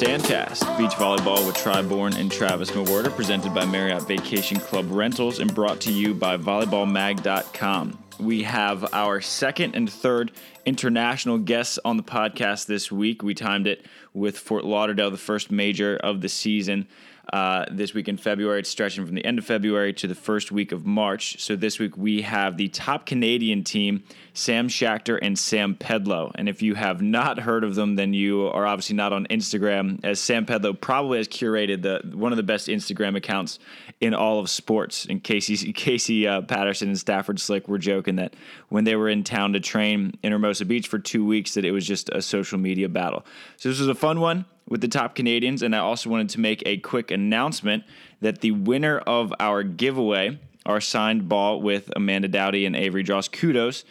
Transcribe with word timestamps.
Sandcast, 0.00 0.78
beach 0.78 0.92
volleyball 0.92 1.46
with 1.46 1.54
Tri 1.56 1.82
Bourne 1.82 2.16
and 2.16 2.32
Travis 2.32 2.70
Mewhirter, 2.70 3.14
presented 3.14 3.52
by 3.52 3.66
Marriott 3.66 4.08
Vacation 4.08 4.58
Club 4.58 4.86
Rentals 4.90 5.40
and 5.40 5.54
brought 5.54 5.78
to 5.80 5.92
you 5.92 6.14
by 6.14 6.38
volleyballmag.com. 6.38 8.02
We 8.18 8.42
have 8.44 8.94
our 8.94 9.20
second 9.20 9.74
and 9.74 9.92
third 9.92 10.32
international 10.64 11.36
guests 11.36 11.78
on 11.84 11.98
the 11.98 12.02
podcast 12.02 12.64
this 12.64 12.90
week. 12.90 13.22
We 13.22 13.34
timed 13.34 13.66
it 13.66 13.84
with 14.14 14.38
Fort 14.38 14.64
Lauderdale, 14.64 15.10
the 15.10 15.18
first 15.18 15.50
major 15.50 15.98
of 15.98 16.22
the 16.22 16.30
season. 16.30 16.88
Uh, 17.32 17.64
this 17.70 17.94
week 17.94 18.08
in 18.08 18.16
February. 18.16 18.58
It's 18.58 18.68
stretching 18.68 19.06
from 19.06 19.14
the 19.14 19.24
end 19.24 19.38
of 19.38 19.44
February 19.44 19.92
to 19.92 20.08
the 20.08 20.16
first 20.16 20.50
week 20.50 20.72
of 20.72 20.84
March. 20.84 21.40
So 21.40 21.54
this 21.54 21.78
week 21.78 21.96
we 21.96 22.22
have 22.22 22.56
the 22.56 22.66
top 22.66 23.06
Canadian 23.06 23.62
team, 23.62 24.02
Sam 24.34 24.66
Schachter 24.66 25.16
and 25.22 25.38
Sam 25.38 25.76
Pedlow. 25.76 26.32
And 26.34 26.48
if 26.48 26.60
you 26.60 26.74
have 26.74 27.00
not 27.00 27.38
heard 27.38 27.62
of 27.62 27.76
them, 27.76 27.94
then 27.94 28.14
you 28.14 28.48
are 28.48 28.66
obviously 28.66 28.96
not 28.96 29.12
on 29.12 29.26
Instagram, 29.26 30.04
as 30.04 30.18
Sam 30.18 30.44
Pedlow 30.44 30.80
probably 30.80 31.18
has 31.18 31.28
curated 31.28 31.82
the 31.82 32.00
one 32.16 32.32
of 32.32 32.36
the 32.36 32.42
best 32.42 32.66
Instagram 32.66 33.16
accounts 33.16 33.60
in 34.00 34.12
all 34.12 34.40
of 34.40 34.50
sports. 34.50 35.06
And 35.08 35.22
Casey 35.22 35.72
Casey 35.72 36.26
uh, 36.26 36.42
Patterson 36.42 36.88
and 36.88 36.98
Stafford 36.98 37.38
Slick 37.38 37.68
were 37.68 37.78
joking 37.78 38.16
that 38.16 38.34
when 38.70 38.82
they 38.82 38.96
were 38.96 39.08
in 39.08 39.22
town 39.22 39.52
to 39.52 39.60
train 39.60 40.18
in 40.24 40.32
Hermosa 40.32 40.64
Beach 40.64 40.88
for 40.88 40.98
two 40.98 41.24
weeks, 41.24 41.54
that 41.54 41.64
it 41.64 41.70
was 41.70 41.86
just 41.86 42.08
a 42.08 42.22
social 42.22 42.58
media 42.58 42.88
battle. 42.88 43.24
So 43.56 43.68
this 43.68 43.78
was 43.78 43.86
a 43.88 43.94
fun 43.94 44.18
one 44.18 44.46
with 44.70 44.80
the 44.80 44.88
top 44.88 45.14
Canadians. 45.14 45.60
And 45.62 45.76
I 45.76 45.80
also 45.80 46.08
wanted 46.08 46.30
to 46.30 46.40
make 46.40 46.62
a 46.64 46.78
quick 46.78 47.10
announcement 47.10 47.84
that 48.22 48.40
the 48.40 48.52
winner 48.52 48.98
of 49.00 49.34
our 49.38 49.62
giveaway, 49.62 50.38
our 50.64 50.80
signed 50.80 51.28
ball 51.28 51.60
with 51.60 51.90
Amanda 51.94 52.28
Dowdy 52.28 52.64
and 52.64 52.74
Avery 52.74 53.02
Dross 53.02 53.28
Kudos 53.28 53.84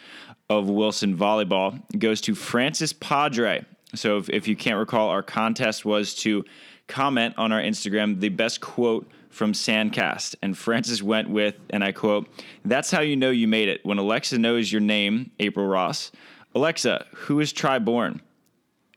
of 0.48 0.68
Wilson 0.68 1.16
Volleyball, 1.16 1.80
goes 1.96 2.20
to 2.22 2.34
Francis 2.34 2.92
Padre. 2.92 3.64
So 3.94 4.18
if, 4.18 4.28
if 4.30 4.48
you 4.48 4.56
can't 4.56 4.78
recall, 4.78 5.08
our 5.08 5.22
contest 5.22 5.84
was 5.84 6.14
to 6.16 6.44
comment 6.88 7.34
on 7.38 7.52
our 7.52 7.60
Instagram 7.60 8.18
the 8.18 8.30
best 8.30 8.60
quote 8.60 9.08
from 9.28 9.52
Sandcast. 9.52 10.34
And 10.42 10.56
Francis 10.56 11.02
went 11.02 11.30
with, 11.30 11.54
and 11.70 11.84
I 11.84 11.92
quote, 11.92 12.28
That's 12.64 12.90
how 12.90 13.00
you 13.00 13.16
know 13.16 13.30
you 13.30 13.46
made 13.46 13.68
it. 13.68 13.84
When 13.84 13.98
Alexa 13.98 14.38
knows 14.38 14.72
your 14.72 14.80
name, 14.80 15.30
April 15.38 15.66
Ross. 15.66 16.10
Alexa, 16.54 17.06
who 17.14 17.38
is 17.38 17.52
Tri 17.52 17.78
Bourne? 17.78 18.20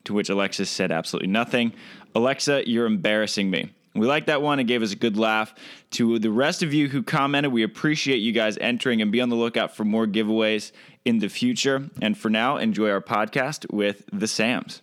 To 0.05 0.13
which 0.13 0.29
Alexis 0.29 0.69
said 0.69 0.91
absolutely 0.91 1.29
nothing. 1.29 1.73
Alexa, 2.15 2.69
you're 2.69 2.85
embarrassing 2.85 3.49
me. 3.49 3.71
We 3.95 4.07
like 4.07 4.25
that 4.25 4.41
one. 4.41 4.59
It 4.59 4.63
gave 4.65 4.81
us 4.81 4.91
a 4.91 4.95
good 4.95 5.17
laugh. 5.17 5.53
To 5.91 6.17
the 6.17 6.31
rest 6.31 6.63
of 6.63 6.73
you 6.73 6.89
who 6.89 7.03
commented, 7.03 7.53
we 7.53 7.63
appreciate 7.63 8.17
you 8.17 8.31
guys 8.31 8.57
entering 8.57 9.01
and 9.01 9.11
be 9.11 9.21
on 9.21 9.29
the 9.29 9.35
lookout 9.35 9.75
for 9.75 9.85
more 9.85 10.07
giveaways 10.07 10.71
in 11.05 11.19
the 11.19 11.29
future. 11.29 11.89
And 12.01 12.17
for 12.17 12.29
now, 12.29 12.57
enjoy 12.57 12.89
our 12.89 13.01
podcast 13.01 13.71
with 13.71 14.03
the 14.11 14.27
Sams. 14.27 14.81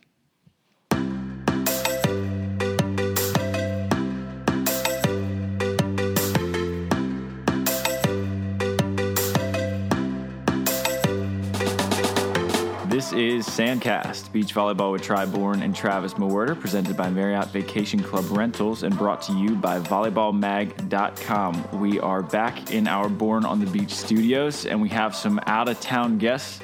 This 13.10 13.18
is 13.18 13.48
Sandcast, 13.48 14.30
beach 14.30 14.54
volleyball 14.54 14.92
with 14.92 15.02
Tri 15.02 15.26
Bourne 15.26 15.62
and 15.62 15.74
Travis 15.74 16.14
Mewhirter, 16.14 16.58
presented 16.58 16.96
by 16.96 17.10
Marriott 17.10 17.48
Vacation 17.48 18.00
Club 18.00 18.24
Rentals 18.30 18.84
and 18.84 18.96
brought 18.96 19.20
to 19.22 19.32
you 19.32 19.56
by 19.56 19.80
volleyballmag.com. 19.80 21.80
We 21.80 21.98
are 21.98 22.22
back 22.22 22.72
in 22.72 22.86
our 22.86 23.08
Born 23.08 23.44
on 23.44 23.58
the 23.58 23.66
Beach 23.66 23.92
studios, 23.92 24.64
and 24.64 24.80
we 24.80 24.90
have 24.90 25.16
some 25.16 25.40
out 25.46 25.68
of 25.68 25.80
town 25.80 26.18
guests 26.18 26.60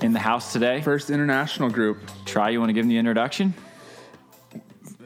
in 0.00 0.14
the 0.14 0.18
house 0.18 0.50
today. 0.50 0.80
First 0.80 1.10
international 1.10 1.68
group. 1.68 1.98
Try, 2.24 2.48
you 2.48 2.58
want 2.58 2.70
to 2.70 2.72
give 2.72 2.84
them 2.84 2.88
the 2.88 2.96
introduction? 2.96 3.52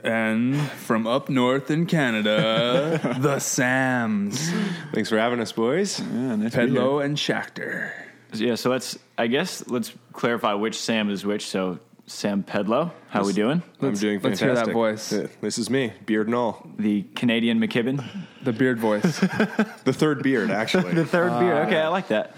And 0.05 0.57
from 0.57 1.09
up 1.09 1.29
north 1.29 1.73
in 1.73 1.87
Canada, 1.87 3.17
the 3.19 3.41
Sams. 3.41 4.53
Thanks 4.93 5.09
for 5.09 5.19
having 5.19 5.41
us, 5.41 5.51
boys. 5.51 5.99
Yeah, 5.99 6.37
nice 6.37 6.55
Pedlow 6.55 7.05
and 7.05 7.17
Schachter. 7.17 7.91
Yeah, 8.35 8.55
so 8.55 8.71
let's, 8.71 8.99
I 9.21 9.27
guess, 9.27 9.69
let's 9.69 9.93
clarify 10.15 10.55
which 10.55 10.79
Sam 10.81 11.11
is 11.11 11.27
which. 11.27 11.47
So, 11.47 11.79
Sam 12.07 12.43
Pedlow, 12.43 12.91
how 13.11 13.25
we 13.25 13.33
doing? 13.35 13.63
I'm 13.83 13.95
doing 13.95 14.19
fantastic. 14.19 14.23
let's 14.25 14.41
hear 14.41 14.55
that 14.55 14.73
voice. 14.73 15.13
Uh, 15.13 15.29
This 15.43 15.59
is 15.59 15.69
me, 15.69 15.93
beard 16.07 16.27
and 16.27 16.35
all. 16.35 16.67
The 16.79 17.03
Canadian 17.15 17.61
McKibbin. 17.61 18.03
The 18.43 18.53
beard 18.53 18.79
voice. 18.81 19.21
The 19.85 19.93
third 19.93 20.23
beard, 20.23 20.51
actually. 20.51 20.95
The 20.95 21.05
third 21.05 21.39
beer. 21.39 21.55
Okay, 21.65 21.79
I 21.81 21.89
like 21.89 22.09
that. 22.09 22.35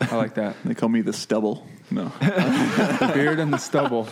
I 0.00 0.16
like 0.16 0.34
that. 0.34 0.56
They 0.64 0.74
call 0.74 0.88
me 0.88 1.00
the 1.00 1.12
stubble. 1.12 1.66
No. 1.90 2.12
The 2.20 3.10
beard 3.14 3.38
and 3.38 3.52
the 3.52 3.58
stubble. 3.70 4.08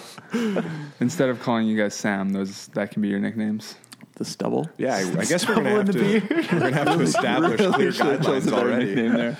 Instead 1.00 1.28
of 1.30 1.40
calling 1.40 1.66
you 1.66 1.76
guys 1.76 1.94
Sam, 1.94 2.30
those 2.30 2.68
that 2.68 2.90
can 2.92 3.02
be 3.02 3.08
your 3.08 3.18
nicknames. 3.20 3.74
the 4.16 4.24
stubble. 4.24 4.70
yeah, 4.78 4.94
I, 4.94 5.00
I 5.20 5.24
guess 5.24 5.46
we're 5.48 5.56
gonna 5.56 5.70
have 5.70 5.90
to 5.90 5.98
we're 6.00 6.60
gonna 6.60 6.72
have 6.72 6.96
to 6.96 7.00
establish 7.02 7.60
clear 7.60 7.90
guidelines 7.90 8.24
chosen 8.24 8.52
a 8.52 8.56
better 8.56 8.68
already. 8.70 8.94
nickname 8.94 9.12
there. 9.12 9.36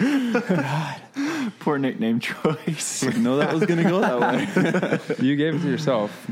Poor 1.65 1.79
nickname 1.79 2.21
choice. 2.21 3.01
Didn't 3.01 3.23
know 3.23 3.39
that 3.39 3.55
was 3.55 3.65
going 3.65 3.83
to 3.83 3.89
go 3.89 4.01
that 4.01 4.21
way. 4.21 5.17
You 5.27 5.35
gave 5.35 5.55
it 5.55 5.63
to 5.63 5.71
yourself. 5.71 6.27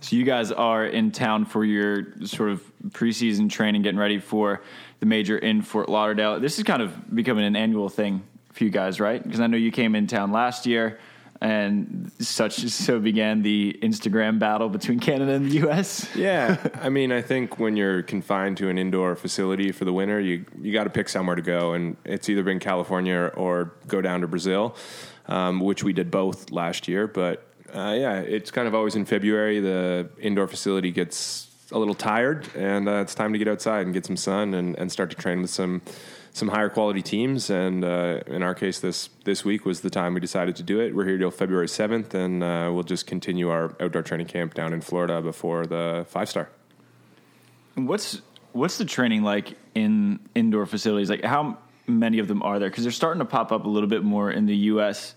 so 0.00 0.16
you 0.16 0.24
guys 0.24 0.50
are 0.50 0.86
in 0.86 1.10
town 1.10 1.44
for 1.44 1.66
your 1.66 2.06
sort 2.24 2.48
of 2.48 2.62
preseason 2.88 3.50
training, 3.50 3.82
getting 3.82 3.98
ready 4.00 4.18
for 4.18 4.62
the 5.00 5.06
major 5.06 5.36
in 5.36 5.60
Fort 5.60 5.90
Lauderdale. 5.90 6.40
This 6.40 6.56
is 6.56 6.64
kind 6.64 6.80
of 6.80 7.14
becoming 7.14 7.44
an 7.44 7.56
annual 7.56 7.90
thing 7.90 8.22
for 8.54 8.64
you 8.64 8.70
guys, 8.70 9.00
right? 9.00 9.22
Because 9.22 9.40
I 9.40 9.48
know 9.48 9.58
you 9.58 9.70
came 9.70 9.94
in 9.94 10.06
town 10.06 10.32
last 10.32 10.64
year, 10.64 10.98
and 11.40 12.10
such 12.18 12.54
so 12.68 12.98
began 12.98 13.42
the 13.42 13.78
Instagram 13.82 14.38
battle 14.38 14.68
between 14.68 14.98
Canada 14.98 15.32
and 15.32 15.46
the 15.46 15.54
U.S. 15.58 16.08
Yeah, 16.16 16.56
I 16.82 16.88
mean, 16.88 17.12
I 17.12 17.22
think 17.22 17.58
when 17.58 17.76
you're 17.76 18.02
confined 18.02 18.56
to 18.58 18.68
an 18.68 18.78
indoor 18.78 19.14
facility 19.14 19.70
for 19.70 19.84
the 19.84 19.92
winter, 19.92 20.18
you 20.20 20.44
you 20.60 20.72
got 20.72 20.84
to 20.84 20.90
pick 20.90 21.08
somewhere 21.08 21.36
to 21.36 21.42
go, 21.42 21.74
and 21.74 21.96
it's 22.04 22.28
either 22.28 22.42
been 22.42 22.58
California 22.58 23.30
or 23.36 23.72
go 23.86 24.00
down 24.00 24.20
to 24.22 24.26
Brazil, 24.26 24.74
um, 25.26 25.60
which 25.60 25.84
we 25.84 25.92
did 25.92 26.10
both 26.10 26.50
last 26.50 26.88
year. 26.88 27.06
But 27.06 27.46
uh, 27.72 27.94
yeah, 27.96 28.20
it's 28.20 28.50
kind 28.50 28.66
of 28.66 28.74
always 28.74 28.96
in 28.96 29.04
February. 29.04 29.60
The 29.60 30.08
indoor 30.18 30.48
facility 30.48 30.90
gets 30.90 31.48
a 31.70 31.78
little 31.78 31.94
tired, 31.94 32.48
and 32.56 32.88
uh, 32.88 33.00
it's 33.02 33.14
time 33.14 33.32
to 33.32 33.38
get 33.38 33.46
outside 33.46 33.82
and 33.82 33.94
get 33.94 34.06
some 34.06 34.16
sun 34.16 34.54
and, 34.54 34.76
and 34.76 34.90
start 34.90 35.10
to 35.10 35.16
train 35.16 35.42
with 35.42 35.50
some 35.50 35.82
some 36.38 36.48
higher 36.48 36.68
quality 36.68 37.02
teams. 37.02 37.50
And 37.50 37.84
uh, 37.84 38.20
in 38.26 38.42
our 38.42 38.54
case, 38.54 38.80
this 38.80 39.10
this 39.24 39.44
week 39.44 39.66
was 39.66 39.80
the 39.80 39.90
time 39.90 40.14
we 40.14 40.20
decided 40.20 40.56
to 40.56 40.62
do 40.62 40.80
it. 40.80 40.94
We're 40.94 41.04
here 41.04 41.18
till 41.18 41.30
February 41.30 41.68
seventh, 41.68 42.14
and 42.14 42.42
uh, 42.42 42.70
we'll 42.72 42.84
just 42.84 43.06
continue 43.06 43.50
our 43.50 43.74
outdoor 43.80 44.02
training 44.02 44.28
camp 44.28 44.54
down 44.54 44.72
in 44.72 44.80
Florida 44.80 45.20
before 45.20 45.66
the 45.66 46.06
five 46.08 46.28
star. 46.28 46.48
What's 47.74 48.22
what's 48.52 48.78
the 48.78 48.84
training 48.84 49.22
like 49.22 49.56
in 49.74 50.20
indoor 50.34 50.66
facilities? 50.66 51.10
Like 51.10 51.24
how 51.24 51.58
many 51.86 52.18
of 52.18 52.28
them 52.28 52.42
are 52.42 52.58
there? 52.58 52.70
Because 52.70 52.84
they're 52.84 52.92
starting 52.92 53.18
to 53.18 53.26
pop 53.26 53.52
up 53.52 53.64
a 53.64 53.68
little 53.68 53.88
bit 53.88 54.04
more 54.04 54.30
in 54.30 54.46
the 54.46 54.56
U.S. 54.72 55.14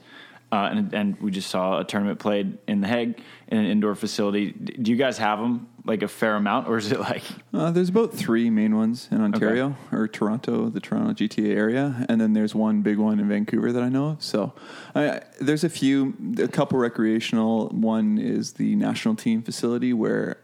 Uh, 0.52 0.68
and, 0.72 0.94
and 0.94 1.22
we 1.22 1.32
just 1.32 1.50
saw 1.50 1.80
a 1.80 1.84
tournament 1.86 2.20
played 2.20 2.58
in 2.68 2.82
the 2.82 2.88
Hague 2.88 3.22
in 3.48 3.58
an 3.58 3.66
indoor 3.66 3.96
facility. 3.96 4.52
Do 4.52 4.92
you 4.92 4.98
guys 4.98 5.18
have 5.18 5.40
them 5.40 5.70
like 5.86 6.04
a 6.04 6.08
fair 6.08 6.36
amount, 6.36 6.68
or 6.68 6.78
is 6.78 6.92
it 6.92 7.00
like 7.00 7.24
Uh, 7.54 7.70
there's 7.70 7.90
about 7.90 8.14
three 8.14 8.50
main 8.50 8.76
ones 8.76 9.08
in 9.12 9.22
Ontario 9.22 9.76
or 9.92 10.08
Toronto, 10.08 10.70
the 10.70 10.80
Toronto 10.80 11.14
GTA 11.14 11.56
area, 11.56 12.06
and 12.08 12.20
then 12.20 12.34
there's 12.34 12.56
one 12.56 12.82
big 12.82 12.98
one 12.98 13.20
in 13.20 13.28
Vancouver 13.28 13.72
that 13.72 13.84
I 13.84 13.90
know 13.90 14.10
of. 14.10 14.24
So 14.24 14.54
I, 14.96 15.22
there's 15.40 15.64
a 15.64 15.70
few, 15.70 16.14
a 16.40 16.48
couple 16.48 16.80
recreational. 16.80 17.68
One 17.70 18.18
is 18.18 18.54
the 18.54 18.76
national 18.76 19.16
team 19.16 19.42
facility 19.42 19.94
where 19.94 20.38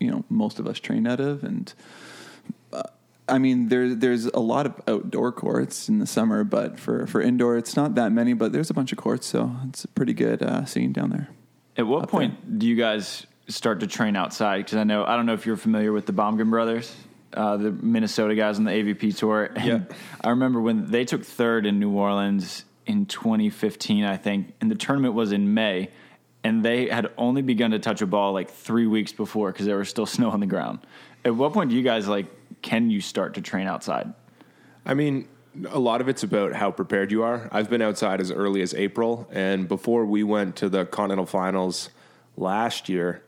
you 0.00 0.10
know 0.10 0.24
most 0.28 0.58
of 0.58 0.66
us 0.66 0.78
train 0.78 1.06
out 1.06 1.20
of, 1.20 1.44
and 1.44 1.72
I 3.28 3.38
mean 3.38 3.68
there 3.68 3.94
there's 3.94 4.26
a 4.26 4.40
lot 4.40 4.66
of 4.66 4.74
outdoor 4.86 5.32
courts 5.32 5.88
in 5.88 5.98
the 5.98 6.06
summer, 6.06 6.44
but 6.44 6.78
for 6.78 7.06
for 7.06 7.20
indoor 7.22 7.56
it's 7.56 7.76
not 7.76 7.94
that 7.94 8.12
many, 8.12 8.34
but 8.34 8.52
there's 8.52 8.70
a 8.70 8.74
bunch 8.74 8.92
of 8.92 8.98
courts, 8.98 9.26
so 9.26 9.50
it's 9.68 9.84
a 9.84 9.88
pretty 9.88 10.12
good 10.12 10.42
uh, 10.42 10.64
scene 10.64 10.92
down 10.92 11.10
there. 11.10 11.28
At 11.76 11.86
what 11.86 12.08
point 12.08 12.58
do 12.58 12.66
you 12.66 12.76
guys 12.76 13.26
start 13.48 13.80
to 13.80 13.86
train 13.86 14.16
outside? 14.16 14.58
Because 14.58 14.76
I 14.76 14.84
know 14.84 15.04
I 15.04 15.16
don't 15.16 15.26
know 15.26 15.34
if 15.34 15.46
you're 15.46 15.56
familiar 15.56 15.92
with 15.92 16.06
the 16.06 16.12
Baumgren 16.12 16.50
brothers, 16.50 16.94
uh, 17.32 17.56
the 17.56 17.70
Minnesota 17.72 18.34
guys 18.34 18.58
on 18.58 18.64
the 18.64 18.72
AVP 18.72 19.16
tour. 19.16 19.50
And 19.56 19.64
Yeah. 19.64 19.96
I 20.22 20.30
remember 20.30 20.60
when 20.60 20.90
they 20.90 21.04
took 21.04 21.24
third 21.24 21.66
in 21.66 21.78
New 21.80 21.90
Orleans 21.90 22.64
in 22.86 23.06
2015, 23.06 24.04
I 24.04 24.16
think, 24.18 24.52
and 24.60 24.70
the 24.70 24.74
tournament 24.74 25.14
was 25.14 25.32
in 25.32 25.54
May, 25.54 25.88
and 26.44 26.62
they 26.62 26.88
had 26.88 27.10
only 27.16 27.40
begun 27.40 27.70
to 27.70 27.78
touch 27.78 28.02
a 28.02 28.06
ball 28.06 28.34
like 28.34 28.50
three 28.50 28.86
weeks 28.86 29.12
before 29.12 29.50
because 29.50 29.64
there 29.66 29.78
was 29.78 29.88
still 29.88 30.06
snow 30.16 30.30
on 30.30 30.40
the 30.40 30.46
ground. 30.46 30.80
At 31.24 31.34
what 31.34 31.52
point 31.52 31.70
do 31.70 31.76
you 31.76 31.82
guys 31.82 32.06
like? 32.06 32.26
Can 32.62 32.90
you 32.90 33.00
start 33.00 33.34
to 33.34 33.40
train 33.40 33.66
outside? 33.66 34.12
I 34.86 34.94
mean, 34.94 35.28
a 35.68 35.78
lot 35.78 36.00
of 36.00 36.08
it's 36.08 36.22
about 36.22 36.52
how 36.54 36.70
prepared 36.70 37.10
you 37.10 37.22
are. 37.22 37.48
I've 37.52 37.70
been 37.70 37.82
outside 37.82 38.20
as 38.20 38.30
early 38.30 38.60
as 38.62 38.74
April, 38.74 39.28
and 39.30 39.68
before 39.68 40.04
we 40.04 40.22
went 40.22 40.56
to 40.56 40.68
the 40.68 40.84
Continental 40.84 41.26
Finals 41.26 41.90
last 42.36 42.88
year, 42.88 43.22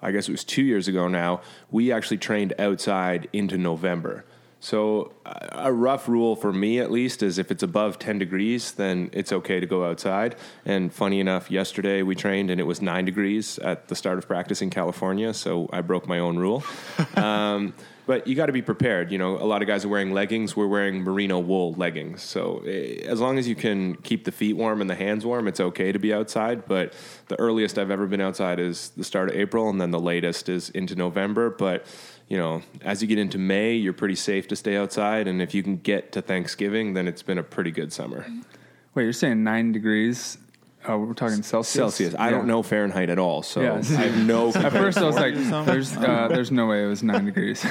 I 0.00 0.12
guess 0.12 0.28
it 0.28 0.32
was 0.32 0.44
two 0.44 0.62
years 0.62 0.88
ago 0.88 1.08
now, 1.08 1.40
we 1.70 1.90
actually 1.90 2.18
trained 2.18 2.54
outside 2.58 3.28
into 3.32 3.58
November. 3.58 4.24
So 4.60 5.12
a 5.24 5.72
rough 5.72 6.08
rule 6.08 6.34
for 6.34 6.52
me, 6.52 6.80
at 6.80 6.90
least, 6.90 7.22
is 7.22 7.38
if 7.38 7.50
it's 7.50 7.62
above 7.62 7.98
10 7.98 8.18
degrees, 8.18 8.72
then 8.72 9.10
it's 9.12 9.32
okay 9.32 9.60
to 9.60 9.66
go 9.66 9.84
outside. 9.84 10.34
And 10.64 10.92
funny 10.92 11.20
enough, 11.20 11.50
yesterday 11.50 12.02
we 12.02 12.14
trained 12.14 12.50
and 12.50 12.60
it 12.60 12.64
was 12.64 12.80
nine 12.80 13.04
degrees 13.04 13.58
at 13.58 13.88
the 13.88 13.94
start 13.94 14.18
of 14.18 14.26
practice 14.26 14.62
in 14.62 14.70
California. 14.70 15.34
So 15.34 15.68
I 15.72 15.82
broke 15.82 16.08
my 16.08 16.18
own 16.18 16.38
rule. 16.38 16.64
um, 17.16 17.74
but 18.06 18.26
you 18.28 18.36
got 18.36 18.46
to 18.46 18.52
be 18.52 18.62
prepared. 18.62 19.10
You 19.10 19.18
know, 19.18 19.36
a 19.36 19.44
lot 19.44 19.62
of 19.62 19.68
guys 19.68 19.84
are 19.84 19.88
wearing 19.88 20.12
leggings. 20.12 20.56
We're 20.56 20.68
wearing 20.68 21.02
merino 21.02 21.40
wool 21.40 21.74
leggings. 21.74 22.22
So 22.22 22.62
eh, 22.64 23.02
as 23.04 23.20
long 23.20 23.36
as 23.36 23.48
you 23.48 23.56
can 23.56 23.96
keep 23.96 24.24
the 24.24 24.32
feet 24.32 24.56
warm 24.56 24.80
and 24.80 24.88
the 24.88 24.94
hands 24.94 25.26
warm, 25.26 25.48
it's 25.48 25.60
okay 25.60 25.92
to 25.92 25.98
be 25.98 26.14
outside. 26.14 26.66
But 26.66 26.94
the 27.26 27.38
earliest 27.38 27.78
I've 27.78 27.90
ever 27.90 28.06
been 28.06 28.20
outside 28.20 28.60
is 28.60 28.90
the 28.90 29.04
start 29.04 29.30
of 29.30 29.36
April, 29.36 29.68
and 29.68 29.80
then 29.80 29.90
the 29.90 30.00
latest 30.00 30.48
is 30.48 30.70
into 30.70 30.94
November. 30.94 31.50
But 31.50 31.84
you 32.28 32.36
know, 32.36 32.62
as 32.82 33.02
you 33.02 33.08
get 33.08 33.18
into 33.18 33.38
May, 33.38 33.74
you're 33.74 33.92
pretty 33.92 34.16
safe 34.16 34.48
to 34.48 34.56
stay 34.56 34.76
outside. 34.76 35.28
And 35.28 35.40
if 35.40 35.54
you 35.54 35.62
can 35.62 35.76
get 35.76 36.12
to 36.12 36.22
Thanksgiving, 36.22 36.94
then 36.94 37.06
it's 37.06 37.22
been 37.22 37.38
a 37.38 37.42
pretty 37.42 37.70
good 37.70 37.92
summer. 37.92 38.26
Wait, 38.94 39.04
you're 39.04 39.12
saying 39.12 39.44
nine 39.44 39.72
degrees? 39.72 40.38
Oh, 40.88 40.98
we're 40.98 41.14
talking 41.14 41.42
Celsius. 41.42 41.72
Celsius. 41.72 42.14
I 42.14 42.26
Yeah. 42.26 42.30
don't 42.32 42.46
know 42.46 42.62
Fahrenheit 42.62 43.10
at 43.10 43.18
all, 43.18 43.42
so 43.42 43.60
Yeah. 43.60 43.74
I 43.74 44.02
have 44.06 44.26
no. 44.26 44.48
At 44.54 44.72
first, 44.72 44.98
I 44.98 45.04
was 45.04 45.16
like, 45.16 45.34
"There's, 45.66 45.96
uh, 45.96 46.28
there's 46.28 46.52
no 46.52 46.66
way 46.66 46.84
it 46.84 46.86
was 46.86 47.02
nine 47.02 47.24
degrees." 47.24 47.64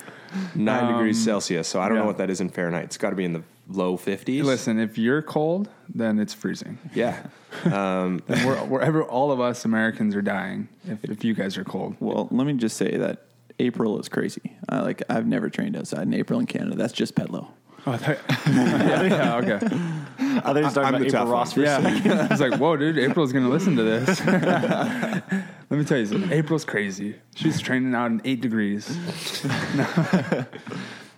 nine 0.54 0.92
degrees 0.92 1.22
Celsius, 1.22 1.68
so 1.68 1.80
I 1.80 1.88
don't 1.88 1.96
yeah. 1.96 2.02
know 2.02 2.06
what 2.06 2.18
that 2.18 2.30
is 2.30 2.40
in 2.40 2.48
Fahrenheit. 2.48 2.84
It's 2.84 2.98
got 2.98 3.10
to 3.10 3.16
be 3.16 3.24
in 3.24 3.32
the 3.32 3.42
low 3.68 3.96
50s. 3.96 4.44
Listen, 4.44 4.78
if 4.78 4.96
you're 4.96 5.22
cold, 5.22 5.68
then 5.92 6.18
it's 6.18 6.34
freezing. 6.34 6.78
Yeah. 6.94 7.22
And 7.64 8.22
we're, 8.44 8.64
we're 8.64 9.04
all 9.04 9.30
of 9.30 9.38
us 9.38 9.66
Americans 9.66 10.16
are 10.16 10.22
dying 10.22 10.68
if, 10.88 11.04
if 11.04 11.22
you 11.22 11.34
guys 11.34 11.58
are 11.58 11.64
cold. 11.64 11.96
Well, 12.00 12.26
let 12.30 12.46
me 12.46 12.54
just 12.54 12.78
say 12.78 12.96
that 12.96 13.26
April 13.58 13.98
is 14.00 14.08
crazy. 14.08 14.56
I 14.68 14.80
like 14.80 15.02
I've 15.08 15.26
never 15.26 15.50
trained 15.50 15.76
outside 15.76 16.02
in 16.02 16.14
April 16.14 16.38
in 16.40 16.46
Canada. 16.46 16.76
That's 16.76 16.92
just 16.92 17.14
Pedlow. 17.14 17.48
Oh, 17.84 17.96
that, 17.96 18.20
yeah, 18.46 19.02
yeah, 19.02 19.36
okay. 19.38 19.54
I 19.56 20.40
thought 20.40 20.56
you 20.56 20.62
were 20.62 20.70
talking 20.70 20.82
I'm 20.84 20.94
about 20.94 21.00
the 21.00 21.06
April 21.06 21.26
Ross. 21.26 21.56
one. 21.56 21.66
Yeah, 21.66 22.26
I 22.30 22.32
was 22.32 22.40
like, 22.50 22.54
"Whoa, 22.60 22.76
dude! 22.76 22.96
April's 22.98 23.32
gonna 23.32 23.48
listen 23.48 23.74
to 23.76 23.82
this." 23.82 24.24
Let 24.26 25.78
me 25.78 25.84
tell 25.84 25.98
you, 25.98 26.06
something. 26.06 26.30
April's 26.30 26.64
crazy. 26.64 27.16
She's 27.34 27.60
training 27.60 27.94
out 27.94 28.10
in 28.10 28.20
eight 28.24 28.40
degrees. 28.40 28.96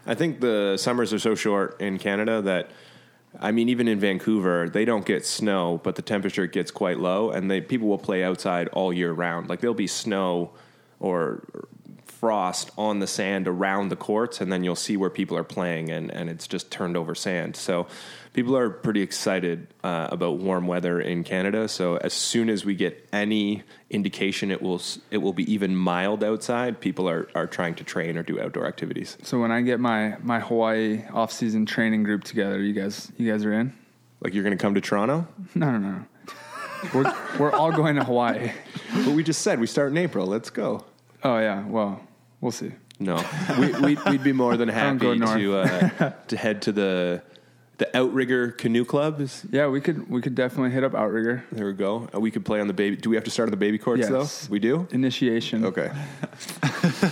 I 0.06 0.14
think 0.14 0.40
the 0.40 0.76
summers 0.78 1.12
are 1.12 1.18
so 1.18 1.34
short 1.34 1.80
in 1.80 1.98
Canada 1.98 2.40
that, 2.42 2.70
I 3.40 3.50
mean, 3.52 3.68
even 3.68 3.88
in 3.88 3.98
Vancouver, 3.98 4.68
they 4.68 4.84
don't 4.84 5.04
get 5.04 5.26
snow, 5.26 5.80
but 5.82 5.96
the 5.96 6.02
temperature 6.02 6.46
gets 6.46 6.70
quite 6.70 6.98
low, 6.98 7.30
and 7.30 7.50
they 7.50 7.60
people 7.60 7.88
will 7.88 7.98
play 7.98 8.22
outside 8.22 8.68
all 8.68 8.92
year 8.92 9.12
round. 9.12 9.48
Like 9.48 9.60
there'll 9.60 9.74
be 9.74 9.86
snow 9.86 10.52
or 11.00 11.66
frost 12.24 12.70
on 12.78 13.00
the 13.00 13.06
sand 13.06 13.46
around 13.46 13.90
the 13.90 13.96
courts, 13.96 14.40
and 14.40 14.50
then 14.50 14.64
you'll 14.64 14.74
see 14.74 14.96
where 14.96 15.10
people 15.10 15.36
are 15.36 15.44
playing, 15.44 15.90
and, 15.90 16.10
and 16.10 16.30
it's 16.30 16.46
just 16.46 16.70
turned 16.70 16.96
over 16.96 17.14
sand. 17.14 17.54
So 17.54 17.86
people 18.32 18.56
are 18.56 18.70
pretty 18.70 19.02
excited 19.02 19.66
uh, 19.84 20.08
about 20.10 20.38
warm 20.38 20.66
weather 20.66 20.98
in 20.98 21.22
Canada. 21.22 21.68
So 21.68 21.98
as 21.98 22.14
soon 22.14 22.48
as 22.48 22.64
we 22.64 22.76
get 22.76 23.06
any 23.12 23.62
indication 23.90 24.50
it 24.50 24.62
will 24.62 24.80
it 25.10 25.18
will 25.18 25.34
be 25.34 25.52
even 25.52 25.76
mild 25.76 26.24
outside, 26.24 26.80
people 26.80 27.10
are, 27.10 27.28
are 27.34 27.46
trying 27.46 27.74
to 27.74 27.84
train 27.84 28.16
or 28.16 28.22
do 28.22 28.40
outdoor 28.40 28.66
activities. 28.66 29.18
So 29.22 29.38
when 29.38 29.52
I 29.52 29.60
get 29.60 29.78
my 29.78 30.16
my 30.22 30.40
Hawaii 30.40 31.02
off 31.12 31.30
season 31.30 31.66
training 31.66 32.04
group 32.04 32.24
together, 32.24 32.58
you 32.58 32.72
guys 32.72 33.12
you 33.18 33.30
guys 33.30 33.44
are 33.44 33.52
in? 33.52 33.74
Like 34.22 34.32
you're 34.32 34.44
going 34.44 34.56
to 34.56 34.62
come 34.62 34.76
to 34.76 34.80
Toronto? 34.80 35.28
No, 35.54 35.76
no, 35.76 35.78
no. 35.78 36.04
We're 36.94 37.14
we're 37.38 37.52
all 37.52 37.70
going 37.70 37.96
to 37.96 38.04
Hawaii. 38.04 38.50
But 38.94 39.08
we 39.08 39.22
just 39.22 39.42
said 39.42 39.60
we 39.60 39.66
start 39.66 39.90
in 39.90 39.98
April. 39.98 40.26
Let's 40.26 40.48
go. 40.48 40.86
Oh 41.22 41.38
yeah. 41.38 41.66
Well, 41.66 42.00
we'll 42.44 42.52
see. 42.52 42.72
No, 43.00 43.16
we, 43.58 43.72
we'd, 43.80 43.98
we'd 44.08 44.22
be 44.22 44.32
more 44.32 44.56
than 44.56 44.68
happy 44.82 45.18
to 45.18 45.56
uh, 45.56 46.10
to 46.28 46.36
head 46.36 46.62
to 46.62 46.72
the 46.72 47.22
the 47.78 47.88
Outrigger 47.96 48.52
Canoe 48.52 48.84
Club. 48.84 49.20
Is- 49.20 49.44
Yeah, 49.50 49.66
we 49.66 49.80
could 49.80 50.08
we 50.08 50.20
could 50.20 50.36
definitely 50.36 50.70
hit 50.70 50.84
up 50.84 50.94
Outrigger 50.94 51.42
There 51.50 51.66
we 51.66 51.72
go. 51.72 52.08
Uh, 52.14 52.20
we 52.20 52.30
could 52.30 52.44
play 52.44 52.60
on 52.60 52.68
the 52.68 52.72
baby. 52.72 52.94
Do 52.96 53.10
we 53.10 53.16
have 53.16 53.24
to 53.24 53.30
start 53.32 53.48
on 53.48 53.50
the 53.50 53.56
baby 53.56 53.78
courts 53.78 54.08
Yes. 54.08 54.10
though? 54.46 54.52
We 54.52 54.60
do. 54.60 54.86
initiation. 54.92 55.64
Okay. 55.64 55.90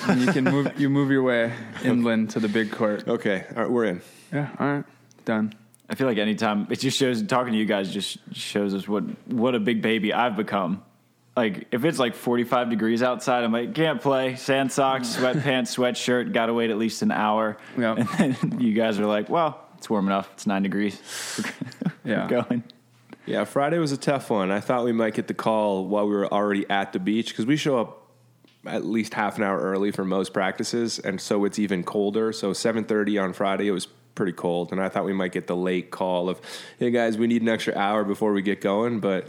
And 0.09 0.21
you 0.25 0.33
can 0.33 0.45
move 0.45 0.73
you 0.79 0.89
move 0.89 1.11
your 1.11 1.23
way 1.25 1.53
inland 1.83 2.31
to 2.31 2.41
the 2.41 2.49
big 2.49 2.71
court. 2.71 3.09
Okay. 3.09 3.45
All 3.57 3.63
right, 3.63 3.71
we're 3.71 3.87
in. 3.87 4.03
Yeah. 4.33 4.51
All 4.61 4.67
right. 4.73 4.85
Done. 5.25 5.53
I 5.91 5.95
feel 5.97 6.07
like 6.07 6.19
anytime 6.19 6.69
it 6.71 6.79
just 6.79 6.97
shows 6.97 7.23
talking 7.25 7.53
to 7.55 7.59
you 7.59 7.67
guys 7.67 7.93
just 7.93 8.19
shows 8.33 8.73
us 8.73 8.87
what 8.87 9.03
what 9.27 9.55
a 9.57 9.61
big 9.61 9.83
baby 9.83 10.13
I've 10.13 10.37
become. 10.37 10.83
Like 11.37 11.69
if 11.73 11.85
it's 11.85 11.99
like 11.99 12.15
45 12.15 12.71
degrees 12.71 13.03
outside, 13.03 13.45
I'm 13.45 13.53
like 13.53 13.75
can't 13.75 14.01
play. 14.01 14.37
Sand 14.37 14.71
socks, 14.71 15.17
mm. 15.17 15.21
sweatpants, 15.21 15.43
sweatshirt. 15.77 16.33
Got 16.33 16.47
to 16.47 16.55
wait 16.55 16.71
at 16.71 16.79
least 16.79 17.03
an 17.03 17.11
hour. 17.11 17.57
Yeah. 17.79 17.95
And 18.19 18.37
then 18.37 18.57
you 18.61 18.75
guys 18.75 18.99
are 18.99 19.07
like, 19.07 19.29
well, 19.29 19.59
it's 19.79 19.89
warm 19.89 20.07
enough. 20.07 20.31
It's 20.35 20.47
nine 20.47 20.63
degrees. 20.63 21.01
Yeah. 22.05 22.27
Going. 22.27 22.65
Yeah, 23.27 23.45
Friday 23.45 23.79
was 23.79 23.93
a 23.93 23.97
tough 23.97 24.29
one. 24.29 24.51
I 24.51 24.59
thought 24.59 24.85
we 24.85 24.91
might 24.91 25.15
get 25.15 25.29
the 25.29 25.35
call 25.35 25.87
while 25.87 26.09
we 26.09 26.15
were 26.17 26.27
already 26.27 26.69
at 26.69 26.93
the 26.93 26.99
beach 26.99 27.29
because 27.29 27.47
we 27.47 27.57
show 27.57 27.79
up 27.79 28.09
at 28.67 28.85
least 28.85 29.15
half 29.15 29.37
an 29.39 29.45
hour 29.45 29.61
early 29.61 29.93
for 29.93 30.05
most 30.05 30.33
practices, 30.33 30.99
and 30.99 31.21
so 31.21 31.45
it's 31.45 31.61
even 31.61 31.85
colder. 31.85 32.33
So 32.33 32.53
7:30 32.53 33.23
on 33.23 33.33
Friday, 33.33 33.69
it 33.69 33.71
was 33.71 33.87
pretty 34.15 34.33
cold, 34.33 34.73
and 34.73 34.81
I 34.81 34.89
thought 34.89 35.05
we 35.05 35.13
might 35.13 35.33
get 35.33 35.47
the 35.47 35.57
late 35.57 35.91
call 35.91 36.29
of, 36.29 36.41
"Hey 36.79 36.91
guys, 36.91 37.17
we 37.17 37.27
need 37.27 37.43
an 37.43 37.49
extra 37.49 37.77
hour 37.77 38.05
before 38.05 38.33
we 38.33 38.43
get 38.43 38.61
going." 38.61 39.01
But 39.01 39.27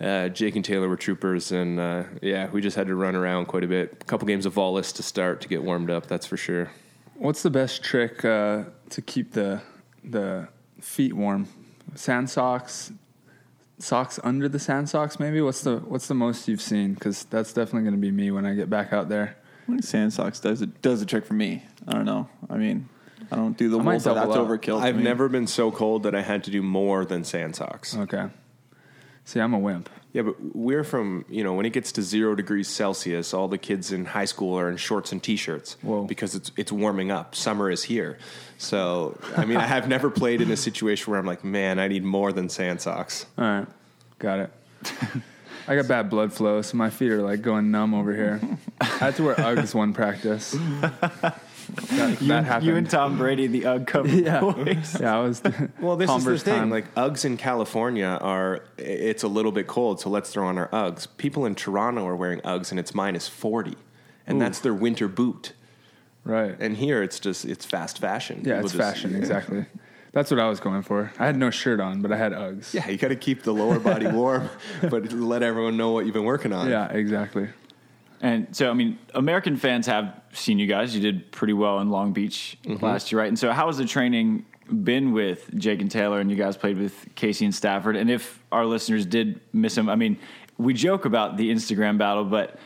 uh, 0.00 0.28
Jake 0.28 0.56
and 0.56 0.64
Taylor 0.64 0.88
were 0.88 0.96
troopers, 0.96 1.52
and 1.52 1.78
uh, 1.80 2.04
yeah, 2.22 2.48
we 2.50 2.60
just 2.60 2.76
had 2.76 2.86
to 2.88 2.94
run 2.94 3.14
around 3.14 3.46
quite 3.46 3.64
a 3.64 3.68
bit. 3.68 3.98
A 4.00 4.04
couple 4.04 4.26
games 4.26 4.46
of 4.46 4.52
volleys 4.52 4.92
to 4.92 5.02
start 5.02 5.40
to 5.42 5.48
get 5.48 5.62
warmed 5.62 5.90
up. 5.90 6.06
That's 6.06 6.26
for 6.26 6.36
sure. 6.36 6.70
What's 7.14 7.42
the 7.42 7.50
best 7.50 7.82
trick 7.82 8.24
uh, 8.24 8.64
to 8.90 9.02
keep 9.02 9.32
the 9.32 9.62
the 10.04 10.48
feet 10.80 11.14
warm? 11.14 11.48
Sand 11.94 12.30
socks, 12.30 12.92
socks 13.78 14.20
under 14.22 14.48
the 14.48 14.58
sand 14.58 14.88
socks. 14.88 15.18
Maybe 15.18 15.40
what's 15.40 15.62
the 15.62 15.78
what's 15.78 16.06
the 16.06 16.14
most 16.14 16.48
you've 16.48 16.60
seen? 16.60 16.94
Because 16.94 17.24
that's 17.24 17.52
definitely 17.52 17.82
going 17.82 17.94
to 17.94 18.00
be 18.00 18.10
me 18.10 18.30
when 18.30 18.46
I 18.46 18.54
get 18.54 18.70
back 18.70 18.92
out 18.92 19.08
there. 19.08 19.36
Sand 19.80 20.12
socks 20.12 20.40
does 20.40 20.62
it 20.62 20.80
does 20.80 21.00
the 21.00 21.06
trick 21.06 21.26
for 21.26 21.34
me. 21.34 21.62
I 21.86 21.92
don't 21.92 22.06
know. 22.06 22.28
I 22.48 22.56
mean, 22.56 22.88
I 23.30 23.36
don't 23.36 23.56
do 23.56 23.68
the 23.68 23.78
I 23.78 23.82
might 23.82 23.92
wool, 23.94 24.00
so 24.00 24.14
that's 24.14 24.30
up. 24.30 24.46
overkill. 24.48 24.80
to 24.80 24.86
I've 24.86 24.96
me. 24.96 25.02
never 25.02 25.28
been 25.28 25.46
so 25.46 25.70
cold 25.70 26.04
that 26.04 26.14
I 26.14 26.22
had 26.22 26.44
to 26.44 26.50
do 26.50 26.62
more 26.62 27.04
than 27.04 27.24
sand 27.24 27.56
socks. 27.56 27.96
Okay. 27.96 28.28
See, 29.24 29.40
I'm 29.40 29.52
a 29.52 29.58
wimp. 29.58 29.90
Yeah, 30.12 30.22
but 30.22 30.36
we're 30.56 30.84
from, 30.84 31.26
you 31.28 31.44
know, 31.44 31.52
when 31.52 31.66
it 31.66 31.74
gets 31.74 31.92
to 31.92 32.02
zero 32.02 32.34
degrees 32.34 32.66
Celsius, 32.66 33.34
all 33.34 33.46
the 33.46 33.58
kids 33.58 33.92
in 33.92 34.06
high 34.06 34.24
school 34.24 34.58
are 34.58 34.70
in 34.70 34.78
shorts 34.78 35.12
and 35.12 35.22
t-shirts 35.22 35.76
Whoa. 35.82 36.04
because 36.04 36.34
it's 36.34 36.50
it's 36.56 36.72
warming 36.72 37.10
up. 37.10 37.34
Summer 37.34 37.70
is 37.70 37.82
here. 37.84 38.16
So, 38.56 39.18
I 39.36 39.44
mean, 39.44 39.58
I 39.58 39.66
have 39.66 39.86
never 39.96 40.08
played 40.08 40.40
in 40.40 40.50
a 40.50 40.56
situation 40.56 41.10
where 41.10 41.20
I'm 41.20 41.26
like, 41.26 41.44
man, 41.44 41.78
I 41.78 41.88
need 41.88 42.04
more 42.04 42.32
than 42.32 42.48
sand 42.48 42.80
socks. 42.80 43.26
All 43.36 43.44
right, 43.44 43.66
got 44.18 44.38
it. 44.40 44.50
I 45.68 45.76
got 45.76 45.86
bad 45.86 46.08
blood 46.08 46.32
flow, 46.32 46.62
so 46.62 46.78
my 46.78 46.88
feet 46.88 47.10
are 47.12 47.20
like 47.20 47.42
going 47.42 47.70
numb 47.70 47.92
over 47.92 48.14
here. 48.14 48.40
I 48.80 48.84
had 48.86 49.16
to 49.16 49.24
wear 49.24 49.34
Uggs 49.34 49.74
one 49.74 49.92
practice. 49.92 50.56
That, 51.68 52.20
You, 52.22 52.28
that 52.28 52.44
happened. 52.44 52.66
you 52.66 52.76
and 52.76 52.88
Tom 52.90 53.18
Brady, 53.18 53.46
the 53.46 53.66
UGG 53.66 53.86
cover 53.92 54.08
yeah, 54.08 54.40
boys. 54.40 54.98
yeah. 55.00 55.16
I 55.16 55.20
was. 55.20 55.42
Well, 55.80 55.96
this 55.96 56.08
Converse 56.10 56.36
is 56.38 56.44
the 56.44 56.50
thing. 56.52 56.60
time. 56.60 56.70
Like 56.70 56.92
Uggs 56.94 57.24
in 57.24 57.36
California 57.36 58.18
are 58.20 58.62
it's 58.78 59.22
a 59.22 59.28
little 59.28 59.52
bit 59.52 59.66
cold, 59.66 60.00
so 60.00 60.08
let's 60.10 60.30
throw 60.32 60.46
on 60.46 60.58
our 60.58 60.68
Uggs. 60.68 61.06
People 61.18 61.44
in 61.46 61.54
Toronto 61.54 62.06
are 62.06 62.16
wearing 62.16 62.40
Uggs 62.40 62.70
and 62.70 62.80
it's 62.80 62.94
minus 62.94 63.28
40. 63.28 63.74
And 64.26 64.36
Ooh. 64.36 64.40
that's 64.40 64.58
their 64.60 64.74
winter 64.74 65.08
boot. 65.08 65.52
right. 66.24 66.56
And 66.58 66.76
here 66.76 67.02
it's 67.02 67.20
just 67.20 67.44
it's 67.44 67.64
fast 67.64 67.98
fashion. 67.98 68.42
Yeah, 68.44 68.54
People 68.56 68.64
it's 68.66 68.72
just- 68.74 68.82
fashion 68.94 69.14
exactly. 69.14 69.66
That's 70.12 70.30
what 70.30 70.40
I 70.40 70.48
was 70.48 70.58
going 70.58 70.82
for. 70.82 71.12
I 71.18 71.26
had 71.26 71.36
no 71.36 71.50
shirt 71.50 71.80
on, 71.80 72.00
but 72.00 72.10
I 72.10 72.16
had 72.16 72.32
Uggs. 72.32 72.72
Yeah, 72.72 72.88
you 72.88 72.96
got 72.96 73.08
to 73.08 73.16
keep 73.16 73.42
the 73.42 73.52
lower 73.52 73.78
body 73.78 74.06
warm, 74.06 74.48
but 74.80 75.12
let 75.12 75.42
everyone 75.42 75.76
know 75.76 75.90
what 75.90 76.06
you've 76.06 76.14
been 76.14 76.24
working 76.24 76.52
on. 76.52 76.68
Yeah, 76.70 76.86
exactly. 76.90 77.48
And 78.20 78.54
so, 78.56 78.70
I 78.70 78.74
mean, 78.74 78.98
American 79.14 79.56
fans 79.56 79.86
have 79.86 80.20
seen 80.32 80.58
you 80.58 80.66
guys. 80.66 80.94
You 80.94 81.00
did 81.00 81.30
pretty 81.30 81.52
well 81.52 81.78
in 81.80 81.90
Long 81.90 82.12
Beach 82.12 82.58
last 82.66 83.12
year, 83.12 83.20
right? 83.20 83.28
And 83.28 83.38
so, 83.38 83.52
how 83.52 83.66
has 83.68 83.76
the 83.78 83.84
training 83.84 84.44
been 84.82 85.12
with 85.12 85.48
Jake 85.56 85.80
and 85.80 85.90
Taylor? 85.90 86.18
And 86.20 86.30
you 86.30 86.36
guys 86.36 86.56
played 86.56 86.78
with 86.78 87.06
Casey 87.14 87.44
and 87.44 87.54
Stafford. 87.54 87.96
And 87.96 88.10
if 88.10 88.42
our 88.50 88.66
listeners 88.66 89.06
did 89.06 89.40
miss 89.52 89.74
them, 89.74 89.88
I 89.88 89.94
mean, 89.96 90.18
we 90.56 90.74
joke 90.74 91.04
about 91.04 91.36
the 91.36 91.50
Instagram 91.50 91.96
battle, 91.98 92.24
but 92.24 92.58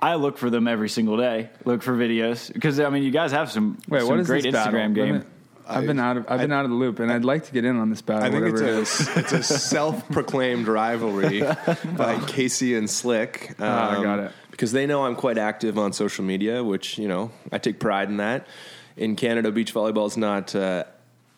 I 0.00 0.16
look 0.16 0.36
for 0.38 0.50
them 0.50 0.66
every 0.66 0.88
single 0.88 1.16
day. 1.16 1.50
Look 1.64 1.82
for 1.82 1.96
videos 1.96 2.52
because 2.52 2.80
I 2.80 2.88
mean, 2.90 3.02
you 3.04 3.10
guys 3.12 3.30
have 3.32 3.50
some, 3.52 3.78
Wait, 3.88 4.00
some 4.00 4.08
what 4.08 4.18
is 4.20 4.26
great 4.26 4.42
this 4.42 4.52
battle? 4.52 4.74
Instagram 4.74 4.88
Let 4.88 4.94
game. 4.94 5.24
I've 5.70 5.86
been 5.86 6.00
out 6.00 6.16
of 6.16 6.24
I've 6.30 6.40
been 6.40 6.50
out 6.50 6.64
of 6.64 6.70
the 6.70 6.76
loop, 6.78 6.98
and 6.98 7.12
I'd 7.12 7.26
like 7.26 7.44
to 7.44 7.52
get 7.52 7.66
in 7.66 7.76
on 7.76 7.90
this 7.90 8.00
battle. 8.00 8.24
I 8.24 8.30
think 8.30 8.46
it's 8.46 8.60
whatever 8.60 8.78
a 8.78 8.80
it 8.80 8.82
is. 8.82 9.16
it's 9.18 9.32
a 9.32 9.42
self-proclaimed 9.42 10.66
rivalry 10.66 11.42
by 11.96 12.18
Casey 12.26 12.74
and 12.74 12.88
Slick. 12.88 13.50
Um, 13.58 13.66
Ah, 13.68 14.00
I 14.00 14.02
got 14.02 14.18
it. 14.18 14.32
Because 14.58 14.72
they 14.72 14.86
know 14.86 15.04
I'm 15.04 15.14
quite 15.14 15.38
active 15.38 15.78
on 15.78 15.92
social 15.92 16.24
media, 16.24 16.64
which 16.64 16.98
you 16.98 17.06
know 17.06 17.30
I 17.52 17.58
take 17.58 17.78
pride 17.78 18.08
in 18.08 18.16
that. 18.16 18.48
In 18.96 19.14
Canada, 19.14 19.52
beach 19.52 19.72
volleyball 19.72 20.08
is 20.08 20.16
not 20.16 20.52
uh, 20.52 20.82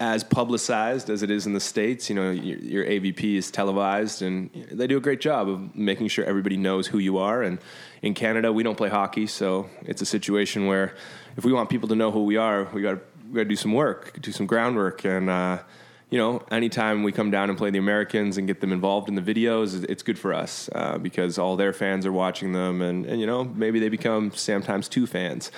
as 0.00 0.24
publicized 0.24 1.10
as 1.10 1.22
it 1.22 1.30
is 1.30 1.46
in 1.46 1.52
the 1.52 1.60
states. 1.60 2.08
You 2.08 2.16
know, 2.16 2.30
your, 2.30 2.56
your 2.58 2.84
AVP 2.86 3.36
is 3.36 3.50
televised, 3.50 4.22
and 4.22 4.48
they 4.72 4.86
do 4.86 4.96
a 4.96 5.00
great 5.00 5.20
job 5.20 5.50
of 5.50 5.76
making 5.76 6.08
sure 6.08 6.24
everybody 6.24 6.56
knows 6.56 6.86
who 6.86 6.96
you 6.96 7.18
are. 7.18 7.42
And 7.42 7.58
in 8.00 8.14
Canada, 8.14 8.54
we 8.54 8.62
don't 8.62 8.78
play 8.78 8.88
hockey, 8.88 9.26
so 9.26 9.68
it's 9.82 10.00
a 10.00 10.06
situation 10.06 10.66
where 10.66 10.94
if 11.36 11.44
we 11.44 11.52
want 11.52 11.68
people 11.68 11.90
to 11.90 11.94
know 11.94 12.10
who 12.10 12.24
we 12.24 12.38
are, 12.38 12.64
we 12.72 12.80
got 12.80 13.00
we 13.28 13.34
got 13.34 13.42
to 13.42 13.48
do 13.50 13.56
some 13.56 13.74
work, 13.74 14.18
do 14.22 14.32
some 14.32 14.46
groundwork, 14.46 15.04
and 15.04 15.28
uh, 15.28 15.58
you 16.10 16.18
know, 16.18 16.42
anytime 16.50 17.02
we 17.02 17.12
come 17.12 17.30
down 17.30 17.48
and 17.48 17.56
play 17.56 17.70
the 17.70 17.78
Americans 17.78 18.36
and 18.36 18.46
get 18.46 18.60
them 18.60 18.72
involved 18.72 19.08
in 19.08 19.14
the 19.14 19.22
videos, 19.22 19.84
it's 19.88 20.02
good 20.02 20.18
for 20.18 20.34
us 20.34 20.68
uh, 20.74 20.98
because 20.98 21.38
all 21.38 21.56
their 21.56 21.72
fans 21.72 22.04
are 22.04 22.12
watching 22.12 22.52
them, 22.52 22.82
and, 22.82 23.06
and 23.06 23.20
you 23.20 23.26
know, 23.26 23.44
maybe 23.44 23.78
they 23.78 23.88
become 23.88 24.32
Sam 24.32 24.62
times 24.62 24.88
two 24.88 25.06
fans. 25.06 25.52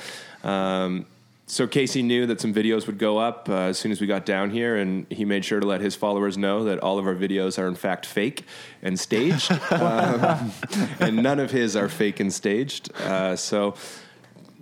Um, 0.44 1.06
so 1.46 1.66
Casey 1.66 2.02
knew 2.02 2.26
that 2.26 2.40
some 2.40 2.54
videos 2.54 2.86
would 2.86 2.98
go 2.98 3.18
up 3.18 3.48
uh, 3.48 3.54
as 3.54 3.78
soon 3.78 3.92
as 3.92 4.00
we 4.00 4.06
got 4.06 4.24
down 4.24 4.50
here, 4.50 4.76
and 4.76 5.06
he 5.10 5.24
made 5.24 5.44
sure 5.44 5.58
to 5.58 5.66
let 5.66 5.80
his 5.80 5.94
followers 5.94 6.38
know 6.38 6.64
that 6.64 6.78
all 6.80 6.98
of 6.98 7.06
our 7.06 7.14
videos 7.14 7.58
are 7.58 7.66
in 7.66 7.74
fact 7.74 8.06
fake 8.06 8.44
and 8.82 8.98
staged, 9.00 9.50
um, 9.70 10.52
and 11.00 11.16
none 11.16 11.40
of 11.40 11.50
his 11.50 11.76
are 11.76 11.88
fake 11.88 12.20
and 12.20 12.32
staged. 12.32 12.92
Uh, 13.00 13.36
so 13.36 13.74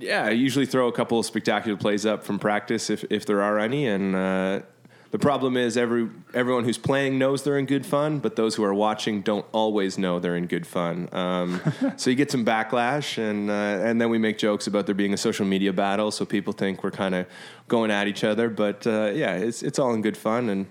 yeah, 0.01 0.25
I 0.25 0.31
usually 0.31 0.67
throw 0.67 0.89
a 0.89 0.93
couple 0.93 1.19
of 1.19 1.27
spectacular 1.27 1.77
plays 1.77 2.07
up 2.07 2.25
from 2.25 2.39
practice 2.39 2.91
if, 2.91 3.05
if 3.11 3.27
there 3.27 3.43
are 3.43 3.59
any. 3.59 3.87
And 3.87 4.17
uh, 4.17 4.61
the 5.11 5.19
problem 5.19 5.57
is 5.57 5.77
every 5.77 6.09
everyone 6.35 6.65
who's 6.65 6.79
playing 6.79 7.19
knows 7.19 7.43
they're 7.43 7.59
in 7.59 7.67
good 7.67 7.85
fun, 7.85 8.19
but 8.21 8.37
those 8.37 8.55
who 8.55 8.63
are 8.65 8.73
watching 8.75 9.23
don't 9.23 9.45
always 9.53 9.99
know 9.99 10.21
they're 10.21 10.37
in 10.37 10.47
good 10.47 10.67
fun. 10.67 11.09
Um, 11.13 11.61
so 11.97 12.11
you 12.11 12.17
get 12.17 12.31
some 12.31 12.45
backlash, 12.45 13.19
and 13.19 13.51
uh, 13.51 13.53
and 13.89 14.01
then 14.01 14.09
we 14.11 14.19
make 14.19 14.39
jokes 14.39 14.67
about 14.67 14.87
there 14.87 14.95
being 14.95 15.13
a 15.13 15.17
social 15.17 15.45
media 15.47 15.73
battle, 15.73 16.11
so 16.11 16.25
people 16.25 16.53
think 16.53 16.85
we're 16.85 16.91
kind 16.93 17.15
of 17.15 17.27
going 17.67 17.91
at 17.91 18.07
each 18.07 18.23
other. 18.25 18.49
But 18.49 18.87
uh, 18.87 19.11
yeah, 19.15 19.35
it's 19.35 19.63
it's 19.63 19.79
all 19.79 19.93
in 19.95 20.03
good 20.03 20.17
fun, 20.17 20.49
and 20.49 20.67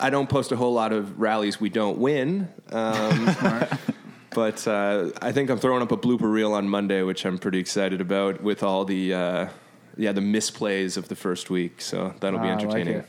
I 0.00 0.10
don't 0.10 0.28
post 0.28 0.50
a 0.52 0.56
whole 0.56 0.72
lot 0.74 0.92
of 0.92 1.20
rallies 1.20 1.60
we 1.60 1.68
don't 1.70 1.98
win. 1.98 2.48
Um, 2.72 3.36
but 4.34 4.66
uh, 4.66 5.10
I 5.22 5.30
think 5.32 5.50
I'm 5.50 5.58
throwing 5.58 5.82
up 5.82 5.92
a 5.92 5.96
blooper 5.96 6.30
reel 6.32 6.52
on 6.52 6.68
Monday, 6.68 7.02
which 7.02 7.24
I'm 7.24 7.38
pretty 7.38 7.58
excited 7.60 8.00
about 8.00 8.42
with 8.42 8.62
all 8.62 8.84
the 8.84 9.14
uh, 9.14 9.48
yeah 9.96 10.10
the 10.12 10.20
misplays 10.20 10.96
of 10.96 11.06
the 11.08 11.16
first 11.16 11.48
week. 11.48 11.80
So 11.80 12.12
that'll 12.20 12.40
be 12.40 12.48
Ah, 12.48 12.54
like 12.54 12.62
entertaining. 12.64 12.94
it. 12.96 13.06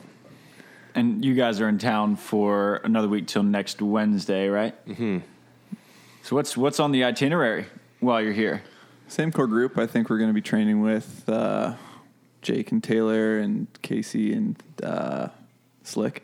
And 0.95 1.25
you 1.25 1.33
guys 1.33 1.59
are 1.59 1.67
in 1.67 1.79
town 1.79 2.15
for 2.15 2.75
another 2.83 3.07
week 3.07 3.27
till 3.27 3.43
next 3.43 3.81
Wednesday, 3.81 4.47
right? 4.47 4.85
Mm-hmm. 4.87 5.19
So 6.21 6.35
what's 6.35 6.55
what's 6.55 6.79
on 6.79 6.91
the 6.91 7.03
itinerary 7.03 7.65
while 7.99 8.21
you're 8.21 8.33
here? 8.33 8.63
Same 9.07 9.31
core 9.31 9.47
group. 9.47 9.77
I 9.77 9.87
think 9.87 10.09
we're 10.09 10.17
going 10.17 10.29
to 10.29 10.33
be 10.33 10.41
training 10.41 10.81
with 10.81 11.27
uh, 11.27 11.73
Jake 12.41 12.71
and 12.71 12.83
Taylor 12.83 13.39
and 13.39 13.67
Casey 13.81 14.33
and 14.33 14.61
uh, 14.81 15.29
Slick. 15.83 16.23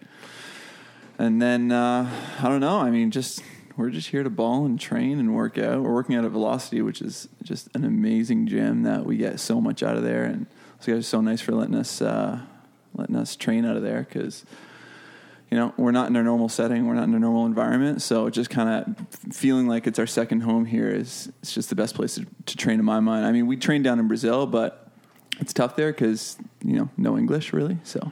And 1.18 1.42
then 1.42 1.72
uh, 1.72 2.10
I 2.40 2.48
don't 2.48 2.62
know. 2.62 2.80
I 2.80 2.92
mean, 2.92 3.12
just 3.12 3.42
we're 3.76 3.90
just 3.90 4.10
here 4.10 4.24
to 4.24 4.30
ball 4.30 4.66
and 4.66 4.80
train 4.80 5.20
and 5.20 5.34
work 5.34 5.58
out. 5.58 5.82
We're 5.82 5.94
working 5.94 6.16
out 6.16 6.26
at 6.26 6.32
Velocity, 6.32 6.82
which 6.82 7.02
is 7.02 7.28
just 7.44 7.70
an 7.74 7.86
amazing 7.86 8.48
gym 8.48 8.84
that 8.84 9.06
we 9.06 9.18
get 9.18 9.40
so 9.40 9.60
much 9.60 9.82
out 9.82 9.98
of 9.98 10.04
there. 10.04 10.26
And 10.26 10.46
those 10.78 10.86
guys 10.86 10.98
are 10.98 11.04
so 11.04 11.22
nice 11.22 11.42
for 11.42 11.54
letting 11.54 11.76
us 11.76 12.02
uh, 12.02 12.42
letting 12.94 13.16
us 13.16 13.36
train 13.36 13.66
out 13.66 13.76
of 13.76 13.84
there 13.84 14.06
because 14.08 14.46
you 15.50 15.58
know, 15.58 15.74
we're 15.78 15.92
not 15.92 16.10
in 16.10 16.16
our 16.16 16.24
normal 16.24 16.48
setting, 16.48 16.86
we're 16.86 16.94
not 16.94 17.06
in 17.06 17.16
a 17.16 17.20
normal 17.20 17.46
environment. 17.46 18.02
So 18.04 18.30
just 18.30 18.52
kind 18.52 18.70
of 18.70 19.34
feeling 19.34 19.68
like 19.68 19.88
it's 19.88 19.98
our 19.98 20.06
second 20.06 20.42
home 20.42 20.66
here 20.66 20.90
is 20.90 21.32
it's 21.42 21.54
just 21.54 21.70
the 21.70 21.76
best 21.76 21.96
place 21.96 22.16
to, 22.16 22.28
to 22.46 22.56
train 22.56 22.78
in 22.78 22.86
my 22.86 23.00
mind. 23.00 23.26
I 23.26 23.32
mean, 23.32 23.48
we 23.48 23.58
train 23.58 23.82
down 23.82 24.00
in 24.00 24.08
Brazil, 24.08 24.46
but 24.46 24.92
it's 25.40 25.54
tough 25.54 25.76
there 25.76 25.92
because 25.92 26.38
you 26.64 26.74
know 26.74 26.90
no 26.98 27.18
English 27.18 27.52
really. 27.52 27.80
So 27.84 28.12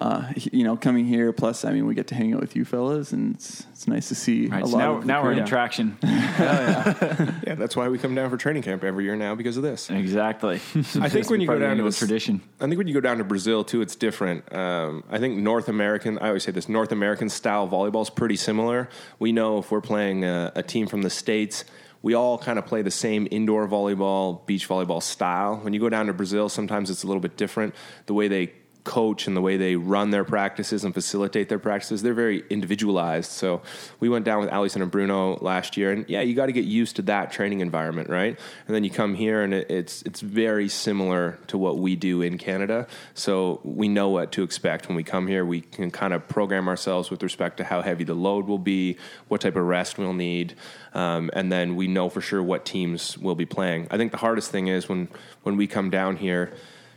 uh, 0.00 0.30
you 0.36 0.62
know, 0.62 0.76
coming 0.76 1.06
here, 1.06 1.32
plus 1.32 1.64
I 1.64 1.72
mean, 1.72 1.86
we 1.86 1.94
get 1.94 2.06
to 2.08 2.14
hang 2.14 2.34
out 2.34 2.40
with 2.40 2.54
you 2.54 2.64
fellas, 2.64 3.12
and 3.12 3.34
it's 3.34 3.64
it's 3.72 3.88
nice 3.88 4.08
to 4.08 4.14
see 4.14 4.46
Right. 4.46 4.62
a 4.62 4.66
So 4.66 4.72
lot. 4.76 4.78
now, 4.78 4.96
of 4.96 5.06
now 5.06 5.22
we're 5.22 5.32
in 5.32 5.38
crew. 5.38 5.44
attraction. 5.44 5.96
Yeah, 6.36 7.40
yeah, 7.46 7.54
that's 7.54 7.74
why 7.76 7.88
we 7.88 7.98
come 7.98 8.14
down 8.14 8.28
for 8.30 8.36
training 8.36 8.62
camp 8.62 8.84
every 8.84 9.04
year 9.04 9.16
now 9.16 9.34
because 9.34 9.56
of 9.56 9.62
this. 9.62 9.88
exactly. 9.90 10.56
I 11.00 11.08
think 11.08 11.30
when 11.30 11.40
you 11.40 11.46
go 11.46 11.52
Part 11.52 11.56
of 11.56 11.60
the 11.60 11.66
down 11.66 11.68
to 11.68 11.70
annual 11.70 11.86
this, 11.86 11.98
tradition. 11.98 12.40
I 12.60 12.64
think 12.66 12.76
when 12.76 12.86
you 12.88 12.94
go 12.94 13.00
down 13.00 13.18
to 13.18 13.24
Brazil 13.24 13.64
too, 13.64 13.80
it's 13.80 13.96
different. 13.96 14.52
Um, 14.54 15.02
I 15.10 15.18
think 15.18 15.38
North 15.38 15.68
American. 15.68 16.18
I 16.18 16.28
always 16.28 16.42
say 16.44 16.52
this: 16.52 16.68
North 16.68 16.92
American 16.92 17.28
style 17.30 17.66
volleyball 17.68 18.02
is 18.02 18.10
pretty 18.10 18.36
similar. 18.36 18.88
We 19.18 19.32
know 19.32 19.58
if 19.58 19.70
we're 19.70 19.80
playing 19.80 20.24
a, 20.24 20.52
a 20.54 20.62
team 20.62 20.86
from 20.86 21.02
the 21.02 21.10
states, 21.10 21.64
we 22.02 22.12
all 22.14 22.36
kind 22.38 22.58
of 22.58 22.66
play 22.66 22.82
the 22.82 22.90
same 22.90 23.26
indoor 23.30 23.66
volleyball, 23.66 24.44
beach 24.46 24.68
volleyball 24.68 25.02
style. 25.02 25.56
When 25.56 25.72
you 25.72 25.80
go 25.80 25.88
down 25.88 26.06
to 26.06 26.12
Brazil, 26.12 26.48
sometimes 26.50 26.90
it's 26.90 27.02
a 27.02 27.06
little 27.06 27.20
bit 27.22 27.36
different. 27.38 27.74
The 28.06 28.14
way 28.14 28.28
they 28.28 28.52
coach 28.86 29.26
and 29.26 29.36
the 29.36 29.42
way 29.42 29.58
they 29.58 29.76
run 29.76 30.10
their 30.10 30.24
practices 30.24 30.84
and 30.84 30.94
facilitate 30.94 31.50
their 31.50 31.58
practices, 31.58 32.02
they're 32.02 32.14
very 32.14 32.44
individualized. 32.48 33.30
So 33.32 33.60
we 34.00 34.08
went 34.08 34.24
down 34.24 34.40
with 34.40 34.48
Alison 34.48 34.80
and 34.80 34.90
Bruno 34.90 35.36
last 35.42 35.76
year, 35.76 35.92
and 35.92 36.08
yeah, 36.08 36.22
you 36.22 36.34
got 36.34 36.46
to 36.46 36.52
get 36.52 36.64
used 36.64 36.96
to 36.96 37.02
that 37.02 37.32
training 37.32 37.60
environment, 37.60 38.08
right? 38.08 38.38
And 38.66 38.74
then 38.74 38.84
you 38.84 38.90
come 38.90 39.14
here, 39.14 39.42
and 39.42 39.52
it, 39.52 39.70
it's 39.70 40.02
it's 40.02 40.20
very 40.20 40.68
similar 40.68 41.38
to 41.48 41.58
what 41.58 41.78
we 41.78 41.96
do 41.96 42.22
in 42.22 42.38
Canada. 42.38 42.86
So 43.12 43.60
we 43.64 43.88
know 43.88 44.08
what 44.08 44.32
to 44.32 44.42
expect 44.42 44.88
when 44.88 44.96
we 44.96 45.02
come 45.02 45.26
here. 45.26 45.44
We 45.44 45.60
can 45.60 45.90
kind 45.90 46.14
of 46.14 46.26
program 46.28 46.68
ourselves 46.68 47.10
with 47.10 47.22
respect 47.22 47.56
to 47.58 47.64
how 47.64 47.82
heavy 47.82 48.04
the 48.04 48.14
load 48.14 48.46
will 48.46 48.58
be, 48.58 48.96
what 49.28 49.40
type 49.40 49.56
of 49.56 49.64
rest 49.64 49.98
we'll 49.98 50.12
need, 50.12 50.54
um, 50.94 51.30
and 51.34 51.50
then 51.50 51.76
we 51.76 51.88
know 51.88 52.08
for 52.08 52.20
sure 52.20 52.42
what 52.42 52.64
teams 52.64 53.18
will 53.18 53.34
be 53.34 53.46
playing. 53.46 53.88
I 53.90 53.96
think 53.96 54.12
the 54.12 54.18
hardest 54.18 54.50
thing 54.50 54.68
is 54.68 54.88
when 54.88 55.08
when 55.42 55.56
we 55.56 55.66
come 55.66 55.90
down 55.90 56.16
here 56.16 56.54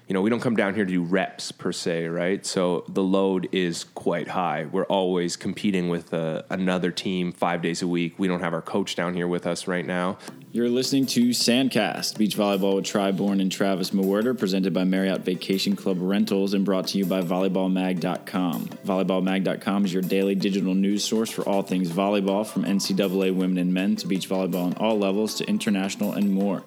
you 0.10 0.16
know, 0.16 0.24
we 0.24 0.32
don't 0.32 0.40
come 0.40 0.56
down 0.56 0.74
here 0.74 0.86
to 0.86 0.92
do 0.92 1.04
reps 1.04 1.52
per 1.52 1.72
se, 1.72 2.08
right? 2.08 2.44
So 2.44 2.84
the 2.88 3.04
load 3.04 3.48
is 3.52 3.84
quite 3.84 4.28
high. 4.28 4.66
We're 4.66 4.86
always 4.86 5.36
competing 5.36 5.88
with 5.88 6.16
uh, 6.16 6.42
another 6.50 6.90
team 6.90 7.32
five 7.32 7.62
days 7.62 7.84
a 7.84 7.88
week. 7.88 8.18
We 8.18 8.28
don't 8.28 8.40
have 8.40 8.56
our 8.56 8.62
coach 8.64 8.96
down 8.96 9.14
here 9.14 9.28
with 9.28 9.46
us 9.46 9.68
right 9.68 9.86
now. 9.86 10.18
You're 10.52 10.68
listening 10.68 11.06
to 11.08 11.30
Sandcast, 11.30 12.18
beach 12.18 12.36
volleyball 12.36 12.78
with 12.78 12.86
Tri 12.86 13.12
Bourne 13.12 13.40
and 13.40 13.52
Travis 13.52 13.92
Mewhirter, 13.92 14.36
presented 14.36 14.74
by 14.74 14.84
Marriott 14.84 15.22
Vacation 15.22 15.76
Club 15.76 16.00
Rentals 16.02 16.56
and 16.56 16.66
brought 16.66 16.88
to 16.88 16.98
you 16.98 17.06
by 17.06 17.22
volleyballmag.com. 17.22 18.66
Volleyballmag.com 18.84 19.86
is 19.86 19.94
your 19.94 20.02
daily 20.02 20.34
digital 20.34 20.74
news 20.74 21.04
source 21.04 21.30
for 21.30 21.48
all 21.48 21.62
things 21.62 21.92
volleyball, 21.92 22.48
from 22.48 22.64
NCAA 22.64 23.36
women 23.36 23.60
and 23.60 23.72
men 23.72 23.96
to 23.98 24.08
beach 24.08 24.28
volleyball 24.28 24.66
on 24.66 24.74
all 24.78 24.98
levels 24.98 25.36
to 25.36 25.48
international 25.48 26.14
and 26.14 26.32
more. 26.32 26.64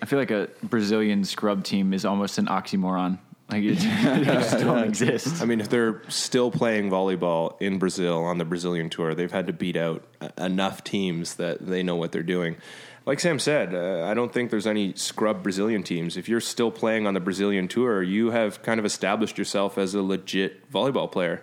I 0.00 0.06
feel 0.06 0.18
like 0.20 0.30
a 0.30 0.48
Brazilian 0.62 1.24
scrub 1.24 1.64
team 1.64 1.92
is 1.92 2.04
almost 2.04 2.38
an 2.38 2.46
oxymoron 2.46 3.18
Like 3.50 3.62
it, 3.62 3.78
it 3.78 3.78
just 4.24 4.58
don't 4.58 4.84
exist. 4.84 5.40
I 5.40 5.44
mean, 5.44 5.60
if 5.60 5.68
they're 5.68 6.02
still 6.08 6.50
playing 6.50 6.90
volleyball 6.90 7.60
in 7.60 7.78
Brazil 7.78 8.24
on 8.24 8.38
the 8.38 8.44
Brazilian 8.44 8.90
tour, 8.90 9.14
they've 9.14 9.30
had 9.30 9.46
to 9.46 9.52
beat 9.52 9.76
out 9.76 10.04
enough 10.38 10.82
teams 10.84 11.34
that 11.36 11.64
they 11.64 11.82
know 11.82 11.96
what 11.96 12.12
they're 12.12 12.22
doing. 12.22 12.56
Like 13.06 13.20
Sam 13.20 13.38
said, 13.38 13.72
uh, 13.72 14.04
I 14.04 14.14
don't 14.14 14.32
think 14.32 14.50
there's 14.50 14.66
any 14.66 14.92
scrub 14.94 15.44
Brazilian 15.44 15.84
teams. 15.84 16.16
If 16.16 16.28
you're 16.28 16.40
still 16.40 16.72
playing 16.72 17.06
on 17.06 17.14
the 17.14 17.20
Brazilian 17.20 17.68
tour, 17.68 18.02
you 18.02 18.32
have 18.32 18.62
kind 18.62 18.80
of 18.80 18.84
established 18.84 19.38
yourself 19.38 19.78
as 19.78 19.94
a 19.94 20.02
legit 20.02 20.68
volleyball 20.72 21.10
player. 21.10 21.40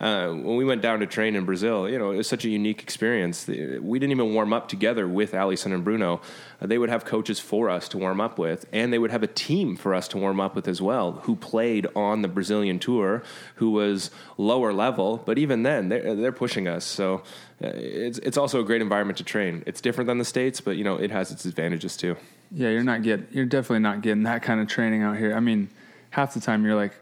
Uh, 0.00 0.28
when 0.28 0.56
we 0.56 0.64
went 0.64 0.80
down 0.80 0.98
to 1.00 1.06
train 1.06 1.36
in 1.36 1.44
Brazil, 1.44 1.86
you 1.86 1.98
know, 1.98 2.10
it 2.10 2.16
was 2.16 2.26
such 2.26 2.46
a 2.46 2.48
unique 2.48 2.82
experience. 2.82 3.46
We 3.46 3.98
didn't 3.98 4.12
even 4.12 4.32
warm 4.32 4.54
up 4.54 4.66
together 4.66 5.06
with 5.06 5.34
Alison 5.34 5.72
and 5.74 5.84
Bruno. 5.84 6.22
Uh, 6.58 6.66
they 6.66 6.78
would 6.78 6.88
have 6.88 7.04
coaches 7.04 7.38
for 7.38 7.68
us 7.68 7.86
to 7.90 7.98
warm 7.98 8.18
up 8.18 8.38
with, 8.38 8.64
and 8.72 8.94
they 8.94 8.98
would 8.98 9.10
have 9.10 9.22
a 9.22 9.26
team 9.26 9.76
for 9.76 9.94
us 9.94 10.08
to 10.08 10.16
warm 10.16 10.40
up 10.40 10.54
with 10.54 10.66
as 10.66 10.80
well, 10.80 11.12
who 11.24 11.36
played 11.36 11.86
on 11.94 12.22
the 12.22 12.28
Brazilian 12.28 12.78
tour, 12.78 13.22
who 13.56 13.70
was 13.70 14.10
lower 14.38 14.72
level, 14.72 15.18
but 15.18 15.36
even 15.36 15.64
then, 15.64 15.90
they're, 15.90 16.14
they're 16.16 16.32
pushing 16.32 16.66
us. 16.66 16.86
So 16.86 17.22
uh, 17.62 17.68
it's 17.74 18.18
it's 18.20 18.38
also 18.38 18.60
a 18.60 18.64
great 18.64 18.80
environment 18.80 19.18
to 19.18 19.24
train. 19.24 19.62
It's 19.66 19.82
different 19.82 20.08
than 20.08 20.16
the 20.16 20.24
states, 20.24 20.62
but 20.62 20.78
you 20.78 20.84
know, 20.84 20.96
it 20.96 21.10
has 21.10 21.30
its 21.30 21.44
advantages 21.44 21.94
too. 21.96 22.16
Yeah, 22.50 22.70
you're 22.70 22.82
not 22.82 23.02
get 23.02 23.32
you're 23.32 23.44
definitely 23.44 23.80
not 23.80 24.00
getting 24.00 24.22
that 24.22 24.42
kind 24.42 24.60
of 24.60 24.66
training 24.66 25.02
out 25.02 25.18
here. 25.18 25.34
I 25.34 25.40
mean, 25.40 25.68
half 26.10 26.32
the 26.32 26.40
time 26.40 26.64
you're 26.64 26.74
like 26.74 26.94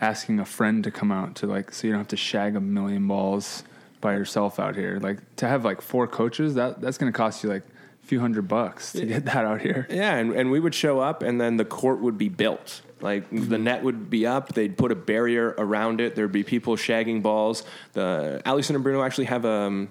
asking 0.00 0.40
a 0.40 0.44
friend 0.44 0.84
to 0.84 0.90
come 0.90 1.12
out 1.12 1.34
to 1.36 1.46
like 1.46 1.72
so 1.72 1.86
you 1.86 1.92
don't 1.92 2.00
have 2.00 2.08
to 2.08 2.16
shag 2.16 2.56
a 2.56 2.60
million 2.60 3.06
balls 3.06 3.64
by 4.00 4.14
yourself 4.14 4.58
out 4.58 4.76
here. 4.76 4.98
Like 5.00 5.18
to 5.36 5.46
have 5.46 5.64
like 5.64 5.80
four 5.80 6.06
coaches, 6.06 6.54
that 6.54 6.80
that's 6.80 6.98
going 6.98 7.12
to 7.12 7.16
cost 7.16 7.42
you 7.44 7.50
like 7.50 7.62
a 8.02 8.06
few 8.06 8.20
hundred 8.20 8.48
bucks 8.48 8.92
to 8.92 9.04
get 9.04 9.26
that 9.26 9.44
out 9.44 9.60
here. 9.60 9.86
Yeah, 9.90 10.16
and, 10.16 10.32
and 10.32 10.50
we 10.50 10.60
would 10.60 10.74
show 10.74 11.00
up, 11.00 11.22
and 11.22 11.40
then 11.40 11.56
the 11.56 11.64
court 11.64 12.00
would 12.00 12.18
be 12.18 12.28
built. 12.28 12.82
Like 13.00 13.30
the 13.30 13.58
net 13.58 13.82
would 13.82 14.10
be 14.10 14.26
up, 14.26 14.52
they'd 14.52 14.76
put 14.76 14.92
a 14.92 14.94
barrier 14.94 15.54
around 15.56 16.00
it. 16.00 16.14
There'd 16.14 16.32
be 16.32 16.42
people 16.42 16.76
shagging 16.76 17.22
balls. 17.22 17.64
The 17.94 18.42
Alison 18.44 18.74
and 18.74 18.84
Bruno 18.84 19.02
actually 19.02 19.24
have 19.24 19.46
um, 19.46 19.88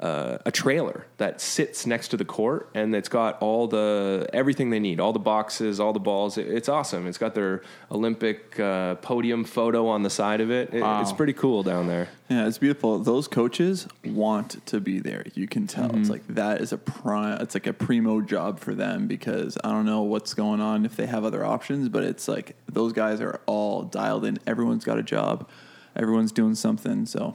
uh, 0.00 0.38
a 0.46 0.52
trailer 0.52 1.06
that 1.16 1.40
sits 1.40 1.86
next 1.86 2.08
to 2.08 2.16
the 2.16 2.24
court, 2.24 2.68
and 2.74 2.94
it's 2.94 3.08
got 3.08 3.40
all 3.42 3.66
the 3.66 4.28
everything 4.32 4.70
they 4.70 4.78
need, 4.78 5.00
all 5.00 5.12
the 5.12 5.18
boxes, 5.18 5.80
all 5.80 5.92
the 5.92 5.98
balls. 5.98 6.38
It, 6.38 6.46
it's 6.46 6.68
awesome. 6.68 7.06
It's 7.06 7.18
got 7.18 7.34
their 7.34 7.62
Olympic 7.90 8.58
uh, 8.60 8.96
podium 8.96 9.44
photo 9.44 9.88
on 9.88 10.04
the 10.04 10.10
side 10.10 10.40
of 10.40 10.50
it. 10.50 10.72
it 10.72 10.82
Wow. 10.82 11.02
It's 11.02 11.12
pretty 11.12 11.32
cool 11.32 11.62
down 11.62 11.88
there. 11.88 12.08
Yeah, 12.28 12.46
it's 12.46 12.58
beautiful. 12.58 12.98
Those 12.98 13.26
coaches 13.26 13.88
want 14.04 14.64
to 14.66 14.80
be 14.80 15.00
there. 15.00 15.24
You 15.34 15.48
can 15.48 15.66
tell. 15.66 15.96
It's 15.96 16.10
like 16.10 16.26
that 16.28 16.60
is 16.60 16.72
a 16.72 16.78
prime. 16.78 17.40
It's 17.40 17.54
like 17.54 17.66
a 17.66 17.72
primo 17.72 18.20
job 18.20 18.60
for 18.60 18.74
them 18.74 19.08
because 19.08 19.58
I 19.64 19.72
don't 19.72 19.86
know 19.86 20.02
what's 20.02 20.34
going 20.34 20.60
on 20.60 20.84
if 20.84 20.94
they 20.94 21.06
have 21.06 21.24
other 21.24 21.44
options, 21.44 21.88
but 21.88 22.04
it's 22.04 22.28
like 22.28 22.54
those 22.66 22.92
guys 22.92 23.20
are 23.20 23.40
all 23.46 23.82
dialed 23.82 24.24
in. 24.24 24.38
Everyone's 24.46 24.84
got 24.84 24.98
a 24.98 25.02
job. 25.02 25.48
Everyone's 25.96 26.30
doing 26.30 26.54
something. 26.54 27.06
So 27.06 27.34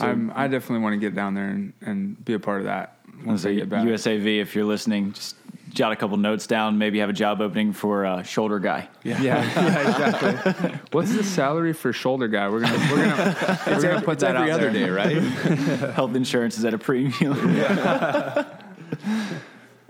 I'm 0.00 0.32
I 0.34 0.48
definitely 0.48 0.82
want 0.82 0.94
to 0.94 0.98
get 1.00 1.14
down 1.14 1.34
there 1.34 1.48
and, 1.48 1.72
and 1.80 2.24
be 2.24 2.34
a 2.34 2.38
part 2.38 2.60
of 2.60 2.64
that 2.66 2.96
once 3.24 3.42
So 3.42 3.50
I 3.50 3.54
get 3.54 3.68
back. 3.68 3.84
USAV, 3.86 4.40
if 4.40 4.54
you're 4.54 4.64
listening, 4.64 5.12
just 5.12 5.36
jot 5.70 5.92
a 5.92 5.96
couple 5.96 6.16
notes 6.16 6.46
down. 6.46 6.78
Maybe 6.78 6.98
have 7.00 7.10
a 7.10 7.14
job 7.14 7.40
opening 7.40 7.72
for 7.72 8.04
a 8.04 8.24
shoulder 8.24 8.58
guy. 8.58 8.88
Yeah, 9.02 9.20
yeah, 9.22 9.88
exactly. 9.88 10.70
What's 10.92 11.14
the 11.14 11.24
salary 11.24 11.72
for 11.72 11.92
shoulder 11.92 12.28
guy? 12.28 12.48
We're 12.48 12.60
gonna 12.60 12.88
we're 12.92 13.04
gonna 13.04 13.58
we're 13.66 13.82
gonna 13.82 14.02
put 14.02 14.20
that 14.20 14.36
every 14.36 14.50
out 14.50 14.60
other 14.60 14.70
there. 14.70 14.86
day, 14.86 14.90
right? 14.90 15.16
Health 15.94 16.14
insurance 16.14 16.58
is 16.58 16.64
at 16.64 16.74
a 16.74 16.78
premium. 16.78 17.32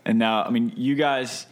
and 0.04 0.18
now, 0.18 0.42
I 0.44 0.50
mean, 0.50 0.72
you 0.76 0.94
guys 0.94 1.46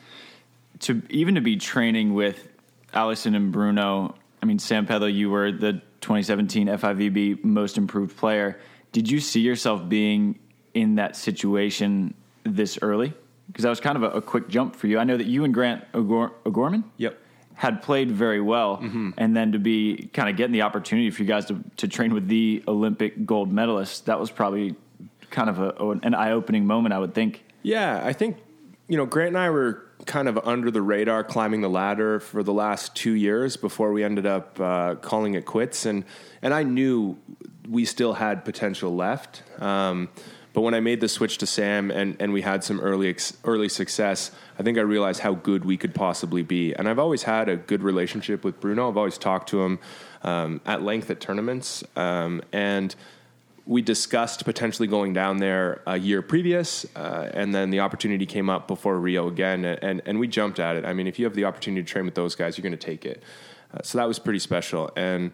to 0.81 1.03
even 1.11 1.35
to 1.37 1.41
be 1.41 1.57
training 1.57 2.15
with 2.15 2.49
Alison 2.95 3.35
and 3.35 3.53
Bruno. 3.53 4.15
I 4.43 4.47
mean, 4.47 4.59
Sam 4.59 4.87
Pedlow, 4.87 5.13
you 5.13 5.31
were 5.31 5.53
the 5.53 5.83
2017 6.01 6.69
FIVB 6.69 7.45
Most 7.45 7.77
Improved 7.79 8.17
Player. 8.17 8.59
Did 8.93 9.11
you 9.11 9.21
see 9.21 9.41
yourself 9.41 9.89
being 9.89 10.39
in 10.75 10.97
that 10.97 11.17
situation 11.17 12.15
this 12.45 12.79
early? 12.83 13.13
Because 13.47 13.65
that 13.65 13.71
was 13.71 13.81
kind 13.81 13.97
of 13.97 14.03
a, 14.03 14.11
a 14.19 14.23
quick 14.23 14.49
jump 14.49 14.77
for 14.77 14.87
you. 14.87 14.99
I 14.99 15.05
know 15.05 15.17
that 15.17 15.27
you 15.27 15.45
and 15.45 15.53
Grant 15.53 15.85
O'Gor- 15.95 16.33
O'Gorman 16.47 16.85
Yep. 16.99 17.19
had 17.55 17.83
played 17.83 18.11
very 18.11 18.41
well, 18.41 18.79
mm-hmm. 18.79 19.11
and 19.17 19.37
then 19.37 19.53
to 19.53 19.59
be 19.59 20.09
kind 20.13 20.29
of 20.29 20.37
getting 20.37 20.53
the 20.53 20.63
opportunity 20.63 21.11
for 21.11 21.23
you 21.23 21.29
guys 21.29 21.47
to, 21.47 21.63
to 21.79 21.89
train 21.89 22.15
with 22.15 22.29
the 22.29 22.63
Olympic 22.69 23.27
gold 23.27 23.53
medalist, 23.53 24.07
that 24.07 24.19
was 24.21 24.31
probably 24.31 24.77
kind 25.31 25.51
of 25.51 25.59
a, 25.61 25.91
an 26.03 26.15
eye 26.15 26.33
opening 26.33 26.67
moment, 26.67 26.93
I 26.93 26.99
would 26.99 27.15
think. 27.15 27.45
Yeah, 27.63 28.01
I 28.05 28.13
think 28.13 28.37
you 28.91 28.97
know 28.97 29.07
Grant 29.07 29.29
and 29.29 29.39
I 29.39 29.51
were 29.51 29.87
kind 30.05 30.29
of 30.29 30.37
under 30.39 30.69
the 30.71 30.83
radar, 30.83 31.23
climbing 31.23 31.61
the 31.61 31.71
ladder 31.71 32.19
for 32.19 32.43
the 32.43 32.53
last 32.53 32.97
two 32.97 33.13
years 33.13 33.57
before 33.57 33.93
we 33.93 34.03
ended 34.03 34.27
up 34.27 34.59
uh, 34.59 34.97
calling 34.97 35.35
it 35.35 35.47
quits, 35.47 35.87
and 35.87 36.05
and 36.43 36.53
I 36.53 36.65
knew 36.65 37.17
we 37.69 37.85
still 37.85 38.15
had 38.15 38.45
potential 38.45 38.95
left. 38.95 39.45
Um, 39.63 40.09
but 40.53 40.63
when 40.63 40.75
I 40.75 40.81
made 40.81 41.01
the 41.01 41.09
switch 41.09 41.39
to 41.39 41.47
Sam 41.47 41.93
and, 41.93 42.17
and 42.19 42.33
we 42.33 42.43
had 42.43 42.65
some 42.65 42.81
early 42.81 43.15
early 43.45 43.69
success, 43.69 44.33
I 44.59 44.65
think 44.65 44.77
I 44.77 44.81
realized 44.81 45.21
how 45.21 45.35
good 45.35 45.65
we 45.65 45.77
could 45.77 45.95
possibly 45.95 46.43
be. 46.43 46.75
And 46.75 46.89
I've 46.89 46.99
always 46.99 47.23
had 47.23 47.49
a 47.49 47.57
good 47.57 47.85
relationship 47.85 48.43
with 48.43 48.59
Bruno. 48.59 48.89
I've 48.89 48.97
always 48.97 49.19
talked 49.19 49.51
to 49.51 49.63
him 49.63 49.79
um, 50.23 50.61
at 50.67 50.83
length 50.83 51.11
at 51.11 51.21
tournaments, 51.21 51.85
um, 51.95 52.43
and 52.53 52.97
we 53.67 53.83
discussed 53.83 54.45
potentially 54.45 54.89
going 54.89 55.13
down 55.13 55.39
there 55.39 55.83
a 55.87 55.99
year 55.99 56.23
previous, 56.23 56.87
uh, 56.97 57.31
and 57.33 57.55
then 57.55 57.71
the 57.71 57.81
opportunity 57.81 58.27
came 58.27 58.51
up 58.51 58.67
before 58.67 58.99
Rio 58.99 59.29
again, 59.29 59.65
and 59.65 60.03
and 60.05 60.19
we 60.19 60.29
jumped 60.29 60.59
at 60.59 60.77
it. 60.77 60.85
I 60.85 60.93
mean, 60.93 61.07
if 61.07 61.19
you 61.19 61.25
have 61.25 61.35
the 61.35 61.45
opportunity 61.45 61.83
to 61.83 61.89
train 61.89 62.05
with 62.05 62.15
those 62.15 62.35
guys, 62.35 62.57
you're 62.57 62.63
going 62.63 62.73
to 62.73 62.79
take 62.79 63.05
it. 63.05 63.23
Uh, 63.73 63.79
so 63.83 63.99
that 63.99 64.09
was 64.09 64.19
pretty 64.19 64.39
special, 64.41 64.91
and 64.97 65.33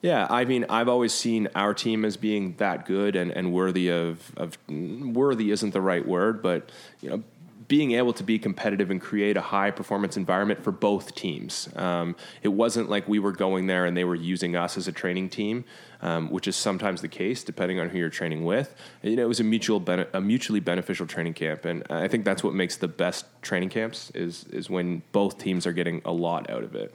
yeah, 0.00 0.26
I 0.30 0.44
mean, 0.44 0.64
I've 0.68 0.88
always 0.88 1.12
seen 1.12 1.48
our 1.54 1.74
team 1.74 2.04
as 2.04 2.16
being 2.16 2.54
that 2.58 2.86
good 2.86 3.16
and, 3.16 3.30
and 3.32 3.52
worthy 3.52 3.90
of 3.90 4.32
of 4.36 4.56
worthy 4.68 5.50
isn't 5.50 5.72
the 5.72 5.80
right 5.80 6.06
word, 6.06 6.42
but 6.42 6.70
you 7.00 7.10
know. 7.10 7.22
Being 7.68 7.92
able 7.92 8.12
to 8.14 8.24
be 8.24 8.38
competitive 8.38 8.90
and 8.90 9.00
create 9.00 9.36
a 9.36 9.42
high 9.42 9.70
performance 9.70 10.16
environment 10.16 10.64
for 10.64 10.72
both 10.72 11.14
teams. 11.14 11.68
Um, 11.76 12.16
it 12.42 12.48
wasn't 12.48 12.88
like 12.88 13.06
we 13.06 13.18
were 13.18 13.32
going 13.32 13.66
there 13.66 13.84
and 13.84 13.94
they 13.94 14.04
were 14.04 14.14
using 14.14 14.56
us 14.56 14.76
as 14.78 14.88
a 14.88 14.92
training 14.92 15.28
team, 15.28 15.66
um, 16.00 16.30
which 16.30 16.48
is 16.48 16.56
sometimes 16.56 17.02
the 17.02 17.08
case 17.08 17.44
depending 17.44 17.78
on 17.78 17.90
who 17.90 17.98
you're 17.98 18.08
training 18.08 18.44
with. 18.44 18.74
You 19.02 19.16
know, 19.16 19.22
it 19.22 19.28
was 19.28 19.40
a 19.40 19.44
mutual 19.44 19.84
a 20.12 20.20
mutually 20.20 20.60
beneficial 20.60 21.06
training 21.06 21.34
camp, 21.34 21.66
and 21.66 21.84
I 21.90 22.08
think 22.08 22.24
that's 22.24 22.42
what 22.42 22.54
makes 22.54 22.76
the 22.76 22.88
best 22.88 23.26
training 23.42 23.68
camps 23.68 24.10
is 24.14 24.44
is 24.44 24.70
when 24.70 25.02
both 25.12 25.38
teams 25.38 25.66
are 25.66 25.72
getting 25.72 26.00
a 26.04 26.12
lot 26.12 26.48
out 26.50 26.64
of 26.64 26.74
it. 26.74 26.94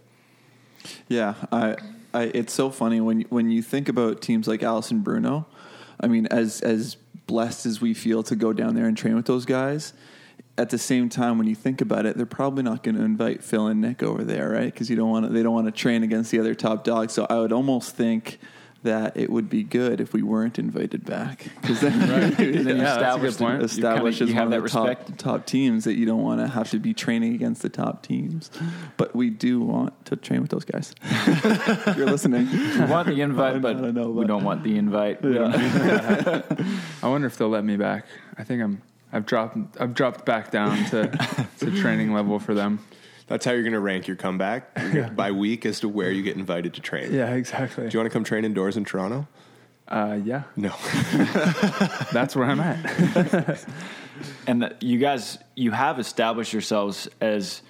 Yeah, 1.07 1.35
I, 1.51 1.75
I, 2.13 2.23
it's 2.33 2.53
so 2.53 2.69
funny 2.69 3.01
when 3.01 3.21
when 3.29 3.49
you 3.49 3.61
think 3.61 3.89
about 3.89 4.21
teams 4.21 4.47
like 4.47 4.63
Alison 4.63 5.01
Bruno. 5.01 5.45
I 5.99 6.07
mean, 6.07 6.27
as 6.27 6.61
as 6.61 6.97
blessed 7.27 7.65
as 7.65 7.81
we 7.81 7.93
feel 7.93 8.23
to 8.23 8.35
go 8.35 8.53
down 8.53 8.75
there 8.75 8.85
and 8.85 8.97
train 8.97 9.15
with 9.15 9.25
those 9.25 9.45
guys, 9.45 9.93
at 10.57 10.69
the 10.69 10.77
same 10.77 11.09
time, 11.09 11.37
when 11.39 11.47
you 11.47 11.55
think 11.55 11.81
about 11.81 12.05
it, 12.05 12.15
they're 12.15 12.25
probably 12.25 12.63
not 12.63 12.83
going 12.83 12.95
to 12.95 13.03
invite 13.03 13.43
Phil 13.43 13.67
and 13.67 13.81
Nick 13.81 14.03
over 14.03 14.23
there, 14.23 14.49
right? 14.49 14.71
Because 14.71 14.89
you 14.89 14.95
don't 14.95 15.09
want 15.09 15.25
to, 15.25 15.31
they 15.31 15.41
don't 15.43 15.53
want 15.53 15.65
to 15.67 15.71
train 15.71 16.03
against 16.03 16.29
the 16.31 16.39
other 16.39 16.53
top 16.53 16.83
dogs. 16.83 17.11
So 17.13 17.25
I 17.29 17.39
would 17.39 17.51
almost 17.51 17.95
think 17.95 18.37
that 18.83 19.15
it 19.15 19.29
would 19.29 19.49
be 19.49 19.63
good 19.63 20.01
if 20.01 20.11
we 20.13 20.21
weren't 20.21 20.59
invited 20.59 21.05
back 21.05 21.45
because 21.61 21.79
then, 21.79 21.97
Then 22.37 22.37
you 22.37 22.61
Yeah, 22.61 22.73
that's 22.73 22.97
established- 22.97 23.39
you 23.39 23.47
establish 23.47 24.17
kinda- 24.19 24.23
as 24.25 24.29
you 24.29 24.35
have 24.35 24.43
one 24.43 24.51
that 24.51 24.57
of 24.57 24.63
the 24.63 24.69
top, 24.69 24.87
respect. 24.89 25.17
top 25.19 25.45
teams 25.45 25.85
that 25.85 25.93
you 25.95 26.05
don't 26.05 26.21
want 26.21 26.41
to 26.41 26.47
have 26.49 26.69
to 26.71 26.79
be 26.79 26.93
training 26.93 27.33
against 27.33 27.61
the 27.61 27.69
top 27.69 28.03
teams. 28.03 28.51
But 28.97 29.15
we 29.15 29.29
do 29.29 29.61
want 29.61 30.05
to 30.07 30.17
train 30.17 30.41
with 30.41 30.51
those 30.51 30.65
guys. 30.65 30.93
You're 31.97 32.07
listening. 32.07 32.49
We 32.51 32.85
want 32.85 33.07
the 33.07 33.21
invite, 33.21 33.55
I 33.65 33.91
know, 33.91 33.91
but 34.07 34.11
we 34.11 34.25
don't 34.27 34.43
want 34.43 34.63
the 34.63 34.77
invite. 34.77 35.21
We 35.23 35.33
don't- 35.35 35.55
I 37.01 37.07
wonder 37.07 37.27
if 37.27 37.37
they'll 37.37 37.47
let 37.49 37.63
me 37.63 37.77
back. 37.77 38.05
I 38.37 38.43
think 38.43 38.61
I'm. 38.61 38.81
I've 39.13 39.25
dropped. 39.25 39.57
I've 39.79 39.93
dropped 39.93 40.25
back 40.25 40.51
down 40.51 40.83
to 40.89 41.07
to 41.59 41.71
training 41.79 42.13
level 42.13 42.39
for 42.39 42.53
them. 42.53 42.79
That's 43.27 43.45
how 43.45 43.51
you're 43.53 43.61
going 43.63 43.71
to 43.73 43.79
rank 43.79 44.07
your 44.07 44.17
comeback 44.17 44.75
by 45.15 45.31
week 45.31 45.65
as 45.65 45.79
to 45.79 45.87
where 45.89 46.11
you 46.11 46.23
get 46.23 46.35
invited 46.35 46.73
to 46.73 46.81
train. 46.81 47.13
Yeah, 47.13 47.29
exactly. 47.33 47.87
Do 47.87 47.93
you 47.95 47.99
want 47.99 48.11
to 48.11 48.13
come 48.13 48.25
train 48.25 48.43
indoors 48.43 48.75
in 48.75 48.83
Toronto? 48.83 49.27
Uh, 49.87 50.19
yeah, 50.23 50.43
No. 50.55 50.69
that's 52.11 52.35
where 52.35 52.45
I'm 52.45 52.59
at. 52.59 53.65
and 54.47 54.73
you 54.81 54.97
guys, 54.97 55.37
you 55.55 55.71
have 55.71 55.99
established 55.99 56.53
yourselves 56.53 57.07
as 57.21 57.61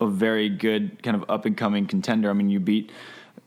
a 0.00 0.06
very 0.06 0.48
good 0.48 1.02
kind 1.02 1.16
of 1.16 1.28
up 1.30 1.44
and 1.46 1.56
coming 1.56 1.86
contender. 1.86 2.30
I 2.30 2.32
mean, 2.32 2.48
you 2.50 2.60
beat 2.60 2.90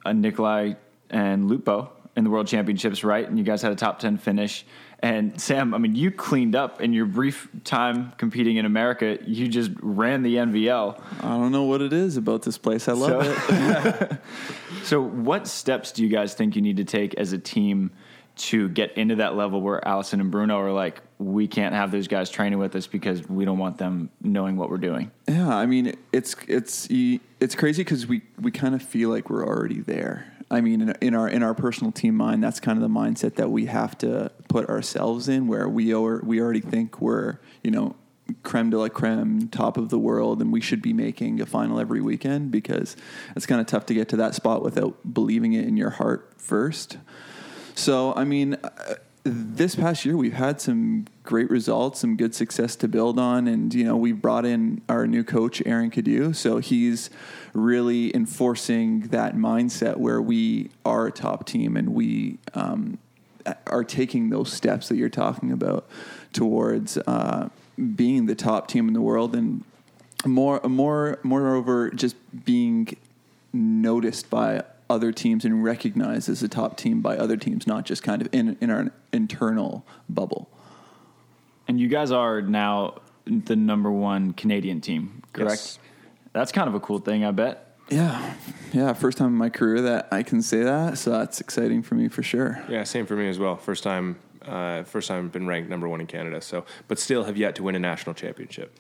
uh, 0.06 0.14
Nicolai 0.14 0.74
and 1.10 1.48
Lupo 1.48 1.92
in 2.16 2.24
the 2.24 2.30
World 2.30 2.48
Championships, 2.48 3.04
right? 3.04 3.28
And 3.28 3.38
you 3.38 3.44
guys 3.44 3.62
had 3.62 3.72
a 3.72 3.76
top 3.76 4.00
ten 4.00 4.18
finish. 4.18 4.66
And 5.04 5.42
Sam, 5.42 5.74
I 5.74 5.80
mean, 5.80 5.96
you 5.96 6.12
cleaned 6.12 6.56
up 6.56 6.80
in 6.80 6.94
your 6.94 7.08
brief 7.08 7.50
time 7.64 8.14
competing 8.18 8.58
in 8.58 8.66
America. 8.66 9.18
You 9.26 9.48
just 9.48 9.72
ran 9.82 10.22
the 10.22 10.36
NVL. 10.36 11.02
I 11.22 11.28
don't 11.30 11.52
know 11.52 11.64
what 11.64 11.82
it 11.82 11.92
is 11.92 12.18
about 12.18 12.44
this 12.44 12.60
place. 12.60 12.88
I 12.88 12.94
love 12.94 13.26
So- 13.26 13.32
it. 13.50 14.12
So, 14.84 15.00
what 15.02 15.48
steps 15.48 15.92
do 15.92 16.02
you 16.02 16.10
guys 16.10 16.34
think 16.34 16.56
you 16.56 16.62
need 16.62 16.78
to 16.78 16.84
take 16.84 17.14
as 17.16 17.34
a 17.34 17.38
team 17.38 17.92
to 18.38 18.68
get 18.70 18.98
into 18.98 19.18
that 19.18 19.36
level 19.36 19.62
where 19.62 19.86
Alison 19.88 20.20
and 20.20 20.32
Bruno 20.32 20.58
are 20.60 20.72
like, 20.72 21.02
we 21.20 21.48
can't 21.48 21.76
have 21.76 21.92
those 21.92 22.08
guys 22.08 22.32
training 22.32 22.58
with 22.58 22.76
us 22.76 22.88
because 22.88 23.28
we 23.30 23.46
don't 23.46 23.60
want 23.60 23.78
them 23.78 24.10
knowing 24.22 24.58
what 24.58 24.70
we're 24.72 24.78
doing. 24.80 25.12
Yeah, 25.28 25.56
I 25.56 25.68
mean 25.68 25.94
it's 26.12 26.36
it's 26.48 26.88
it's 26.90 27.54
crazy 27.54 27.84
because 27.84 28.08
we 28.08 28.24
we 28.40 28.50
kind 28.50 28.74
of 28.74 28.82
feel 28.82 29.10
like 29.10 29.30
we're 29.30 29.46
already 29.46 29.82
there. 29.82 30.34
I 30.52 30.62
mean, 30.62 30.82
in, 30.82 30.90
in, 31.02 31.16
our 31.16 31.28
in 31.28 31.44
our 31.44 31.54
personal 31.54 31.92
team 31.92 32.16
mind, 32.16 32.44
that's 32.44 32.60
kind 32.60 32.78
of 32.78 32.82
the 32.82 33.00
mindset 33.00 33.36
that 33.36 33.50
we 33.50 33.66
have 33.68 33.98
to 34.00 34.32
put 34.50 34.70
ourselves 34.70 35.30
in, 35.30 35.48
where 35.48 35.68
we 35.68 35.94
are, 35.94 36.20
we 36.24 36.42
already 36.42 36.60
think 36.60 37.02
we're 37.02 37.38
you 37.64 37.72
know 37.72 37.96
creme 38.44 38.70
de 38.70 38.78
la 38.78 38.90
creme, 38.90 39.48
top 39.48 39.78
of 39.78 39.90
the 39.90 39.98
world, 39.98 40.42
and 40.42 40.52
we 40.52 40.62
should 40.62 40.82
be 40.82 40.94
making 40.94 41.40
a 41.42 41.46
final 41.46 41.80
every 41.80 42.02
weekend 42.02 42.52
because 42.52 42.96
it's 43.36 43.46
kind 43.46 43.62
of 43.62 43.68
tough 43.68 43.86
to 43.88 43.94
get 43.94 44.10
to 44.10 44.18
that 44.18 44.36
spot 44.36 44.62
without 44.62 45.14
believing 45.14 45.54
it 45.54 45.66
in 45.66 45.78
your 45.78 45.90
heart 45.90 46.34
first. 46.38 46.98
So, 47.74 48.14
I 48.16 48.26
mean, 48.26 48.58
uh, 48.64 48.96
this 49.24 49.76
past 49.76 50.04
year 50.04 50.18
we've 50.18 50.34
had 50.34 50.60
some 50.60 51.06
great 51.24 51.50
results, 51.50 52.00
some 52.00 52.16
good 52.16 52.34
success 52.34 52.76
to 52.78 52.88
build 52.88 53.20
on, 53.20 53.48
and 53.48 53.74
you 53.74 53.84
know 53.84 53.96
we 53.96 54.12
brought 54.12 54.46
in 54.46 54.82
our 54.90 55.06
new 55.06 55.24
coach 55.24 55.62
Aaron 55.66 55.92
Cadieux, 55.92 56.34
so 56.34 56.58
he's 56.58 57.10
really 57.54 58.16
enforcing 58.16 59.02
that 59.10 59.36
mindset 59.36 59.98
where 59.98 60.22
we 60.22 60.70
are 60.86 61.08
a 61.08 61.12
top 61.12 61.46
team 61.46 61.78
and 61.78 61.90
we 61.90 62.38
um, 62.54 62.98
are 63.68 63.84
taking 63.84 64.30
those 64.30 64.52
steps 64.52 64.90
that 64.90 64.96
you're 64.96 65.10
talking 65.10 65.52
about 65.52 65.88
towards 66.34 66.98
uh, 66.98 67.50
being 67.96 68.26
the 68.26 68.36
top 68.36 68.68
team 68.68 68.88
in 68.88 68.94
the 68.94 69.02
world, 69.02 69.36
and 69.36 69.64
more, 70.26 70.62
more, 70.64 71.20
moreover, 71.24 71.90
just 71.92 72.16
being 72.46 72.96
noticed 73.54 74.30
by 74.30 74.64
other 74.92 75.12
teams 75.12 75.46
and 75.46 75.64
recognized 75.64 76.30
as 76.30 76.44
a 76.44 76.50
top 76.50 76.78
team 76.78 77.02
by 77.02 77.18
other 77.18 77.38
teams, 77.38 77.66
not 77.66 77.86
just 77.86 78.04
kind 78.04 78.22
of 78.22 78.28
in 78.32 78.58
in 78.60 78.70
our 78.70 78.92
internal 79.14 79.86
bubble. 80.10 80.50
And 81.68 81.80
you 81.80 81.88
guys 81.88 82.12
are 82.12 82.42
now 82.42 83.00
the 83.26 83.56
number 83.56 83.90
one 83.90 84.34
Canadian 84.34 84.82
team, 84.82 85.24
correct? 85.32 85.52
Yes. 85.52 85.80
That's 86.34 86.52
kind 86.52 86.68
of 86.68 86.76
a 86.76 86.80
cool 86.80 87.00
thing, 87.00 87.24
I 87.24 87.32
bet. 87.32 87.78
Yeah, 87.90 88.34
yeah. 88.74 88.94
First 88.94 89.18
time 89.18 89.28
in 89.28 89.36
my 89.36 89.50
career 89.50 89.82
that 89.82 90.08
I 90.12 90.24
can 90.24 90.42
say 90.42 90.64
that, 90.64 90.98
so 90.98 91.12
that's 91.12 91.42
exciting 91.42 91.82
for 91.82 91.96
me 91.96 92.08
for 92.08 92.24
sure. 92.24 92.64
Yeah, 92.70 92.84
same 92.84 93.06
for 93.06 93.16
me 93.16 93.28
as 93.28 93.38
well. 93.38 93.58
First 93.58 93.84
time, 93.84 94.18
uh, 94.44 94.84
first 94.84 95.08
time 95.08 95.28
been 95.30 95.48
ranked 95.48 95.70
number 95.70 95.88
one 95.88 96.00
in 96.02 96.08
Canada. 96.08 96.42
So, 96.42 96.66
but 96.88 97.00
still 97.00 97.26
have 97.26 97.38
yet 97.38 97.56
to 97.56 97.64
win 97.64 97.76
a 97.76 97.80
national 97.80 98.16
championship. 98.16 98.78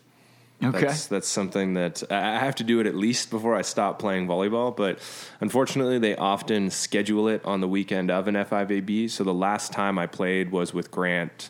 Okay. 0.63 0.81
That's, 0.81 1.07
that's 1.07 1.27
something 1.27 1.73
that 1.73 2.03
I 2.11 2.37
have 2.37 2.55
to 2.55 2.63
do 2.63 2.79
it 2.79 2.85
at 2.85 2.95
least 2.95 3.31
before 3.31 3.55
I 3.55 3.63
stop 3.63 3.97
playing 3.97 4.27
volleyball. 4.27 4.75
But 4.75 4.99
unfortunately, 5.39 5.97
they 5.97 6.15
often 6.15 6.69
schedule 6.69 7.27
it 7.27 7.43
on 7.45 7.61
the 7.61 7.67
weekend 7.67 8.11
of 8.11 8.27
an 8.27 8.35
FIVB. 8.35 9.09
So 9.09 9.23
the 9.23 9.33
last 9.33 9.71
time 9.71 9.97
I 9.97 10.05
played 10.05 10.51
was 10.51 10.73
with 10.73 10.91
Grant 10.91 11.49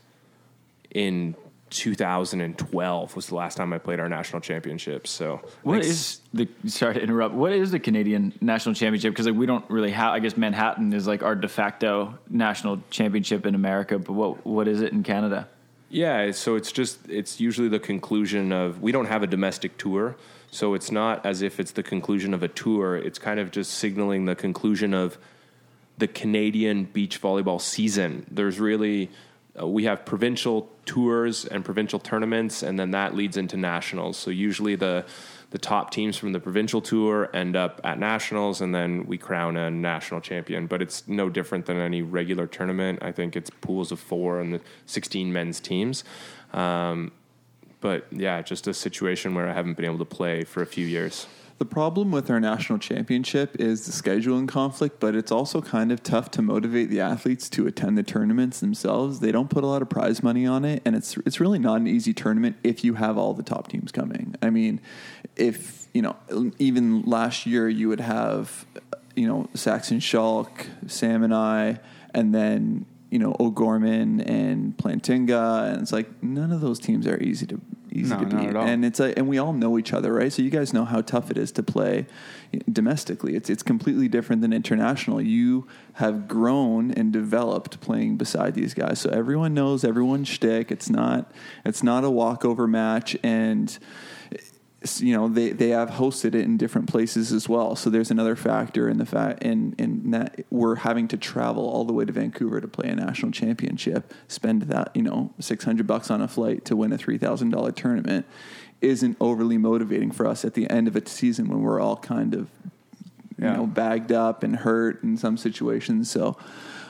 in 0.91 1.35
2012 1.71 3.15
was 3.15 3.27
the 3.27 3.35
last 3.35 3.55
time 3.55 3.73
I 3.73 3.77
played 3.77 3.99
our 3.99 4.09
national 4.09 4.41
championship. 4.41 5.07
So 5.07 5.41
what 5.63 5.79
is 5.79 6.19
the 6.33 6.47
sorry 6.67 6.95
to 6.95 7.01
interrupt? 7.01 7.33
What 7.33 7.53
is 7.53 7.71
the 7.71 7.79
Canadian 7.79 8.33
national 8.41 8.75
championship? 8.75 9.13
Because 9.13 9.25
like, 9.25 9.35
we 9.35 9.45
don't 9.45 9.67
really 9.69 9.91
have. 9.91 10.13
I 10.13 10.19
guess 10.19 10.37
Manhattan 10.37 10.93
is 10.93 11.07
like 11.07 11.23
our 11.23 11.35
de 11.35 11.47
facto 11.47 12.17
national 12.29 12.81
championship 12.89 13.45
in 13.45 13.55
America. 13.55 13.97
But 13.97 14.13
what 14.13 14.45
what 14.45 14.67
is 14.67 14.81
it 14.81 14.91
in 14.91 15.03
Canada? 15.03 15.47
Yeah, 15.91 16.31
so 16.31 16.55
it's 16.55 16.71
just 16.71 16.99
it's 17.09 17.41
usually 17.41 17.67
the 17.67 17.79
conclusion 17.79 18.53
of 18.53 18.81
we 18.81 18.93
don't 18.93 19.07
have 19.07 19.23
a 19.23 19.27
domestic 19.27 19.77
tour, 19.77 20.15
so 20.49 20.73
it's 20.73 20.89
not 20.89 21.25
as 21.25 21.41
if 21.41 21.59
it's 21.59 21.73
the 21.73 21.83
conclusion 21.83 22.33
of 22.33 22.43
a 22.43 22.47
tour. 22.47 22.95
It's 22.95 23.19
kind 23.19 23.41
of 23.41 23.51
just 23.51 23.73
signaling 23.73 24.23
the 24.23 24.35
conclusion 24.35 24.93
of 24.93 25.17
the 25.97 26.07
Canadian 26.07 26.85
beach 26.85 27.21
volleyball 27.21 27.59
season. 27.59 28.25
There's 28.31 28.57
really 28.57 29.09
uh, 29.59 29.67
we 29.67 29.83
have 29.83 30.05
provincial 30.05 30.69
tours 30.85 31.43
and 31.43 31.65
provincial 31.65 31.99
tournaments, 31.99 32.63
and 32.63 32.79
then 32.79 32.91
that 32.91 33.13
leads 33.13 33.35
into 33.35 33.57
nationals. 33.57 34.15
So 34.15 34.31
usually 34.31 34.75
the 34.75 35.05
the 35.51 35.57
top 35.57 35.91
teams 35.91 36.17
from 36.17 36.31
the 36.31 36.39
provincial 36.39 36.81
tour 36.81 37.29
end 37.33 37.55
up 37.55 37.79
at 37.83 37.99
nationals, 37.99 38.61
and 38.61 38.73
then 38.73 39.05
we 39.05 39.17
crown 39.17 39.57
a 39.57 39.69
national 39.69 40.21
champion. 40.21 40.65
But 40.65 40.81
it's 40.81 41.07
no 41.07 41.29
different 41.29 41.65
than 41.65 41.77
any 41.77 42.01
regular 42.01 42.47
tournament. 42.47 42.99
I 43.01 43.11
think 43.11 43.35
it's 43.35 43.49
pools 43.49 43.91
of 43.91 43.99
four 43.99 44.39
and 44.39 44.53
the 44.53 44.61
16 44.85 45.31
men's 45.31 45.59
teams. 45.59 46.03
Um, 46.53 47.11
but 47.81 48.07
yeah, 48.11 48.41
just 48.41 48.67
a 48.67 48.73
situation 48.73 49.35
where 49.35 49.49
I 49.49 49.53
haven't 49.53 49.75
been 49.75 49.85
able 49.85 49.97
to 49.99 50.05
play 50.05 50.43
for 50.43 50.61
a 50.61 50.65
few 50.65 50.85
years. 50.85 51.27
The 51.61 51.65
problem 51.65 52.09
with 52.09 52.31
our 52.31 52.39
national 52.39 52.79
championship 52.79 53.55
is 53.59 53.85
the 53.85 53.91
scheduling 53.91 54.47
conflict, 54.47 54.99
but 54.99 55.13
it's 55.13 55.31
also 55.31 55.61
kind 55.61 55.91
of 55.91 56.01
tough 56.01 56.31
to 56.31 56.41
motivate 56.41 56.89
the 56.89 57.01
athletes 57.01 57.47
to 57.51 57.67
attend 57.67 57.99
the 57.99 58.01
tournaments 58.01 58.61
themselves. 58.61 59.19
They 59.19 59.31
don't 59.31 59.47
put 59.47 59.63
a 59.63 59.67
lot 59.67 59.83
of 59.83 59.87
prize 59.87 60.23
money 60.23 60.47
on 60.47 60.65
it, 60.65 60.81
and 60.85 60.95
it's 60.95 61.17
it's 61.17 61.39
really 61.39 61.59
not 61.59 61.79
an 61.79 61.85
easy 61.85 62.15
tournament 62.15 62.55
if 62.63 62.83
you 62.83 62.95
have 62.95 63.15
all 63.15 63.35
the 63.35 63.43
top 63.43 63.67
teams 63.67 63.91
coming. 63.91 64.33
I 64.41 64.49
mean, 64.49 64.81
if 65.35 65.85
you 65.93 66.01
know, 66.01 66.15
even 66.57 67.03
last 67.03 67.45
year 67.45 67.69
you 67.69 67.89
would 67.89 67.99
have, 67.99 68.65
you 69.15 69.27
know, 69.27 69.47
Saxton 69.53 69.99
Schalk, 69.99 70.65
Sam 70.87 71.21
and 71.21 71.31
I, 71.31 71.79
and 72.15 72.33
then 72.33 72.87
you 73.11 73.19
know 73.19 73.35
O'Gorman 73.39 74.19
and 74.21 74.75
Plantinga, 74.77 75.73
and 75.73 75.83
it's 75.83 75.91
like 75.91 76.23
none 76.23 76.51
of 76.51 76.59
those 76.59 76.79
teams 76.79 77.05
are 77.05 77.21
easy 77.21 77.45
to 77.45 77.61
easy 77.91 78.15
no, 78.15 78.19
to 78.19 78.25
beat. 78.25 78.55
And 78.55 78.85
it's 78.85 78.99
a, 78.99 79.17
and 79.17 79.27
we 79.27 79.37
all 79.37 79.53
know 79.53 79.77
each 79.77 79.93
other, 79.93 80.13
right? 80.13 80.31
So 80.31 80.41
you 80.41 80.49
guys 80.49 80.73
know 80.73 80.85
how 80.85 81.01
tough 81.01 81.29
it 81.31 81.37
is 81.37 81.51
to 81.53 81.63
play 81.63 82.07
domestically. 82.71 83.35
It's 83.35 83.49
it's 83.49 83.63
completely 83.63 84.07
different 84.07 84.41
than 84.41 84.53
international. 84.53 85.21
You 85.21 85.67
have 85.93 86.27
grown 86.27 86.91
and 86.91 87.11
developed 87.11 87.79
playing 87.81 88.17
beside 88.17 88.53
these 88.53 88.73
guys, 88.73 88.99
so 88.99 89.09
everyone 89.09 89.53
knows 89.53 89.83
everyone's 89.83 90.27
shtick. 90.27 90.71
It's 90.71 90.89
not 90.89 91.31
it's 91.65 91.83
not 91.83 92.03
a 92.03 92.09
walkover 92.09 92.67
match, 92.67 93.17
and 93.23 93.77
you 94.97 95.15
know 95.15 95.27
they, 95.27 95.51
they 95.51 95.69
have 95.69 95.91
hosted 95.91 96.33
it 96.33 96.41
in 96.41 96.57
different 96.57 96.89
places 96.89 97.31
as 97.31 97.47
well. 97.47 97.75
So 97.75 97.89
there's 97.89 98.09
another 98.09 98.35
factor 98.35 98.89
in 98.89 98.97
the 98.97 99.05
fact 99.05 99.43
in 99.43 99.75
in 99.77 100.11
that 100.11 100.43
we're 100.49 100.75
having 100.75 101.07
to 101.09 101.17
travel 101.17 101.69
all 101.69 101.85
the 101.85 101.93
way 101.93 102.03
to 102.03 102.11
Vancouver 102.11 102.59
to 102.59 102.67
play 102.67 102.89
a 102.89 102.95
national 102.95 103.31
championship, 103.31 104.11
spend 104.27 104.63
that 104.63 104.89
you 104.95 105.03
know 105.03 105.33
six 105.39 105.63
hundred 105.63 105.85
bucks 105.85 106.09
on 106.09 106.21
a 106.21 106.27
flight 106.27 106.65
to 106.65 106.75
win 106.75 106.91
a 106.91 106.97
three 106.97 107.19
thousand 107.19 107.51
dollar 107.51 107.71
tournament, 107.71 108.25
isn't 108.81 109.17
overly 109.19 109.57
motivating 109.57 110.11
for 110.11 110.25
us 110.25 110.43
at 110.43 110.55
the 110.55 110.67
end 110.69 110.87
of 110.87 110.95
a 110.95 111.07
season 111.07 111.47
when 111.47 111.61
we're 111.61 111.79
all 111.79 111.97
kind 111.97 112.33
of 112.33 112.49
you 113.37 113.45
yeah. 113.45 113.57
know 113.57 113.67
bagged 113.67 114.11
up 114.11 114.41
and 114.41 114.55
hurt 114.55 115.03
in 115.03 115.15
some 115.15 115.37
situations. 115.37 116.09
So 116.09 116.37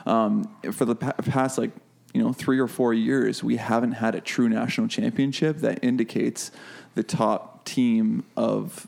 um, 0.06 0.44
for 0.72 0.86
the 0.86 0.96
past 0.96 1.58
like 1.58 1.72
you 2.14 2.22
know 2.22 2.32
three 2.32 2.58
or 2.58 2.68
four 2.68 2.94
years, 2.94 3.44
we 3.44 3.56
haven't 3.56 3.92
had 3.92 4.14
a 4.14 4.20
true 4.22 4.48
national 4.48 4.88
championship 4.88 5.58
that 5.58 5.78
indicates 5.82 6.50
the 6.94 7.02
top 7.02 7.51
team 7.64 8.24
of 8.36 8.86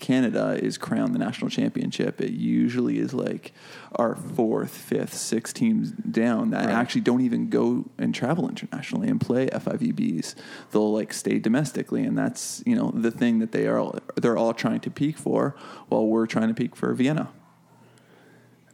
Canada 0.00 0.58
is 0.62 0.78
crowned 0.78 1.14
the 1.14 1.18
national 1.18 1.50
championship, 1.50 2.20
it 2.20 2.32
usually 2.32 2.98
is 2.98 3.14
like 3.14 3.52
our 3.94 4.14
fourth, 4.14 4.76
fifth, 4.76 5.14
sixth 5.14 5.54
teams 5.54 5.90
down 5.90 6.50
that 6.50 6.66
right. 6.66 6.74
actually 6.74 7.00
don't 7.00 7.22
even 7.22 7.48
go 7.48 7.84
and 7.98 8.14
travel 8.14 8.48
internationally 8.48 9.08
and 9.08 9.20
play 9.20 9.46
FIVBs. 9.48 10.34
They'll 10.70 10.92
like 10.92 11.12
stay 11.12 11.38
domestically, 11.38 12.04
and 12.04 12.16
that's 12.16 12.62
you 12.66 12.76
know 12.76 12.92
the 12.94 13.10
thing 13.10 13.38
that 13.38 13.52
they 13.52 13.66
are 13.66 13.78
all, 13.78 13.98
they're 14.16 14.36
all 14.36 14.54
trying 14.54 14.80
to 14.80 14.90
peak 14.90 15.16
for, 15.16 15.56
while 15.88 16.06
we're 16.06 16.26
trying 16.26 16.48
to 16.48 16.54
peak 16.54 16.76
for 16.76 16.92
Vienna. 16.94 17.30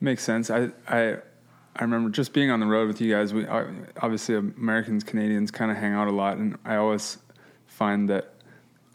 Makes 0.00 0.24
sense. 0.24 0.50
I 0.50 0.70
I 0.88 1.18
I 1.76 1.82
remember 1.82 2.10
just 2.10 2.32
being 2.32 2.50
on 2.50 2.60
the 2.60 2.66
road 2.66 2.88
with 2.88 3.00
you 3.00 3.14
guys. 3.14 3.32
We 3.32 3.46
uh, 3.46 3.66
obviously 4.00 4.34
Americans, 4.34 5.04
Canadians 5.04 5.50
kind 5.50 5.70
of 5.70 5.76
hang 5.76 5.92
out 5.92 6.08
a 6.08 6.12
lot, 6.12 6.36
and 6.36 6.58
I 6.64 6.76
always 6.76 7.18
find 7.66 8.08
that 8.10 8.34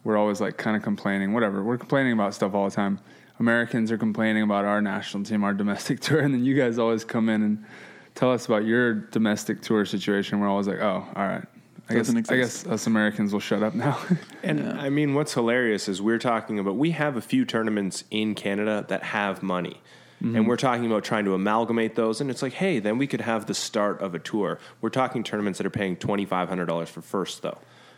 we're 0.08 0.16
always 0.16 0.40
like 0.40 0.56
kind 0.56 0.78
of 0.78 0.84
complaining, 0.84 1.34
whatever. 1.34 1.62
We're 1.62 1.78
complaining 1.78 2.14
about 2.14 2.34
stuff 2.34 2.54
all 2.54 2.64
the 2.64 2.74
time. 2.74 3.02
Americans 3.42 3.92
are 3.92 3.98
complaining 3.98 4.42
about 4.42 4.64
our 4.64 4.82
national 4.82 5.26
team, 5.26 5.44
our 5.44 5.54
domestic 5.54 6.00
tour, 6.06 6.22
and 6.22 6.34
then 6.34 6.46
you 6.46 6.56
guys 6.56 6.80
always 6.80 7.04
come 7.04 7.28
in 7.28 7.44
and 7.44 7.66
tell 8.16 8.32
us 8.32 8.46
about 8.46 8.64
your 8.64 8.94
domestic 8.94 9.62
tour 9.62 9.84
situation. 9.84 10.40
We're 10.40 10.48
always 10.48 10.66
like, 10.66 10.80
oh, 10.80 11.06
all 11.14 11.28
right. 11.28 11.44
I 11.90 11.94
guess, 11.94 12.10
I 12.10 12.38
guess 12.38 12.66
us 12.66 12.88
Americans 12.88 13.34
will 13.34 13.42
shut 13.42 13.62
up 13.62 13.76
now. 13.76 14.00
and 14.44 14.60
yeah. 14.60 14.80
I 14.80 14.90
mean, 14.90 15.14
what's 15.14 15.34
hilarious 15.34 15.90
is 15.90 16.02
we're 16.02 16.20
talking 16.20 16.58
about, 16.58 16.78
we 16.78 16.92
have 16.92 17.18
a 17.18 17.22
few 17.22 17.44
tournaments 17.44 18.06
in 18.10 18.34
Canada 18.34 18.86
that 18.88 19.04
have 19.04 19.44
money. 19.44 19.82
Mm-hmm. 20.24 20.38
And 20.38 20.48
we're 20.48 20.56
talking 20.56 20.86
about 20.86 21.04
trying 21.04 21.26
to 21.26 21.34
amalgamate 21.34 21.96
those. 21.96 22.22
And 22.22 22.32
it's 22.32 22.42
like, 22.42 22.54
hey, 22.54 22.80
then 22.80 22.98
we 22.98 23.08
could 23.08 23.22
have 23.22 23.46
the 23.46 23.54
start 23.54 24.02
of 24.02 24.16
a 24.16 24.20
tour. 24.20 24.58
We're 24.80 24.90
talking 24.90 25.24
tournaments 25.24 25.58
that 25.58 25.68
are 25.68 25.70
paying 25.70 25.98
$2,500 25.98 26.88
for 26.88 27.02
first, 27.02 27.42
though. 27.42 27.58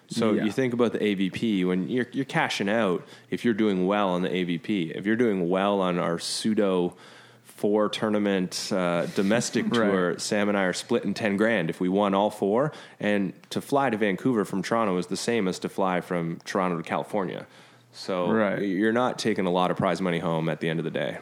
So 0.10 0.34
yeah. 0.34 0.44
you 0.44 0.52
think 0.52 0.74
about 0.74 0.94
the 0.94 1.00
AVP 1.00 1.66
when 1.68 1.88
you're 1.88 2.08
you're 2.12 2.26
cashing 2.26 2.70
out 2.70 3.06
if 3.30 3.46
you're 3.46 3.54
doing 3.54 3.86
well 3.86 4.10
on 4.10 4.24
the 4.24 4.30
AVP. 4.30 4.92
If 4.92 5.06
you're 5.06 5.16
doing 5.16 5.50
well 5.50 5.82
on 5.82 6.00
our 6.00 6.20
pseudo 6.20 6.96
four 7.44 7.90
tournament 7.90 8.72
uh, 8.72 9.06
domestic 9.08 9.70
tour. 9.74 10.18
Sam 10.18 10.48
and 10.50 10.58
I 10.58 10.64
are 10.64 10.74
splitting 10.74 11.14
ten 11.14 11.38
grand 11.38 11.70
if 11.70 11.80
we 11.80 11.90
won 11.90 12.14
all 12.14 12.30
four. 12.30 12.72
And 13.00 13.34
to 13.52 13.62
fly 13.62 13.90
to 13.90 13.98
Vancouver 13.98 14.46
from 14.46 14.64
Toronto 14.64 14.98
is 14.98 15.08
the 15.08 15.18
same 15.18 15.48
as 15.48 15.60
to 15.60 15.70
fly 15.70 16.02
from 16.02 16.40
Toronto 16.46 16.78
to 16.78 16.84
California. 16.84 17.46
So 17.92 18.32
right. 18.32 18.62
you're 18.62 18.94
not 18.94 19.20
taking 19.20 19.46
a 19.46 19.52
lot 19.52 19.72
of 19.72 19.78
prize 19.78 20.00
money 20.00 20.20
home 20.20 20.48
at 20.48 20.60
the 20.60 20.70
end 20.70 20.80
of 20.80 20.86
the 20.86 20.92
day. 20.92 21.18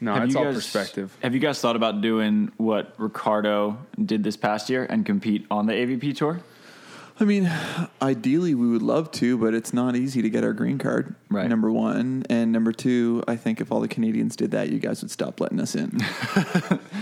No, 0.00 0.14
Have 0.14 0.24
it's 0.24 0.36
all 0.36 0.44
guys- 0.44 0.54
perspective. 0.54 1.16
Have 1.22 1.34
you 1.34 1.40
guys 1.40 1.60
thought 1.60 1.76
about 1.76 2.00
doing 2.00 2.52
what 2.56 2.94
Ricardo 2.98 3.78
did 4.02 4.22
this 4.22 4.36
past 4.36 4.70
year 4.70 4.84
and 4.88 5.04
compete 5.04 5.46
on 5.50 5.66
the 5.66 5.72
AVP 5.72 6.16
tour? 6.16 6.40
I 7.20 7.24
mean, 7.24 7.50
ideally 8.00 8.54
we 8.54 8.68
would 8.68 8.82
love 8.82 9.10
to, 9.12 9.36
but 9.38 9.52
it's 9.52 9.72
not 9.72 9.96
easy 9.96 10.22
to 10.22 10.30
get 10.30 10.44
our 10.44 10.52
green 10.52 10.78
card. 10.78 11.16
Right. 11.28 11.48
Number 11.48 11.70
one, 11.72 12.24
and 12.30 12.52
number 12.52 12.70
two, 12.72 13.24
I 13.26 13.34
think 13.36 13.60
if 13.60 13.72
all 13.72 13.80
the 13.80 13.88
Canadians 13.88 14.36
did 14.36 14.52
that, 14.52 14.70
you 14.70 14.78
guys 14.78 15.02
would 15.02 15.10
stop 15.10 15.40
letting 15.40 15.60
us 15.60 15.74
in. 15.74 15.98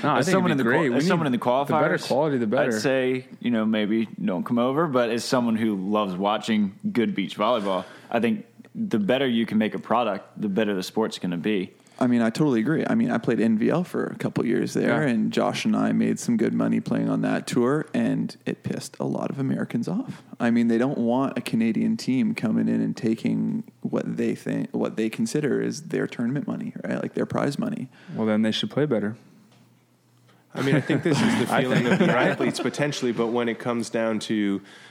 No, 0.03 0.11
I 0.11 0.19
as 0.19 0.31
someone 0.31 0.53
in 0.53 0.59
the 0.59 0.63
be 0.65 0.69
great. 0.69 0.89
qual- 0.89 0.99
as 0.99 1.07
someone 1.07 1.27
in 1.27 1.33
the 1.33 1.39
qualifiers, 1.39 1.67
The 1.69 1.75
better 1.81 1.99
quality, 1.99 2.39
the 2.39 2.47
better. 2.47 2.77
I'd 2.77 2.81
say 2.83 3.27
you 3.41 3.51
know 3.51 3.65
maybe 3.65 4.07
don't 4.23 4.45
come 4.45 4.59
over, 4.59 4.87
but 4.87 5.09
as 5.11 5.25
someone 5.25 5.57
who 5.57 5.75
loves 5.91 6.15
watching 6.15 6.79
good 6.93 7.15
beach 7.15 7.37
volleyball, 7.37 7.85
I 8.11 8.21
think 8.21 8.45
the 8.75 8.99
better 8.99 9.27
you 9.27 9.47
can 9.47 9.57
make 9.57 9.75
a 9.75 9.79
product, 9.79 10.39
the 10.41 10.49
better 10.51 10.75
the 10.75 10.83
sport's 10.83 11.19
going 11.19 11.31
to 11.31 11.39
be. 11.39 11.73
I 11.99 12.07
mean, 12.07 12.21
I 12.21 12.29
totally 12.29 12.61
agree. 12.61 12.85
I 12.87 12.95
mean, 12.95 13.11
I 13.11 13.17
played 13.17 13.39
NVL 13.39 13.87
for 13.87 14.05
a 14.07 14.17
couple 14.17 14.45
years 14.45 14.75
there, 14.75 15.03
Yeah. 15.03 15.09
and 15.09 15.33
Josh 15.33 15.65
and 15.65 15.75
I 15.75 15.93
made 15.93 16.19
some 16.19 16.37
good 16.37 16.53
money 16.53 16.79
playing 16.79 17.09
on 17.09 17.23
that 17.23 17.47
tour, 17.47 17.87
and 17.95 18.37
it 18.45 18.63
pissed 18.63 18.97
a 19.01 19.05
lot 19.05 19.31
of 19.31 19.39
Americans 19.39 19.89
off. 19.89 20.23
I 20.39 20.51
mean, 20.51 20.69
they 20.69 20.77
don't 20.77 20.99
want 20.99 21.39
a 21.39 21.41
Canadian 21.41 21.97
team 21.97 22.35
coming 22.35 22.69
in 22.69 22.83
and 22.83 22.95
taking 22.95 23.65
what 23.81 24.17
they 24.19 24.35
think, 24.35 24.69
what 24.73 24.97
they 24.97 25.09
consider 25.09 25.63
is 25.63 25.85
their 25.85 26.07
tournament 26.07 26.47
money, 26.47 26.75
right? 26.85 27.01
Like 27.03 27.15
their 27.15 27.25
prize 27.27 27.59
money. 27.59 27.89
well, 28.15 28.27
then 28.27 28.43
they 28.43 28.53
should 28.53 28.71
play 28.71 28.85
better. 28.85 29.17
I 30.57 30.63
mean, 30.63 30.75
I 30.77 30.81
think 30.81 31.03
this 31.03 31.21
is 31.21 31.39
the 31.41 31.47
feeling 31.61 31.87
of 31.87 31.99
the 31.99 32.07
athletes 32.11 32.61
potentially, 32.61 33.13
but 33.13 33.29
when 33.29 33.49
it 33.49 33.59
comes 33.59 33.91
down 33.91 34.19
to, 34.21 34.35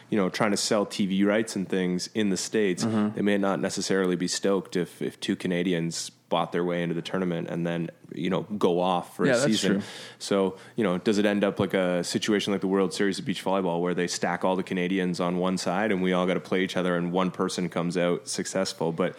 you 0.09 0.17
know, 0.17 0.29
trying 0.29 0.51
to 0.51 0.57
sell 0.57 0.85
TV 0.85 1.25
rights 1.25 1.55
and 1.55 1.67
things 1.67 2.09
in 2.13 2.29
the 2.29 2.37
States, 2.37 2.83
Mm-hmm. 2.85 3.15
they 3.15 3.21
may 3.21 3.37
not 3.37 3.59
necessarily 3.59 4.15
be 4.15 4.27
stoked 4.27 4.75
if, 4.75 5.01
if 5.01 5.19
two 5.19 5.35
Canadians 5.35 6.11
bought 6.29 6.51
their 6.51 6.63
way 6.63 6.81
into 6.81 6.95
the 6.95 7.01
tournament 7.03 7.47
and 7.49 7.65
then, 7.67 7.89
you 8.13 8.29
know, 8.31 8.41
go 8.57 8.79
off 8.79 9.15
for 9.15 9.25
Yeah, 9.25 9.33
a 9.33 9.35
that's 9.35 9.45
season. 9.45 9.71
true. 9.73 9.81
So, 10.19 10.57
you 10.75 10.83
know, 10.83 10.97
does 10.97 11.17
it 11.19 11.25
end 11.25 11.43
up 11.43 11.59
like 11.59 11.73
a 11.75 12.03
situation 12.03 12.51
like 12.51 12.61
the 12.61 12.67
World 12.67 12.93
Series 12.93 13.19
of 13.19 13.25
Beach 13.25 13.43
Volleyball 13.43 13.79
where 13.81 13.93
they 13.93 14.07
stack 14.07 14.43
all 14.43 14.55
the 14.55 14.63
Canadians 14.63 15.19
on 15.19 15.37
one 15.37 15.57
side 15.57 15.91
and 15.91 16.01
we 16.01 16.13
all 16.13 16.25
got 16.25 16.33
to 16.33 16.39
play 16.39 16.63
each 16.63 16.77
other 16.77 16.95
and 16.97 17.11
one 17.11 17.29
person 17.31 17.69
comes 17.69 17.95
out 17.95 18.27
successful? 18.27 18.91
But 18.91 19.15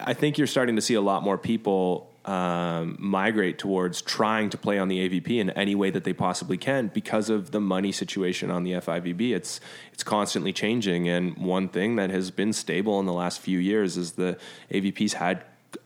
I 0.00 0.14
think 0.14 0.38
you're 0.38 0.46
starting 0.46 0.76
to 0.76 0.82
see 0.82 0.94
a 0.94 1.00
lot 1.02 1.22
more 1.22 1.36
people 1.36 2.10
um, 2.28 2.96
migrate 2.98 3.58
towards 3.58 4.02
trying 4.02 4.50
to 4.50 4.58
play 4.58 4.78
on 4.78 4.88
the 4.88 5.08
AVP 5.08 5.40
in 5.40 5.48
any 5.50 5.74
way 5.74 5.90
that 5.90 6.04
they 6.04 6.12
possibly 6.12 6.58
can 6.58 6.88
because 6.88 7.30
of 7.30 7.52
the 7.52 7.60
money 7.60 7.90
situation 7.90 8.50
on 8.50 8.64
the 8.64 8.72
FIVB. 8.72 9.34
It's 9.34 9.62
it's 9.94 10.02
constantly 10.04 10.52
changing, 10.52 11.08
and 11.08 11.38
one 11.38 11.70
thing 11.70 11.96
that 11.96 12.10
has 12.10 12.30
been 12.30 12.52
stable 12.52 13.00
in 13.00 13.06
the 13.06 13.14
last 13.14 13.40
few 13.40 13.58
years 13.58 13.96
is 13.96 14.12
the 14.12 14.36
AVP's 14.70 15.14
had 15.14 15.42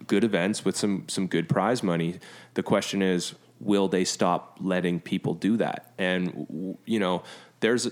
good 0.09 0.25
events 0.25 0.65
with 0.65 0.77
some 0.77 1.05
some 1.07 1.29
good 1.29 1.49
prize 1.49 1.81
money. 1.81 2.19
The 2.55 2.65
question 2.65 3.03
is, 3.03 3.37
will 3.61 3.87
they 3.87 4.05
stop 4.05 4.59
letting 4.61 4.99
people 4.99 5.35
do 5.35 5.57
that? 5.59 5.93
And 5.97 6.77
you 6.85 6.99
know, 6.99 7.23
there's 7.61 7.89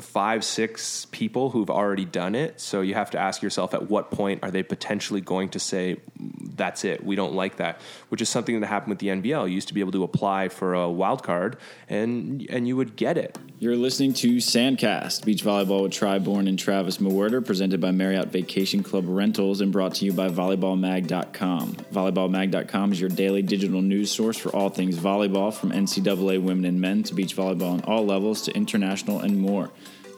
five, 0.00 0.42
six 0.42 1.06
people 1.10 1.50
who've 1.50 1.68
already 1.68 2.06
done 2.06 2.34
it. 2.34 2.60
So 2.60 2.80
you 2.80 2.94
have 2.94 3.10
to 3.10 3.18
ask 3.18 3.42
yourself 3.42 3.74
at 3.74 3.90
what 3.90 4.10
point 4.10 4.42
are 4.42 4.50
they 4.50 4.62
potentially 4.62 5.20
going 5.20 5.50
to 5.50 5.58
say, 5.58 5.98
that's 6.16 6.84
it, 6.84 7.04
we 7.04 7.14
don't 7.14 7.34
like 7.34 7.56
that, 7.56 7.80
which 8.08 8.22
is 8.22 8.28
something 8.28 8.58
that 8.60 8.66
happened 8.66 8.90
with 8.90 9.00
the 9.00 9.08
NVL. 9.08 9.48
You 9.48 9.54
used 9.54 9.68
to 9.68 9.74
be 9.74 9.80
able 9.80 9.92
to 9.92 10.02
apply 10.02 10.48
for 10.48 10.72
a 10.72 10.88
wild 10.88 11.22
card 11.22 11.58
and, 11.88 12.46
and 12.48 12.66
you 12.66 12.76
would 12.76 12.96
get 12.96 13.18
it. 13.18 13.36
You're 13.58 13.76
listening 13.76 14.12
to 14.14 14.38
Sandcast, 14.38 15.24
beach 15.24 15.44
volleyball 15.44 15.82
with 15.84 15.92
Tri 15.92 16.18
Bourne 16.18 16.48
and 16.48 16.58
Travis 16.58 16.96
Mewhirter, 16.96 17.44
presented 17.44 17.80
by 17.80 17.92
Marriott 17.92 18.28
Vacation 18.28 18.82
Club 18.82 19.04
Rentals 19.06 19.60
and 19.60 19.70
brought 19.70 19.94
to 19.96 20.04
you 20.04 20.12
by 20.12 20.28
volleyballmag.com. 20.28 21.74
Volleyballmag.com 21.92 22.92
is 22.92 23.00
your 23.00 23.10
daily 23.10 23.42
digital 23.42 23.80
news 23.80 24.10
source 24.10 24.36
for 24.36 24.48
all 24.48 24.68
things 24.68 24.98
volleyball, 24.98 25.54
from 25.54 25.70
NCAA 25.70 26.42
women 26.42 26.64
and 26.64 26.80
men 26.80 27.02
to 27.04 27.14
beach 27.14 27.36
volleyball 27.36 27.74
on 27.74 27.82
all 27.82 28.04
levels 28.04 28.42
to 28.42 28.52
international 28.52 29.20
and 29.20 29.38
more. 29.38 29.70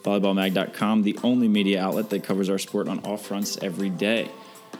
Volleyballmag.com, 0.04 1.02
the 1.02 1.18
only 1.22 1.48
media 1.48 1.82
outlet 1.82 2.10
that 2.10 2.22
covers 2.22 2.48
our 2.50 2.58
sport 2.58 2.88
on 2.88 3.00
all 3.00 3.16
fronts 3.16 3.58
every 3.62 3.88
day. 3.88 4.30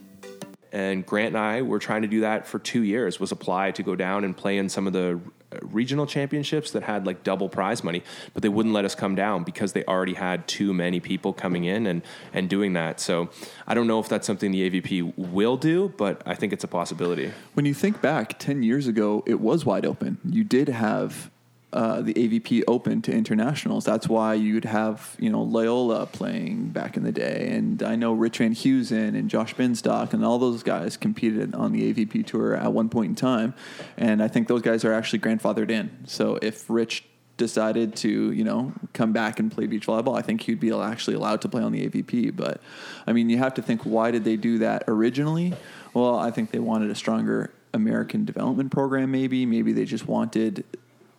And 0.73 1.05
Grant 1.05 1.27
and 1.27 1.37
I 1.37 1.63
were 1.63 1.79
trying 1.79 2.03
to 2.03 2.07
do 2.07 2.21
that 2.21 2.47
for 2.47 2.57
two 2.57 2.83
years. 2.83 3.19
Was 3.19 3.31
apply 3.31 3.71
to 3.71 3.83
go 3.83 3.93
down 3.95 4.23
and 4.23 4.37
play 4.37 4.57
in 4.57 4.69
some 4.69 4.87
of 4.87 4.93
the 4.93 5.19
regional 5.61 6.05
championships 6.05 6.71
that 6.71 6.83
had 6.83 7.05
like 7.05 7.23
double 7.23 7.49
prize 7.49 7.83
money, 7.83 8.03
but 8.33 8.43
they 8.43 8.49
wouldn't 8.49 8.73
let 8.73 8.85
us 8.85 8.95
come 8.95 9.15
down 9.15 9.43
because 9.43 9.73
they 9.73 9.83
already 9.85 10.13
had 10.13 10.47
too 10.47 10.73
many 10.73 10.99
people 10.99 11.33
coming 11.33 11.63
in 11.63 11.87
and 11.87 12.01
and 12.33 12.49
doing 12.49 12.73
that. 12.73 12.99
So 12.99 13.29
I 13.65 13.73
don't 13.73 13.87
know 13.87 13.99
if 13.99 14.09
that's 14.09 14.27
something 14.27 14.51
the 14.51 14.69
AVP 14.69 15.17
will 15.17 15.57
do, 15.57 15.93
but 15.97 16.21
I 16.25 16.35
think 16.35 16.53
it's 16.53 16.63
a 16.63 16.67
possibility. 16.67 17.31
When 17.53 17.65
you 17.65 17.73
think 17.73 18.01
back, 18.01 18.37
10 18.39 18.63
years 18.63 18.87
ago, 18.87 19.23
it 19.25 19.39
was 19.39 19.65
wide 19.65 19.85
open. 19.85 20.19
You 20.23 20.43
did 20.43 20.69
have 20.69 21.30
uh, 21.73 22.01
the 22.01 22.13
AVP 22.13 22.63
open 22.67 23.01
to 23.03 23.13
internationals. 23.13 23.85
That's 23.85 24.07
why 24.09 24.33
you'd 24.33 24.65
have, 24.65 25.15
you 25.19 25.29
know, 25.29 25.45
Loiola 25.45 26.11
playing 26.11 26.69
back 26.69 26.97
in 26.97 27.03
the 27.03 27.11
day. 27.11 27.47
And 27.51 27.81
I 27.81 27.95
know 27.95 28.13
Rich 28.13 28.39
Van 28.39 28.53
Huizen 28.53 29.15
and 29.17 29.29
Josh 29.29 29.55
Binstock 29.55 30.13
and 30.13 30.25
all 30.25 30.37
those 30.37 30.63
guys 30.63 30.97
competed 30.97 31.55
on 31.55 31.71
the 31.71 31.93
AVP 31.93 32.25
tour 32.25 32.55
at 32.55 32.73
one 32.73 32.89
point 32.89 33.09
in 33.09 33.15
time. 33.15 33.53
And 33.97 34.21
I 34.21 34.27
think 34.27 34.47
those 34.47 34.61
guys 34.61 34.83
are 34.83 34.91
actually 34.91 35.19
grandfathered 35.19 35.71
in. 35.71 35.89
So 36.05 36.37
if 36.41 36.69
Rich 36.69 37.05
decided 37.37 37.95
to, 37.95 38.31
you 38.31 38.43
know, 38.43 38.73
come 38.93 39.13
back 39.13 39.39
and 39.39 39.51
play 39.51 39.65
beach 39.65 39.87
volleyball, 39.87 40.17
I 40.17 40.21
think 40.21 40.41
he'd 40.41 40.59
be 40.59 40.71
actually 40.73 41.15
allowed 41.15 41.41
to 41.41 41.49
play 41.49 41.63
on 41.63 41.71
the 41.71 41.87
AVP. 41.87 42.35
But 42.35 42.61
I 43.07 43.13
mean, 43.13 43.29
you 43.29 43.37
have 43.37 43.53
to 43.55 43.61
think, 43.61 43.83
why 43.83 44.11
did 44.11 44.25
they 44.25 44.35
do 44.35 44.57
that 44.59 44.83
originally? 44.87 45.53
Well, 45.93 46.17
I 46.17 46.31
think 46.31 46.51
they 46.51 46.59
wanted 46.59 46.91
a 46.91 46.95
stronger 46.95 47.53
American 47.73 48.25
development 48.25 48.71
program. 48.71 49.11
Maybe, 49.11 49.45
maybe 49.45 49.73
they 49.73 49.85
just 49.85 50.07
wanted 50.07 50.65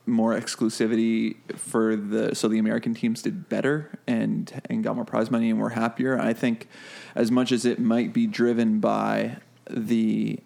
more 0.04 0.34
exclusivity 0.34 1.36
for 1.56 1.94
the 1.94 2.34
so 2.34 2.48
the 2.48 2.58
American 2.58 2.94
teams 2.94 3.22
did 3.22 3.48
better 3.48 3.98
and 4.06 4.60
and 4.68 4.82
got 4.82 4.96
more 4.96 5.04
prize 5.04 5.30
money 5.30 5.50
and 5.50 5.60
were 5.60 5.70
happier. 5.70 6.18
I 6.18 6.32
think 6.32 6.68
as 7.14 7.30
much 7.30 7.52
as 7.52 7.64
it 7.64 7.78
might 7.78 8.12
be 8.12 8.26
driven 8.26 8.80
by 8.80 9.36
the 9.70 10.40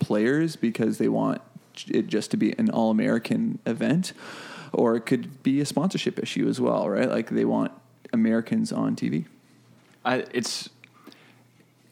players 0.00 0.56
because 0.56 0.98
they 0.98 1.08
want 1.08 1.40
it 1.86 2.08
just 2.08 2.30
to 2.32 2.36
be 2.36 2.58
an 2.58 2.70
all 2.70 2.90
American 2.90 3.60
event, 3.66 4.12
or 4.72 4.96
it 4.96 5.02
could 5.02 5.42
be 5.42 5.60
a 5.60 5.64
sponsorship 5.64 6.18
issue 6.18 6.48
as 6.48 6.60
well, 6.60 6.88
right? 6.88 7.08
Like 7.08 7.30
they 7.30 7.44
want 7.44 7.72
Americans 8.12 8.72
on 8.72 8.96
TV. 8.96 9.26
I, 10.04 10.24
it's 10.32 10.68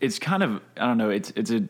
it's 0.01 0.19
kind 0.19 0.43
of 0.43 0.61
I 0.77 0.87
don't 0.87 0.99
know. 0.99 1.11
It's 1.11 1.33
it's 1.37 1.51
a 1.51 1.63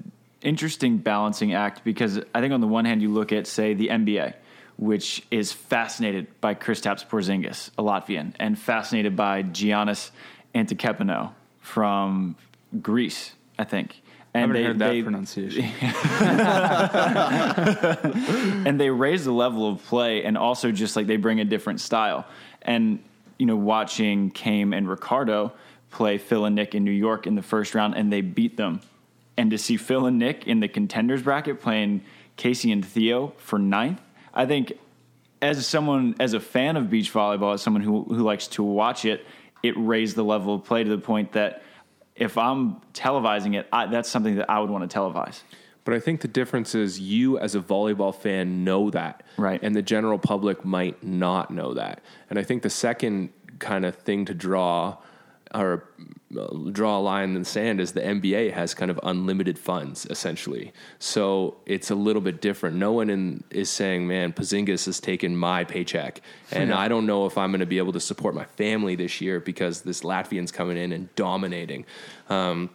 interesting 0.42 0.98
balancing 0.98 1.52
act 1.54 1.84
because 1.84 2.20
I 2.34 2.40
think 2.40 2.52
on 2.52 2.60
the 2.60 2.66
one 2.66 2.84
hand 2.84 3.02
you 3.02 3.12
look 3.12 3.32
at 3.32 3.46
say 3.46 3.74
the 3.74 3.88
NBA, 3.88 4.34
which 4.76 5.26
is 5.30 5.52
fascinated 5.52 6.26
by 6.40 6.54
Kristaps 6.54 7.06
Porzingis, 7.06 7.70
a 7.78 7.82
Latvian, 7.82 8.34
and 8.38 8.58
fascinated 8.58 9.16
by 9.16 9.42
Giannis 9.42 10.10
Antetokounmpo 10.54 11.32
from 11.60 12.36
Greece, 12.82 13.32
I 13.58 13.64
think. 13.64 14.02
And 14.34 14.54
they, 14.54 14.64
heard 14.64 14.78
that 14.78 14.90
they, 14.90 15.02
pronunciation. 15.02 15.64
and 18.66 18.78
they 18.78 18.90
raise 18.90 19.24
the 19.24 19.32
level 19.32 19.70
of 19.70 19.82
play 19.86 20.24
and 20.24 20.36
also 20.36 20.72
just 20.72 20.94
like 20.94 21.06
they 21.06 21.16
bring 21.16 21.40
a 21.40 21.44
different 21.44 21.80
style. 21.80 22.26
And 22.60 23.02
you 23.38 23.46
know, 23.46 23.56
watching 23.56 24.30
Kame 24.30 24.74
and 24.74 24.88
Ricardo 24.88 25.52
play 25.90 26.18
Phil 26.18 26.44
and 26.44 26.54
Nick 26.54 26.74
in 26.74 26.84
New 26.84 26.90
York 26.90 27.26
in 27.26 27.34
the 27.34 27.42
first 27.42 27.74
round 27.74 27.96
and 27.96 28.12
they 28.12 28.20
beat 28.20 28.58
them. 28.58 28.82
And 29.38 29.50
to 29.50 29.58
see 29.58 29.78
Phil 29.78 30.04
and 30.04 30.18
Nick 30.18 30.46
in 30.46 30.60
the 30.60 30.68
contenders 30.68 31.22
bracket 31.22 31.60
playing 31.60 32.02
Casey 32.36 32.72
and 32.72 32.84
Theo 32.84 33.32
for 33.38 33.58
ninth, 33.58 34.00
I 34.36 34.46
think 34.46 34.74
as 35.42 35.66
someone 35.66 36.14
as 36.20 36.34
a 36.34 36.40
fan 36.40 36.76
of 36.76 36.88
beach 36.90 37.12
volleyball, 37.12 37.54
as 37.54 37.62
someone 37.62 37.82
who 37.82 38.04
who 38.04 38.22
likes 38.22 38.46
to 38.48 38.62
watch 38.62 39.04
it, 39.04 39.26
it 39.62 39.74
raised 39.76 40.14
the 40.14 40.24
level 40.24 40.54
of 40.54 40.64
play 40.64 40.84
to 40.84 40.90
the 40.90 40.98
point 40.98 41.32
that 41.32 41.62
if 42.14 42.38
I'm 42.38 42.76
televising 42.92 43.56
it, 43.56 43.66
I, 43.72 43.86
that's 43.86 44.08
something 44.08 44.36
that 44.36 44.48
I 44.48 44.60
would 44.60 44.70
want 44.70 44.88
to 44.88 44.96
televise. 44.98 45.40
But 45.84 45.94
I 45.94 46.00
think 46.00 46.20
the 46.20 46.28
difference 46.28 46.74
is 46.74 46.98
you, 46.98 47.38
as 47.38 47.54
a 47.54 47.60
volleyball 47.60 48.14
fan, 48.14 48.64
know 48.64 48.90
that. 48.90 49.22
Right. 49.36 49.60
And 49.62 49.74
the 49.74 49.82
general 49.82 50.18
public 50.18 50.64
might 50.64 51.02
not 51.02 51.50
know 51.50 51.74
that. 51.74 52.00
And 52.28 52.38
I 52.38 52.42
think 52.42 52.62
the 52.62 52.70
second 52.70 53.30
kind 53.60 53.84
of 53.84 53.94
thing 53.94 54.24
to 54.24 54.34
draw 54.34 54.96
or 55.54 55.88
uh, 56.38 56.46
draw 56.72 56.98
a 56.98 57.00
line 57.00 57.30
in 57.30 57.34
the 57.34 57.44
sand 57.44 57.80
is 57.80 57.92
the 57.92 58.00
NBA 58.00 58.52
has 58.52 58.74
kind 58.74 58.90
of 58.90 58.98
unlimited 59.02 59.58
funds 59.58 60.06
essentially. 60.06 60.72
So 60.98 61.56
it's 61.66 61.90
a 61.90 61.94
little 61.94 62.22
bit 62.22 62.40
different. 62.40 62.76
No 62.76 62.92
one 62.92 63.10
in, 63.10 63.44
is 63.50 63.70
saying, 63.70 64.06
"Man, 64.06 64.32
Porzingis 64.32 64.86
has 64.86 65.00
taken 65.00 65.36
my 65.36 65.64
paycheck, 65.64 66.20
and 66.50 66.70
Yeah. 66.70 66.78
I 66.78 66.88
don't 66.88 67.06
know 67.06 67.26
if 67.26 67.38
I'm 67.38 67.50
going 67.50 67.60
to 67.60 67.66
be 67.66 67.78
able 67.78 67.92
to 67.92 68.00
support 68.00 68.34
my 68.34 68.44
family 68.44 68.96
this 68.96 69.20
year 69.20 69.40
because 69.40 69.82
this 69.82 70.02
Latvian's 70.02 70.52
coming 70.52 70.76
in 70.76 70.92
and 70.92 71.14
dominating." 71.14 71.84
Um, 72.28 72.70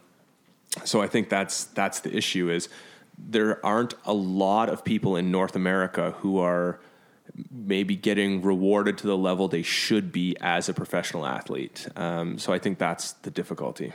so 0.84 1.02
I 1.02 1.06
think 1.06 1.28
that's 1.28 1.64
that's 1.64 2.00
the 2.00 2.16
issue 2.16 2.50
is 2.50 2.68
there 3.18 3.64
aren't 3.64 3.94
a 4.04 4.12
lot 4.14 4.68
of 4.68 4.84
people 4.84 5.16
in 5.16 5.30
North 5.30 5.54
America 5.54 6.12
who 6.20 6.38
are 6.38 6.80
maybe 7.50 7.96
getting 7.96 8.42
rewarded 8.42 8.98
to 8.98 9.06
the 9.06 9.16
level 9.16 9.48
they 9.48 9.62
should 9.62 10.12
be 10.12 10.36
as 10.40 10.68
a 10.68 10.74
professional 10.74 11.26
athlete. 11.26 11.88
Um, 11.96 12.38
so 12.38 12.52
I 12.52 12.58
think 12.58 12.78
that's 12.78 13.12
the 13.12 13.30
difficulty. 13.30 13.92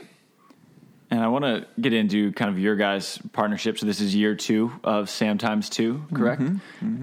And 1.10 1.20
I 1.20 1.28
want 1.28 1.44
to 1.44 1.66
get 1.80 1.92
into 1.94 2.32
kind 2.32 2.50
of 2.50 2.58
your 2.58 2.76
guys' 2.76 3.18
partnership. 3.32 3.78
So 3.78 3.86
this 3.86 4.00
is 4.00 4.14
year 4.14 4.34
two 4.34 4.72
of 4.84 5.08
Sam 5.08 5.38
times 5.38 5.70
two, 5.70 6.04
correct? 6.12 6.42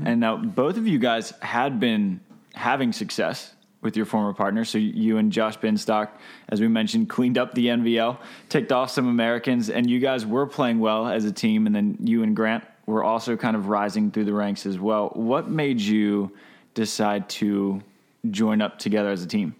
And 0.06 0.19
now 0.19 0.38
both 0.38 0.78
of 0.78 0.88
you 0.88 1.00
guys 1.00 1.32
had 1.41 1.80
been 1.80 2.19
having 2.54 2.93
success 2.93 3.54
with 3.82 3.95
your 3.95 4.06
former 4.06 4.34
partner. 4.34 4.65
So 4.65 4.78
you 4.78 5.17
and 5.17 5.32
Josh 5.32 5.58
Binstock, 5.58 6.10
as 6.50 6.60
we 6.60 6.67
mentioned, 6.67 7.10
cleaned 7.10 7.38
up 7.38 7.54
the 7.54 7.67
NVL, 7.67 8.17
ticked 8.50 8.71
off 8.71 8.91
some 8.91 9.08
Americans, 9.08 9.69
and 9.69 9.89
you 9.89 10.00
guys 10.00 10.26
were 10.26 10.45
playing 10.48 10.80
well 10.80 11.08
as 11.08 11.26
a 11.26 11.32
team. 11.32 11.65
And 11.65 11.76
then 11.76 11.98
you 12.02 12.24
and 12.24 12.36
Grant 12.36 12.63
were 12.86 13.04
also 13.04 13.36
kind 13.36 13.56
of 13.56 13.67
rising 13.67 14.12
through 14.12 14.26
the 14.26 14.34
ranks 14.34 14.65
as 14.65 14.80
well. 14.80 15.10
What 15.10 15.50
made 15.50 15.80
you 15.80 16.32
decide 16.74 17.30
to 17.30 17.82
join 18.30 18.62
up 18.62 18.80
together 18.80 19.10
as 19.10 19.24
a 19.24 19.28
team? 19.28 19.56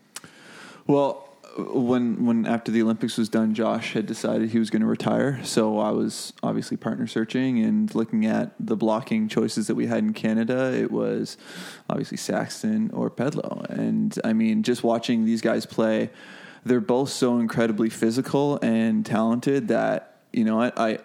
Well, 0.88 1.26
when 1.58 2.26
when 2.26 2.46
after 2.46 2.72
the 2.72 2.82
Olympics 2.82 3.18
was 3.18 3.30
done, 3.30 3.54
Josh 3.54 3.94
had 3.94 4.06
decided 4.06 4.50
he 4.50 4.60
was 4.60 4.70
going 4.70 4.82
to 4.82 4.88
retire. 4.88 5.40
So 5.44 5.80
I 5.80 5.92
was 5.92 6.34
obviously 6.44 6.76
partner 6.76 7.08
searching 7.08 7.60
and 7.64 7.94
looking 7.96 8.26
at 8.26 8.52
the 8.60 8.76
blocking 8.76 9.28
choices 9.30 9.68
that 9.68 9.76
we 9.76 9.88
had 9.88 10.00
in 10.00 10.14
Canada. 10.14 10.74
It 10.74 10.92
was 10.92 11.38
obviously 11.90 12.18
Saxton 12.18 12.92
or 12.92 13.10
Pedlow, 13.10 13.70
and 13.70 14.18
I 14.24 14.34
mean, 14.34 14.64
just 14.64 14.84
watching 14.84 15.26
these 15.26 15.42
guys 15.42 15.66
play, 15.66 16.10
they're 16.66 16.82
both 16.82 17.10
so 17.10 17.40
incredibly 17.40 17.90
physical 17.90 18.60
and 18.62 19.06
talented 19.06 19.70
that 19.70 20.18
you 20.34 20.44
know 20.44 20.62
I. 20.62 20.72
I 20.78 21.00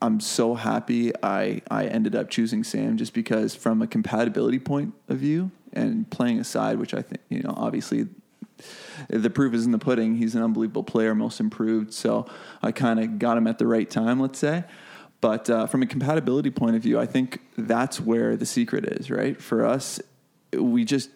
I'm 0.00 0.20
so 0.20 0.54
happy 0.54 1.12
I, 1.22 1.62
I 1.70 1.86
ended 1.86 2.14
up 2.14 2.28
choosing 2.28 2.64
Sam 2.64 2.96
just 2.96 3.14
because 3.14 3.54
from 3.54 3.80
a 3.80 3.86
compatibility 3.86 4.58
point 4.58 4.94
of 5.08 5.18
view 5.18 5.50
and 5.72 6.08
playing 6.10 6.38
aside, 6.38 6.78
which 6.78 6.92
I 6.92 7.02
think, 7.02 7.22
you 7.28 7.42
know, 7.42 7.54
obviously 7.56 8.06
the 9.08 9.30
proof 9.30 9.54
is 9.54 9.64
in 9.64 9.72
the 9.72 9.78
pudding. 9.78 10.16
He's 10.16 10.34
an 10.34 10.42
unbelievable 10.42 10.84
player, 10.84 11.14
most 11.14 11.40
improved. 11.40 11.92
So 11.92 12.26
I 12.62 12.72
kind 12.72 13.00
of 13.00 13.18
got 13.18 13.38
him 13.38 13.46
at 13.46 13.58
the 13.58 13.66
right 13.66 13.88
time, 13.88 14.20
let's 14.20 14.38
say. 14.38 14.64
But 15.20 15.48
uh, 15.48 15.66
from 15.66 15.82
a 15.82 15.86
compatibility 15.86 16.50
point 16.50 16.76
of 16.76 16.82
view, 16.82 17.00
I 17.00 17.06
think 17.06 17.40
that's 17.56 18.00
where 18.00 18.36
the 18.36 18.46
secret 18.46 18.84
is, 18.84 19.10
right? 19.10 19.40
For 19.40 19.64
us, 19.64 20.00
we 20.52 20.84
just 20.84 21.10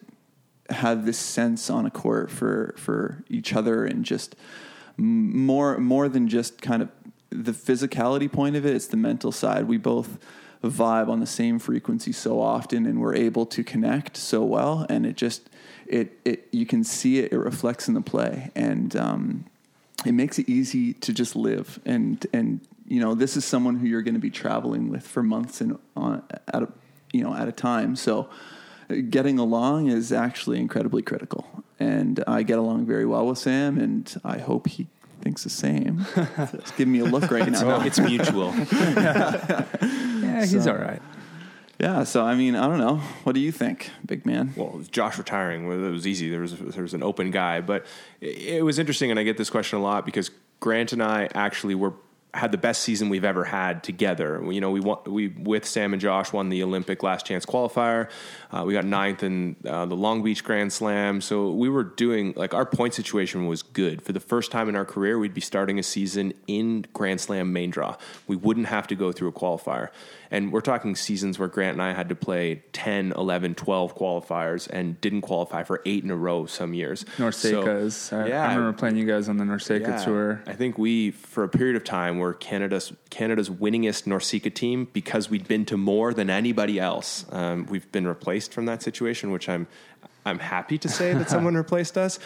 have 0.69 1.05
this 1.05 1.17
sense 1.17 1.69
on 1.69 1.85
a 1.85 1.91
court 1.91 2.31
for 2.31 2.73
for 2.77 3.23
each 3.29 3.53
other 3.53 3.85
and 3.85 4.05
just 4.05 4.35
more 4.97 5.77
more 5.77 6.07
than 6.07 6.27
just 6.27 6.61
kind 6.61 6.81
of 6.81 6.89
the 7.31 7.53
physicality 7.53 8.31
point 8.31 8.55
of 8.55 8.65
it 8.65 8.75
it's 8.75 8.87
the 8.87 8.97
mental 8.97 9.31
side. 9.31 9.67
We 9.67 9.77
both 9.77 10.19
vibe 10.63 11.09
on 11.09 11.19
the 11.19 11.25
same 11.25 11.57
frequency 11.57 12.11
so 12.11 12.39
often 12.39 12.85
and 12.85 12.99
we're 13.01 13.15
able 13.15 13.45
to 13.47 13.63
connect 13.63 14.15
so 14.17 14.43
well. 14.43 14.85
And 14.89 15.05
it 15.05 15.15
just 15.15 15.49
it 15.87 16.19
it 16.23 16.47
you 16.51 16.65
can 16.65 16.83
see 16.83 17.19
it 17.19 17.31
it 17.31 17.37
reflects 17.37 17.87
in 17.87 17.93
the 17.93 18.01
play. 18.01 18.51
And 18.55 18.95
um 18.95 19.45
it 20.05 20.13
makes 20.13 20.39
it 20.39 20.49
easy 20.49 20.93
to 20.93 21.13
just 21.13 21.35
live. 21.35 21.79
And 21.85 22.25
and 22.33 22.61
you 22.87 22.99
know 22.99 23.15
this 23.15 23.37
is 23.37 23.45
someone 23.45 23.77
who 23.77 23.87
you're 23.87 24.01
going 24.01 24.15
to 24.15 24.19
be 24.19 24.29
traveling 24.29 24.89
with 24.89 25.07
for 25.07 25.23
months 25.23 25.61
and 25.61 25.79
on 25.95 26.23
at 26.47 26.63
a 26.63 26.67
you 27.11 27.23
know 27.23 27.33
at 27.33 27.47
a 27.47 27.51
time. 27.51 27.95
So 27.95 28.29
getting 29.09 29.39
along 29.39 29.87
is 29.87 30.11
actually 30.11 30.59
incredibly 30.59 31.01
critical. 31.01 31.63
And 31.79 32.23
i 32.27 32.43
get 32.43 32.59
along 32.59 32.85
very 32.85 33.05
well 33.05 33.25
with 33.25 33.39
sam 33.39 33.79
and 33.79 34.15
i 34.23 34.37
hope 34.37 34.67
he 34.67 34.87
thinks 35.21 35.43
the 35.43 35.49
same 35.49 36.05
it's 36.15 36.71
giving 36.71 36.91
me 36.93 36.99
a 36.99 37.05
look 37.05 37.29
right 37.31 37.49
now 37.51 37.81
it's 37.81 37.99
mutual. 37.99 38.53
Yeah, 40.21 40.39
he's 40.45 40.63
So- 40.63 40.71
all 40.71 40.77
right. 40.77 41.01
yeah 41.79 42.03
so 42.03 42.23
i 42.25 42.35
mean 42.35 42.55
i 42.55 42.67
don't 42.67 42.77
know 42.79 42.97
what 43.23 43.33
do 43.33 43.41
you 43.41 43.51
think 43.51 43.91
big 44.05 44.25
man 44.25 44.53
well, 44.55 44.71
with 44.77 44.91
Josh 44.91 45.17
retiring, 45.17 45.67
well, 45.67 45.83
it 45.83 45.89
was 45.91 46.05
easy. 46.07 46.29
There 46.29 46.41
was 46.41 46.57
there 46.57 46.83
was 46.83 46.93
an 46.93 47.03
open 47.03 47.31
guy, 47.31 47.61
but 47.61 47.85
it, 48.19 48.57
it 48.57 48.63
was 48.63 48.79
interesting, 48.79 49.09
and 49.11 49.19
I 49.19 49.23
get 49.23 49.37
this 49.37 49.49
question 49.49 49.79
a 49.79 49.81
lot 49.81 50.05
because 50.05 50.29
Grant 50.59 50.91
and 50.93 51.01
I 51.03 51.29
actually 51.33 51.75
were 51.75 51.93
had 52.33 52.51
the 52.51 52.57
best 52.57 52.81
season 52.81 53.09
we've 53.09 53.25
ever 53.25 53.43
had 53.43 53.83
together. 53.83 54.41
You 54.51 54.61
know, 54.61 54.71
we 54.71 54.79
won, 54.79 54.99
we 55.05 55.27
with 55.29 55.65
Sam 55.65 55.93
and 55.93 56.01
Josh 56.01 56.31
won 56.31 56.49
the 56.49 56.63
Olympic 56.63 57.03
last 57.03 57.25
chance 57.25 57.45
qualifier. 57.45 58.09
Uh, 58.51 58.63
we 58.65 58.73
got 58.73 58.85
ninth 58.85 59.23
in 59.23 59.55
uh, 59.65 59.85
the 59.85 59.95
Long 59.95 60.23
Beach 60.23 60.43
Grand 60.43 60.71
Slam, 60.71 61.21
so 61.21 61.51
we 61.51 61.69
were 61.69 61.83
doing 61.83 62.33
like 62.35 62.53
our 62.53 62.65
point 62.65 62.93
situation 62.93 63.47
was 63.47 63.61
good 63.61 64.01
for 64.01 64.13
the 64.13 64.19
first 64.19 64.51
time 64.51 64.69
in 64.69 64.75
our 64.75 64.85
career. 64.85 65.19
We'd 65.19 65.33
be 65.33 65.41
starting 65.41 65.79
a 65.79 65.83
season 65.83 66.33
in 66.47 66.85
Grand 66.93 67.19
Slam 67.19 67.51
main 67.51 67.69
draw. 67.69 67.97
We 68.27 68.35
wouldn't 68.35 68.67
have 68.67 68.87
to 68.87 68.95
go 68.95 69.11
through 69.11 69.29
a 69.29 69.33
qualifier. 69.33 69.89
And 70.31 70.53
we're 70.53 70.61
talking 70.61 70.95
seasons 70.95 71.37
where 71.37 71.49
Grant 71.49 71.73
and 71.73 71.81
I 71.81 71.91
had 71.91 72.07
to 72.07 72.15
play 72.15 72.63
10, 72.71 73.11
11, 73.17 73.55
12 73.55 73.97
qualifiers 73.97 74.69
and 74.69 74.99
didn't 75.01 75.21
qualify 75.21 75.63
for 75.63 75.81
eight 75.85 76.05
in 76.05 76.09
a 76.09 76.15
row 76.15 76.45
some 76.45 76.73
years. 76.73 77.03
NORCECA's. 77.17 77.95
So, 77.95 78.21
I, 78.21 78.27
yeah, 78.27 78.47
I 78.47 78.55
remember 78.55 78.77
playing 78.77 78.95
you 78.95 79.05
guys 79.05 79.27
on 79.27 79.35
the 79.35 79.43
NORCECA 79.43 79.81
yeah. 79.81 80.05
tour. 80.05 80.41
I 80.47 80.53
think 80.53 80.77
we, 80.77 81.11
for 81.11 81.43
a 81.43 81.49
period 81.49 81.75
of 81.75 81.83
time, 81.83 82.17
were 82.21 82.33
Canada's 82.33 82.93
Canada's 83.09 83.49
winningest 83.49 84.05
NORCECA 84.05 84.53
team 84.53 84.87
because 84.93 85.29
we'd 85.29 85.47
been 85.47 85.65
to 85.65 85.77
more 85.77 86.13
than 86.13 86.29
anybody 86.29 86.79
else. 86.79 87.25
Um, 87.31 87.65
we've 87.65 87.91
been 87.91 88.07
replaced 88.07 88.53
from 88.53 88.65
that 88.65 88.81
situation, 88.81 89.31
which 89.31 89.49
I'm 89.49 89.67
I'm 90.25 90.39
happy 90.39 90.77
to 90.77 90.89
say 90.89 91.13
that 91.13 91.29
someone 91.29 91.55
replaced 91.65 91.97
us. 91.97 92.19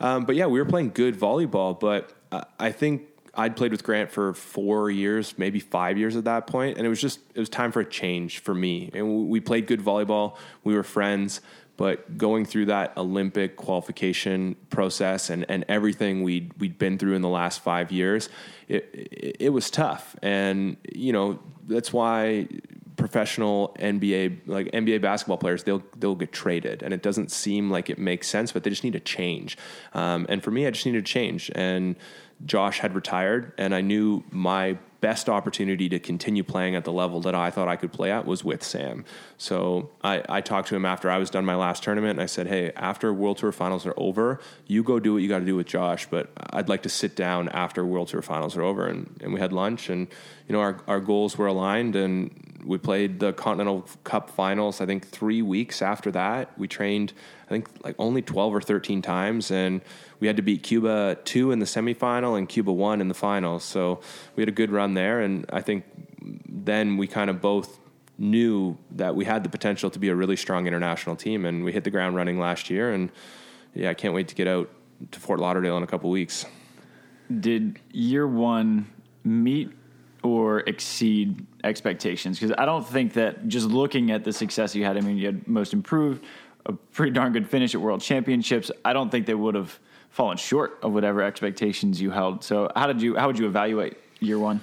Um, 0.00 0.24
but 0.24 0.36
yeah, 0.36 0.46
we 0.46 0.58
were 0.58 0.66
playing 0.66 0.90
good 0.90 1.18
volleyball. 1.18 1.78
But 1.78 2.12
uh, 2.32 2.42
I 2.58 2.72
think 2.72 3.02
I'd 3.34 3.56
played 3.56 3.70
with 3.70 3.84
Grant 3.84 4.10
for 4.10 4.32
four 4.32 4.90
years, 4.90 5.34
maybe 5.38 5.60
five 5.60 5.98
years 5.98 6.16
at 6.16 6.24
that 6.24 6.46
point, 6.46 6.78
and 6.78 6.86
it 6.86 6.88
was 6.88 7.00
just 7.00 7.20
it 7.34 7.40
was 7.40 7.48
time 7.48 7.72
for 7.72 7.80
a 7.80 7.84
change 7.84 8.38
for 8.38 8.54
me. 8.54 8.90
And 8.94 9.28
we 9.28 9.40
played 9.40 9.66
good 9.66 9.80
volleyball. 9.80 10.36
We 10.64 10.74
were 10.74 10.82
friends. 10.82 11.40
But 11.76 12.16
going 12.16 12.46
through 12.46 12.66
that 12.66 12.96
Olympic 12.96 13.56
qualification 13.56 14.56
process 14.70 15.28
and, 15.30 15.44
and 15.48 15.64
everything 15.68 16.22
we'd, 16.22 16.52
we'd 16.58 16.78
been 16.78 16.98
through 16.98 17.14
in 17.14 17.22
the 17.22 17.28
last 17.28 17.60
five 17.60 17.92
years, 17.92 18.28
it, 18.68 18.88
it, 18.92 19.36
it 19.40 19.48
was 19.50 19.70
tough. 19.70 20.16
And, 20.22 20.76
you 20.92 21.12
know, 21.12 21.38
that's 21.66 21.92
why 21.92 22.48
professional 22.96 23.76
NBA, 23.78 24.40
like 24.46 24.68
NBA 24.72 25.02
basketball 25.02 25.36
players, 25.36 25.64
they'll, 25.64 25.82
they'll 25.98 26.14
get 26.14 26.32
traded. 26.32 26.82
And 26.82 26.94
it 26.94 27.02
doesn't 27.02 27.30
seem 27.30 27.70
like 27.70 27.90
it 27.90 27.98
makes 27.98 28.26
sense, 28.26 28.52
but 28.52 28.64
they 28.64 28.70
just 28.70 28.84
need 28.84 28.94
a 28.94 29.00
change. 29.00 29.58
Um, 29.92 30.26
and 30.28 30.42
for 30.42 30.50
me, 30.50 30.66
I 30.66 30.70
just 30.70 30.86
needed 30.86 31.04
a 31.04 31.06
change. 31.06 31.50
And 31.54 31.96
Josh 32.44 32.80
had 32.80 32.94
retired, 32.94 33.52
and 33.58 33.74
I 33.74 33.80
knew 33.80 34.22
my 34.30 34.78
best 35.06 35.28
opportunity 35.28 35.88
to 35.88 36.00
continue 36.00 36.42
playing 36.42 36.74
at 36.74 36.82
the 36.82 36.90
level 36.90 37.20
that 37.20 37.32
I 37.32 37.48
thought 37.52 37.68
I 37.68 37.76
could 37.76 37.92
play 37.92 38.10
at 38.10 38.26
was 38.26 38.42
with 38.42 38.64
Sam. 38.64 39.04
So 39.38 39.90
I, 40.02 40.20
I 40.28 40.40
talked 40.40 40.66
to 40.70 40.74
him 40.74 40.84
after 40.84 41.08
I 41.08 41.18
was 41.18 41.30
done 41.30 41.44
my 41.44 41.54
last 41.54 41.84
tournament, 41.84 42.18
and 42.18 42.20
I 42.20 42.26
said, 42.26 42.48
"Hey, 42.48 42.72
after 42.74 43.14
World 43.14 43.38
Tour 43.38 43.52
Finals 43.52 43.86
are 43.86 43.94
over, 43.96 44.40
you 44.66 44.82
go 44.82 44.98
do 44.98 45.12
what 45.12 45.22
you 45.22 45.28
got 45.28 45.38
to 45.38 45.44
do 45.44 45.54
with 45.54 45.68
Josh, 45.68 46.08
but 46.10 46.32
I'd 46.50 46.68
like 46.68 46.82
to 46.82 46.88
sit 46.88 47.14
down 47.14 47.48
after 47.50 47.86
World 47.86 48.08
Tour 48.08 48.20
Finals 48.20 48.56
are 48.56 48.62
over." 48.62 48.88
And, 48.88 49.16
and 49.22 49.32
we 49.32 49.38
had 49.38 49.52
lunch, 49.52 49.88
and 49.88 50.08
you 50.48 50.52
know 50.52 50.60
our 50.60 50.80
our 50.86 51.00
goals 51.00 51.36
were 51.36 51.46
aligned, 51.46 51.96
and 51.96 52.60
we 52.64 52.78
played 52.78 53.20
the 53.20 53.32
Continental 53.32 53.86
Cup 54.04 54.30
Finals. 54.30 54.80
I 54.80 54.86
think 54.86 55.06
three 55.06 55.42
weeks 55.42 55.82
after 55.82 56.10
that, 56.12 56.58
we 56.58 56.68
trained. 56.68 57.12
I 57.46 57.48
think 57.48 57.68
like 57.84 57.94
only 57.98 58.22
twelve 58.22 58.54
or 58.54 58.60
thirteen 58.60 59.02
times, 59.02 59.50
and 59.50 59.80
we 60.20 60.26
had 60.26 60.36
to 60.36 60.42
beat 60.42 60.62
Cuba 60.62 61.18
two 61.24 61.52
in 61.52 61.58
the 61.58 61.66
semifinal 61.66 62.36
and 62.38 62.48
Cuba 62.48 62.72
one 62.72 63.00
in 63.00 63.08
the 63.08 63.14
finals. 63.14 63.64
So 63.64 64.00
we 64.34 64.42
had 64.42 64.48
a 64.48 64.52
good 64.52 64.70
run 64.70 64.94
there, 64.94 65.20
and 65.20 65.46
I 65.52 65.60
think 65.60 65.84
then 66.48 66.96
we 66.96 67.06
kind 67.06 67.30
of 67.30 67.40
both 67.40 67.78
knew 68.18 68.78
that 68.92 69.14
we 69.14 69.24
had 69.24 69.44
the 69.44 69.50
potential 69.50 69.90
to 69.90 69.98
be 69.98 70.08
a 70.08 70.14
really 70.14 70.36
strong 70.36 70.66
international 70.66 71.16
team, 71.16 71.44
and 71.44 71.64
we 71.64 71.72
hit 71.72 71.84
the 71.84 71.90
ground 71.90 72.16
running 72.16 72.38
last 72.38 72.70
year. 72.70 72.92
And 72.92 73.10
yeah, 73.74 73.90
I 73.90 73.94
can't 73.94 74.14
wait 74.14 74.28
to 74.28 74.34
get 74.34 74.48
out 74.48 74.70
to 75.12 75.20
Fort 75.20 75.38
Lauderdale 75.38 75.76
in 75.76 75.82
a 75.82 75.86
couple 75.86 76.08
weeks. 76.10 76.46
Did 77.40 77.78
year 77.92 78.26
one 78.26 78.88
meet 79.24 79.70
or 80.28 80.60
exceed 80.60 81.46
expectations? 81.64 82.38
Because 82.38 82.54
I 82.58 82.64
don't 82.64 82.86
think 82.86 83.14
that 83.14 83.48
just 83.48 83.66
looking 83.66 84.10
at 84.10 84.24
the 84.24 84.32
success 84.32 84.74
you 84.74 84.84
had, 84.84 84.96
I 84.96 85.00
mean, 85.00 85.16
you 85.16 85.26
had 85.26 85.48
most 85.48 85.72
improved, 85.72 86.24
a 86.64 86.72
pretty 86.72 87.12
darn 87.12 87.32
good 87.32 87.48
finish 87.48 87.74
at 87.74 87.80
World 87.80 88.00
Championships. 88.00 88.70
I 88.84 88.92
don't 88.92 89.10
think 89.10 89.26
they 89.26 89.34
would 89.34 89.54
have 89.54 89.78
fallen 90.10 90.36
short 90.36 90.78
of 90.82 90.92
whatever 90.92 91.22
expectations 91.22 92.00
you 92.00 92.10
held. 92.10 92.42
So 92.42 92.70
how 92.74 92.86
did 92.86 93.02
you 93.02 93.16
how 93.16 93.26
would 93.26 93.38
you 93.38 93.46
evaluate 93.46 93.98
year 94.20 94.38
one? 94.38 94.62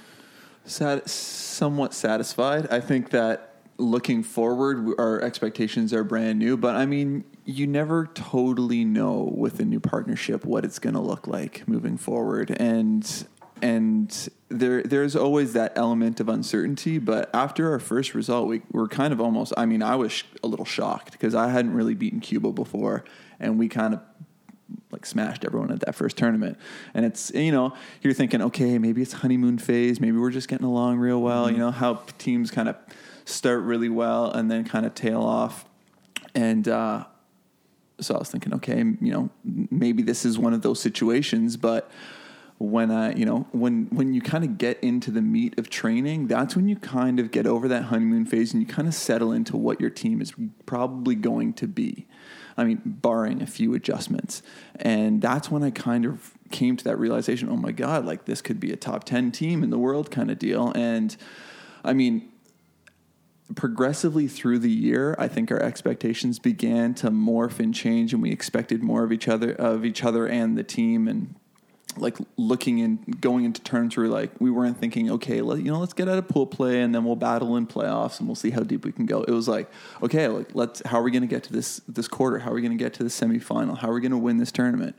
Sat- 0.64 1.08
somewhat 1.08 1.94
satisfied. 1.94 2.66
I 2.70 2.80
think 2.80 3.10
that 3.10 3.54
looking 3.76 4.22
forward, 4.22 4.94
our 4.98 5.20
expectations 5.20 5.92
are 5.92 6.04
brand 6.04 6.38
new. 6.38 6.56
But 6.56 6.76
I 6.76 6.86
mean, 6.86 7.24
you 7.44 7.66
never 7.66 8.06
totally 8.14 8.84
know 8.84 9.32
with 9.36 9.60
a 9.60 9.64
new 9.64 9.80
partnership 9.80 10.44
what 10.44 10.64
it's 10.64 10.78
going 10.78 10.94
to 10.94 11.00
look 11.00 11.26
like 11.26 11.66
moving 11.68 11.98
forward, 11.98 12.56
and 12.58 13.26
and 13.64 14.28
there 14.50 14.82
there's 14.82 15.16
always 15.16 15.54
that 15.54 15.72
element 15.74 16.20
of 16.20 16.28
uncertainty. 16.28 16.98
But 16.98 17.34
after 17.34 17.72
our 17.72 17.78
first 17.78 18.14
result, 18.14 18.46
we 18.46 18.60
were 18.70 18.86
kind 18.86 19.10
of 19.10 19.22
almost. 19.22 19.54
I 19.56 19.64
mean, 19.64 19.82
I 19.82 19.96
was 19.96 20.12
sh- 20.12 20.24
a 20.42 20.46
little 20.46 20.66
shocked 20.66 21.12
because 21.12 21.34
I 21.34 21.48
hadn't 21.48 21.72
really 21.72 21.94
beaten 21.94 22.20
Cuba 22.20 22.52
before, 22.52 23.04
and 23.40 23.58
we 23.58 23.70
kind 23.70 23.94
of 23.94 24.00
like 24.90 25.06
smashed 25.06 25.46
everyone 25.46 25.72
at 25.72 25.80
that 25.80 25.94
first 25.94 26.18
tournament. 26.18 26.58
And 26.92 27.06
it's 27.06 27.32
you 27.34 27.52
know 27.52 27.72
you're 28.02 28.12
thinking, 28.12 28.42
okay, 28.42 28.78
maybe 28.78 29.00
it's 29.00 29.14
honeymoon 29.14 29.56
phase, 29.56 29.98
maybe 29.98 30.18
we're 30.18 30.30
just 30.30 30.48
getting 30.48 30.66
along 30.66 30.98
real 30.98 31.22
well. 31.22 31.50
You 31.50 31.56
know 31.56 31.70
how 31.70 32.02
teams 32.18 32.50
kind 32.50 32.68
of 32.68 32.76
start 33.24 33.62
really 33.62 33.88
well 33.88 34.30
and 34.30 34.50
then 34.50 34.64
kind 34.64 34.84
of 34.84 34.94
tail 34.94 35.22
off. 35.22 35.64
And 36.34 36.68
uh, 36.68 37.04
so 37.98 38.14
I 38.14 38.18
was 38.18 38.28
thinking, 38.28 38.52
okay, 38.56 38.76
you 38.76 39.10
know, 39.10 39.30
maybe 39.70 40.02
this 40.02 40.26
is 40.26 40.38
one 40.38 40.52
of 40.52 40.60
those 40.60 40.82
situations, 40.82 41.56
but 41.56 41.90
when 42.64 42.90
I, 42.90 43.14
you 43.14 43.24
know, 43.24 43.46
when 43.52 43.86
when 43.90 44.14
you 44.14 44.20
kind 44.20 44.44
of 44.44 44.58
get 44.58 44.82
into 44.82 45.10
the 45.10 45.22
meat 45.22 45.58
of 45.58 45.70
training, 45.70 46.28
that's 46.28 46.56
when 46.56 46.68
you 46.68 46.76
kind 46.76 47.20
of 47.20 47.30
get 47.30 47.46
over 47.46 47.68
that 47.68 47.84
honeymoon 47.84 48.26
phase 48.26 48.52
and 48.52 48.62
you 48.62 48.68
kind 48.68 48.88
of 48.88 48.94
settle 48.94 49.32
into 49.32 49.56
what 49.56 49.80
your 49.80 49.90
team 49.90 50.20
is 50.20 50.32
probably 50.66 51.14
going 51.14 51.52
to 51.54 51.66
be. 51.66 52.06
I 52.56 52.64
mean, 52.64 52.80
barring 52.84 53.42
a 53.42 53.46
few 53.46 53.74
adjustments. 53.74 54.42
And 54.76 55.20
that's 55.20 55.50
when 55.50 55.62
I 55.62 55.70
kind 55.70 56.04
of 56.06 56.34
came 56.50 56.76
to 56.76 56.84
that 56.84 56.98
realization, 56.98 57.48
oh 57.48 57.56
my 57.56 57.72
god, 57.72 58.04
like 58.06 58.26
this 58.26 58.40
could 58.40 58.60
be 58.60 58.72
a 58.72 58.76
top 58.76 59.04
10 59.04 59.32
team 59.32 59.64
in 59.64 59.70
the 59.70 59.78
world 59.78 60.10
kind 60.10 60.30
of 60.30 60.38
deal. 60.38 60.70
And 60.76 61.16
I 61.82 61.92
mean, 61.94 62.30
progressively 63.54 64.28
through 64.28 64.60
the 64.60 64.70
year, 64.70 65.14
I 65.18 65.28
think 65.28 65.50
our 65.50 65.60
expectations 65.60 66.38
began 66.38 66.94
to 66.94 67.10
morph 67.10 67.58
and 67.58 67.74
change, 67.74 68.12
and 68.12 68.22
we 68.22 68.30
expected 68.30 68.82
more 68.82 69.04
of 69.04 69.12
each 69.12 69.28
other, 69.28 69.52
of 69.52 69.84
each 69.84 70.02
other 70.02 70.26
and 70.26 70.56
the 70.56 70.64
team, 70.64 71.08
and 71.08 71.34
like 71.96 72.16
looking 72.36 72.80
and 72.80 73.20
going 73.20 73.44
into 73.44 73.60
terms 73.62 73.96
where 73.96 74.08
like 74.08 74.30
we 74.40 74.50
weren't 74.50 74.78
thinking, 74.78 75.10
okay, 75.12 75.40
let, 75.40 75.58
you 75.58 75.70
know, 75.70 75.78
let's 75.78 75.92
get 75.92 76.08
out 76.08 76.18
of 76.18 76.28
pool 76.28 76.46
play 76.46 76.82
and 76.82 76.94
then 76.94 77.04
we'll 77.04 77.16
battle 77.16 77.56
in 77.56 77.66
playoffs 77.66 78.18
and 78.18 78.28
we'll 78.28 78.34
see 78.34 78.50
how 78.50 78.60
deep 78.60 78.84
we 78.84 78.92
can 78.92 79.06
go. 79.06 79.22
It 79.22 79.30
was 79.30 79.48
like, 79.48 79.70
okay, 80.02 80.28
like 80.28 80.54
let's 80.54 80.82
how 80.86 81.00
are 81.00 81.02
we 81.02 81.10
going 81.10 81.22
to 81.22 81.28
get 81.28 81.44
to 81.44 81.52
this 81.52 81.80
this 81.88 82.08
quarter? 82.08 82.38
How 82.38 82.50
are 82.50 82.54
we 82.54 82.62
going 82.62 82.76
to 82.76 82.82
get 82.82 82.94
to 82.94 83.02
the 83.02 83.08
semifinal? 83.08 83.78
How 83.78 83.90
are 83.90 83.94
we 83.94 84.00
going 84.00 84.12
to 84.12 84.18
win 84.18 84.38
this 84.38 84.52
tournament? 84.52 84.96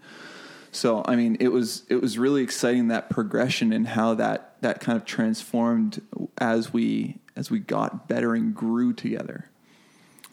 So 0.71 1.03
I 1.05 1.15
mean, 1.15 1.37
it 1.39 1.49
was 1.49 1.83
it 1.89 2.01
was 2.01 2.17
really 2.17 2.43
exciting 2.43 2.89
that 2.89 3.09
progression 3.09 3.71
and 3.71 3.87
how 3.87 4.13
that 4.15 4.55
that 4.61 4.79
kind 4.81 4.97
of 4.97 5.05
transformed 5.05 6.01
as 6.37 6.73
we 6.73 7.19
as 7.35 7.49
we 7.49 7.59
got 7.59 8.07
better 8.07 8.33
and 8.35 8.53
grew 8.53 8.93
together. 8.93 9.49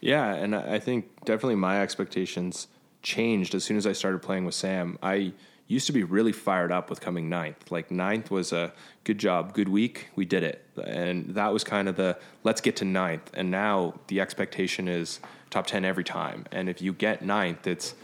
Yeah, 0.01 0.33
and 0.33 0.53
I 0.53 0.79
think 0.79 1.23
definitely 1.23 1.55
my 1.55 1.81
expectations 1.81 2.67
changed 3.01 3.55
as 3.55 3.63
soon 3.63 3.77
as 3.77 3.87
I 3.87 3.93
started 3.93 4.21
playing 4.21 4.43
with 4.43 4.53
Sam. 4.53 4.97
I 5.01 5.31
used 5.67 5.87
to 5.87 5.93
be 5.93 6.03
really 6.03 6.31
fired 6.31 6.71
up 6.71 6.89
with 6.89 7.01
coming 7.01 7.29
ninth. 7.29 7.71
Like 7.71 7.89
ninth 7.89 8.29
was 8.29 8.51
a 8.51 8.73
good 9.03 9.17
job, 9.17 9.53
good 9.53 9.69
week, 9.69 10.09
we 10.15 10.25
did 10.25 10.43
it, 10.43 10.65
and 10.83 11.35
that 11.35 11.53
was 11.53 11.63
kind 11.63 11.87
of 11.87 11.95
the 11.95 12.17
let's 12.43 12.61
get 12.61 12.75
to 12.77 12.85
ninth. 12.85 13.31
And 13.33 13.49
now 13.49 13.95
the 14.07 14.19
expectation 14.21 14.87
is 14.87 15.19
top 15.49 15.67
ten 15.67 15.85
every 15.85 16.03
time. 16.03 16.45
And 16.51 16.69
if 16.69 16.81
you 16.81 16.93
get 16.93 17.23
ninth, 17.23 17.65
it's 17.67 17.95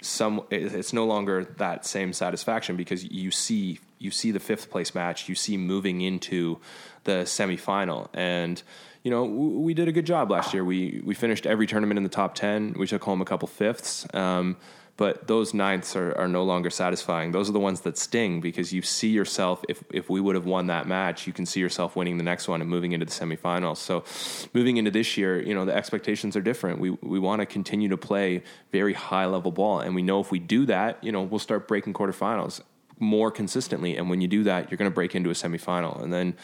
some 0.00 0.42
it's 0.50 0.92
no 0.92 1.06
longer 1.06 1.44
that 1.56 1.86
same 1.86 2.12
satisfaction 2.12 2.76
because 2.76 3.04
you 3.04 3.30
see 3.30 3.80
you 3.98 4.10
see 4.10 4.30
the 4.30 4.40
fifth 4.40 4.70
place 4.70 4.94
match, 4.94 5.28
you 5.28 5.34
see 5.34 5.56
moving 5.56 6.02
into 6.02 6.60
the 7.04 7.22
semifinal, 7.22 8.08
and 8.12 8.62
you 9.02 9.10
know 9.10 9.24
we 9.24 9.74
did 9.74 9.88
a 9.88 9.92
good 9.92 10.06
job 10.06 10.30
last 10.30 10.54
year. 10.54 10.64
We 10.64 11.02
we 11.04 11.14
finished 11.14 11.46
every 11.46 11.66
tournament 11.66 11.96
in 11.98 12.04
the 12.04 12.10
top 12.10 12.34
ten. 12.34 12.74
We 12.78 12.86
took 12.86 13.02
home 13.02 13.20
a 13.20 13.24
couple 13.24 13.48
fifths. 13.48 14.06
Um, 14.14 14.56
but 14.96 15.26
those 15.26 15.52
ninths 15.52 15.96
are, 15.96 16.16
are 16.16 16.28
no 16.28 16.44
longer 16.44 16.70
satisfying. 16.70 17.32
Those 17.32 17.48
are 17.48 17.52
the 17.52 17.60
ones 17.60 17.80
that 17.80 17.98
sting 17.98 18.40
because 18.40 18.72
you 18.72 18.80
see 18.82 19.08
yourself, 19.08 19.64
if, 19.68 19.82
if 19.92 20.08
we 20.08 20.20
would 20.20 20.36
have 20.36 20.46
won 20.46 20.68
that 20.68 20.86
match, 20.86 21.26
you 21.26 21.32
can 21.32 21.46
see 21.46 21.58
yourself 21.58 21.96
winning 21.96 22.16
the 22.16 22.22
next 22.22 22.46
one 22.46 22.60
and 22.60 22.70
moving 22.70 22.92
into 22.92 23.04
the 23.04 23.12
semifinals. 23.12 23.78
So 23.78 24.04
moving 24.52 24.76
into 24.76 24.92
this 24.92 25.16
year, 25.16 25.42
you 25.42 25.52
know, 25.52 25.64
the 25.64 25.74
expectations 25.74 26.36
are 26.36 26.40
different. 26.40 26.78
We, 26.78 26.90
we 26.90 27.18
want 27.18 27.40
to 27.40 27.46
continue 27.46 27.88
to 27.88 27.96
play 27.96 28.44
very 28.70 28.92
high 28.92 29.26
level 29.26 29.50
ball. 29.50 29.80
And 29.80 29.96
we 29.96 30.02
know 30.02 30.20
if 30.20 30.30
we 30.30 30.38
do 30.38 30.64
that, 30.66 31.02
you 31.02 31.10
know, 31.10 31.22
we'll 31.22 31.40
start 31.40 31.66
breaking 31.66 31.92
quarterfinals 31.94 32.60
more 33.00 33.32
consistently. 33.32 33.96
And 33.96 34.08
when 34.08 34.20
you 34.20 34.28
do 34.28 34.44
that, 34.44 34.70
you're 34.70 34.78
going 34.78 34.90
to 34.90 34.94
break 34.94 35.16
into 35.16 35.30
a 35.30 35.34
semifinal. 35.34 36.00
And 36.00 36.12
then 36.12 36.36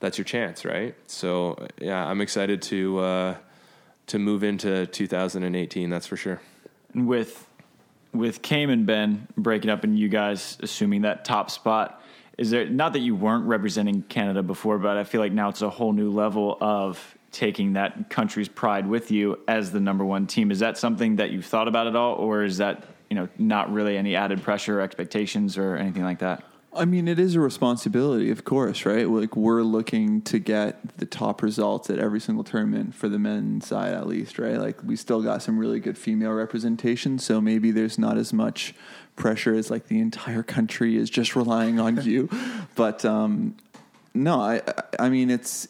that's 0.00 0.18
your 0.18 0.26
chance, 0.26 0.66
right? 0.66 0.94
So 1.06 1.66
yeah, 1.80 2.04
I'm 2.04 2.20
excited 2.20 2.60
to, 2.62 2.98
uh, 2.98 3.36
to 4.08 4.18
move 4.18 4.44
into 4.44 4.86
2018. 4.88 5.88
That's 5.88 6.06
for 6.06 6.18
sure. 6.18 6.42
With 6.94 7.48
with 8.14 8.42
Cam 8.42 8.70
and 8.70 8.86
Ben 8.86 9.28
breaking 9.36 9.70
up 9.70 9.84
and 9.84 9.98
you 9.98 10.08
guys 10.08 10.56
assuming 10.62 11.02
that 11.02 11.24
top 11.24 11.50
spot, 11.50 12.00
is 12.38 12.50
there 12.50 12.68
not 12.68 12.92
that 12.94 13.00
you 13.00 13.14
weren't 13.14 13.46
representing 13.46 14.02
Canada 14.02 14.42
before, 14.42 14.78
but 14.78 14.96
I 14.96 15.04
feel 15.04 15.20
like 15.20 15.32
now 15.32 15.48
it's 15.48 15.62
a 15.62 15.70
whole 15.70 15.92
new 15.92 16.10
level 16.10 16.56
of 16.60 17.16
taking 17.30 17.74
that 17.74 18.10
country's 18.10 18.48
pride 18.48 18.86
with 18.86 19.10
you 19.10 19.38
as 19.48 19.72
the 19.72 19.80
number 19.80 20.04
one 20.04 20.26
team. 20.26 20.50
Is 20.50 20.60
that 20.60 20.78
something 20.78 21.16
that 21.16 21.30
you've 21.30 21.46
thought 21.46 21.68
about 21.68 21.86
at 21.86 21.96
all, 21.96 22.14
or 22.14 22.44
is 22.44 22.58
that 22.58 22.84
you 23.10 23.16
know 23.16 23.28
not 23.38 23.72
really 23.72 23.96
any 23.96 24.16
added 24.16 24.42
pressure, 24.42 24.80
or 24.80 24.82
expectations, 24.82 25.58
or 25.58 25.76
anything 25.76 26.04
like 26.04 26.20
that? 26.20 26.44
I 26.76 26.84
mean, 26.84 27.08
it 27.08 27.18
is 27.18 27.34
a 27.34 27.40
responsibility, 27.40 28.30
of 28.30 28.44
course, 28.44 28.84
right? 28.84 29.08
Like 29.08 29.36
we're 29.36 29.62
looking 29.62 30.22
to 30.22 30.38
get 30.38 30.98
the 30.98 31.06
top 31.06 31.42
results 31.42 31.88
at 31.90 31.98
every 31.98 32.20
single 32.20 32.44
tournament 32.44 32.94
for 32.94 33.08
the 33.08 33.18
men's 33.18 33.66
side, 33.66 33.92
at 33.92 34.06
least, 34.06 34.38
right? 34.38 34.58
Like 34.58 34.82
we 34.82 34.96
still 34.96 35.22
got 35.22 35.42
some 35.42 35.58
really 35.58 35.80
good 35.80 35.96
female 35.96 36.32
representation, 36.32 37.18
so 37.18 37.40
maybe 37.40 37.70
there's 37.70 37.98
not 37.98 38.16
as 38.16 38.32
much 38.32 38.74
pressure 39.16 39.54
as 39.54 39.70
like 39.70 39.86
the 39.86 40.00
entire 40.00 40.42
country 40.42 40.96
is 40.96 41.10
just 41.10 41.36
relying 41.36 41.78
on 41.78 42.02
you. 42.02 42.28
But 42.76 43.04
um, 43.04 43.56
no, 44.14 44.40
I, 44.40 44.60
I 44.98 45.08
mean, 45.08 45.30
it's 45.30 45.68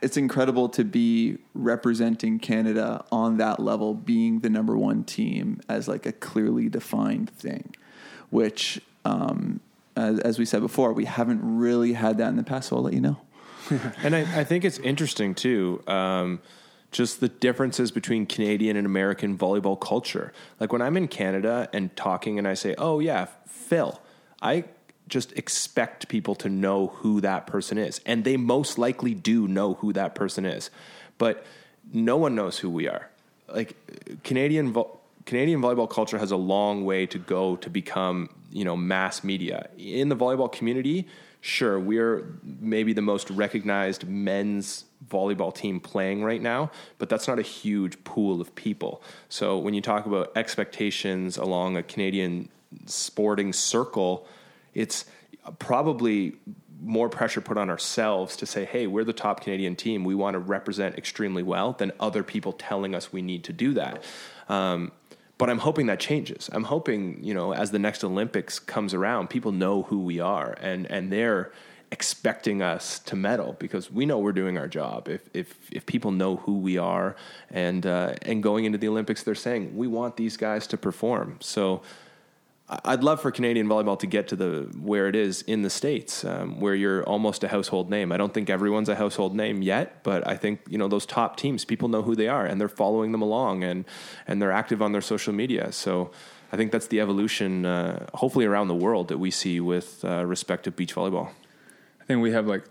it's 0.00 0.16
incredible 0.16 0.68
to 0.70 0.84
be 0.84 1.38
representing 1.52 2.38
Canada 2.38 3.04
on 3.12 3.36
that 3.36 3.60
level, 3.60 3.92
being 3.92 4.40
the 4.40 4.48
number 4.48 4.76
one 4.76 5.04
team 5.04 5.60
as 5.68 5.88
like 5.88 6.06
a 6.06 6.12
clearly 6.12 6.70
defined 6.70 7.28
thing, 7.30 7.74
which 8.30 8.80
um, 9.04 9.60
as, 9.96 10.18
as, 10.20 10.38
we 10.38 10.44
said 10.44 10.60
before, 10.60 10.92
we 10.92 11.04
haven't 11.04 11.40
really 11.42 11.92
had 11.92 12.18
that 12.18 12.28
in 12.28 12.36
the 12.36 12.42
past. 12.42 12.68
So 12.68 12.76
I'll 12.76 12.82
let 12.82 12.94
you 12.94 13.00
know. 13.00 13.18
and 14.02 14.14
I, 14.14 14.40
I, 14.40 14.44
think 14.44 14.64
it's 14.64 14.78
interesting 14.78 15.34
too. 15.34 15.82
Um, 15.86 16.40
just 16.90 17.20
the 17.20 17.28
differences 17.28 17.90
between 17.90 18.26
Canadian 18.26 18.76
and 18.76 18.86
American 18.86 19.36
volleyball 19.36 19.80
culture. 19.80 20.32
Like 20.60 20.72
when 20.72 20.82
I'm 20.82 20.96
in 20.96 21.08
Canada 21.08 21.68
and 21.72 21.94
talking 21.96 22.38
and 22.38 22.46
I 22.46 22.54
say, 22.54 22.74
"Oh 22.78 23.00
yeah, 23.00 23.26
Phil," 23.46 24.00
I 24.42 24.64
just 25.08 25.32
expect 25.32 26.08
people 26.08 26.34
to 26.36 26.48
know 26.48 26.88
who 26.88 27.20
that 27.20 27.46
person 27.46 27.78
is, 27.78 28.00
and 28.06 28.24
they 28.24 28.36
most 28.36 28.78
likely 28.78 29.14
do 29.14 29.48
know 29.48 29.74
who 29.74 29.92
that 29.92 30.14
person 30.14 30.44
is. 30.44 30.70
But 31.18 31.44
no 31.92 32.16
one 32.16 32.34
knows 32.34 32.58
who 32.58 32.70
we 32.70 32.88
are. 32.88 33.10
Like 33.48 33.76
Canadian 34.22 34.72
vo- 34.72 34.98
Canadian 35.26 35.60
volleyball 35.60 35.88
culture 35.88 36.18
has 36.18 36.30
a 36.30 36.36
long 36.36 36.84
way 36.84 37.06
to 37.06 37.18
go 37.18 37.56
to 37.56 37.70
become, 37.70 38.28
you 38.50 38.64
know, 38.64 38.76
mass 38.76 39.24
media. 39.24 39.68
In 39.78 40.08
the 40.08 40.16
volleyball 40.16 40.52
community, 40.52 41.08
sure, 41.40 41.78
we're 41.78 42.38
maybe 42.42 42.92
the 42.92 43.02
most 43.02 43.30
recognized 43.30 44.06
men's 44.06 44.84
volleyball 45.08 45.54
team 45.54 45.80
playing 45.80 46.22
right 46.22 46.42
now, 46.42 46.70
but 46.98 47.08
that's 47.08 47.28
not 47.28 47.38
a 47.38 47.42
huge 47.42 48.02
pool 48.04 48.40
of 48.40 48.54
people. 48.54 49.02
So 49.28 49.58
when 49.58 49.74
you 49.74 49.80
talk 49.80 50.06
about 50.06 50.32
expectations 50.36 51.36
along 51.36 51.76
a 51.76 51.82
Canadian 51.82 52.48
sporting 52.86 53.52
circle, 53.52 54.26
it's 54.74 55.04
probably 55.58 56.34
more 56.82 57.08
pressure 57.08 57.40
put 57.40 57.56
on 57.56 57.70
ourselves 57.70 58.36
to 58.36 58.46
say, 58.46 58.64
hey, 58.64 58.86
we're 58.86 59.04
the 59.04 59.12
top 59.12 59.40
Canadian 59.40 59.74
team. 59.74 60.04
We 60.04 60.14
want 60.14 60.34
to 60.34 60.38
represent 60.38 60.98
extremely 60.98 61.42
well 61.42 61.72
than 61.72 61.92
other 61.98 62.22
people 62.22 62.52
telling 62.52 62.94
us 62.94 63.12
we 63.12 63.22
need 63.22 63.44
to 63.44 63.52
do 63.52 63.72
that. 63.74 64.02
Um, 64.48 64.92
but 65.38 65.50
I'm 65.50 65.58
hoping 65.58 65.86
that 65.86 66.00
changes. 66.00 66.48
I'm 66.52 66.64
hoping, 66.64 67.22
you 67.22 67.34
know, 67.34 67.52
as 67.52 67.70
the 67.70 67.78
next 67.78 68.04
Olympics 68.04 68.58
comes 68.58 68.94
around, 68.94 69.30
people 69.30 69.52
know 69.52 69.82
who 69.82 70.00
we 70.00 70.20
are 70.20 70.56
and 70.60 70.90
and 70.90 71.12
they're 71.12 71.52
expecting 71.90 72.60
us 72.60 72.98
to 72.98 73.14
medal 73.14 73.54
because 73.60 73.88
we 73.88 74.04
know 74.04 74.18
we're 74.18 74.32
doing 74.32 74.58
our 74.58 74.68
job. 74.68 75.08
If 75.08 75.22
if 75.32 75.48
if 75.70 75.86
people 75.86 76.10
know 76.10 76.36
who 76.36 76.58
we 76.58 76.78
are 76.78 77.14
and 77.50 77.86
uh, 77.86 78.14
and 78.22 78.42
going 78.42 78.64
into 78.64 78.78
the 78.78 78.88
Olympics, 78.88 79.22
they're 79.22 79.34
saying 79.34 79.76
we 79.76 79.86
want 79.86 80.16
these 80.16 80.36
guys 80.36 80.66
to 80.68 80.76
perform. 80.76 81.38
So 81.40 81.82
I'd 82.66 83.04
love 83.04 83.20
for 83.20 83.30
Canadian 83.30 83.68
volleyball 83.68 83.98
to 83.98 84.06
get 84.06 84.28
to 84.28 84.36
the 84.36 84.72
where 84.80 85.06
it 85.06 85.14
is 85.14 85.42
in 85.42 85.60
the 85.60 85.68
states, 85.68 86.24
um, 86.24 86.60
where 86.60 86.74
you're 86.74 87.04
almost 87.04 87.44
a 87.44 87.48
household 87.48 87.90
name. 87.90 88.10
I 88.10 88.16
don't 88.16 88.32
think 88.32 88.48
everyone's 88.48 88.88
a 88.88 88.94
household 88.94 89.36
name 89.36 89.60
yet, 89.60 90.02
but 90.02 90.26
I 90.26 90.36
think 90.36 90.60
you 90.68 90.78
know 90.78 90.88
those 90.88 91.04
top 91.04 91.36
teams, 91.36 91.66
people 91.66 91.88
know 91.88 92.00
who 92.00 92.16
they 92.16 92.26
are, 92.26 92.46
and 92.46 92.58
they're 92.58 92.68
following 92.68 93.12
them 93.12 93.20
along, 93.20 93.64
and 93.64 93.84
and 94.26 94.40
they're 94.40 94.52
active 94.52 94.80
on 94.80 94.92
their 94.92 95.02
social 95.02 95.34
media. 95.34 95.72
So 95.72 96.10
I 96.52 96.56
think 96.56 96.72
that's 96.72 96.86
the 96.86 97.00
evolution, 97.00 97.66
uh, 97.66 98.06
hopefully 98.14 98.46
around 98.46 98.68
the 98.68 98.74
world, 98.74 99.08
that 99.08 99.18
we 99.18 99.30
see 99.30 99.60
with 99.60 100.02
uh, 100.02 100.24
respect 100.24 100.64
to 100.64 100.70
beach 100.70 100.94
volleyball. 100.94 101.28
I 102.00 102.04
think 102.06 102.22
we 102.22 102.32
have 102.32 102.46
like 102.46 102.64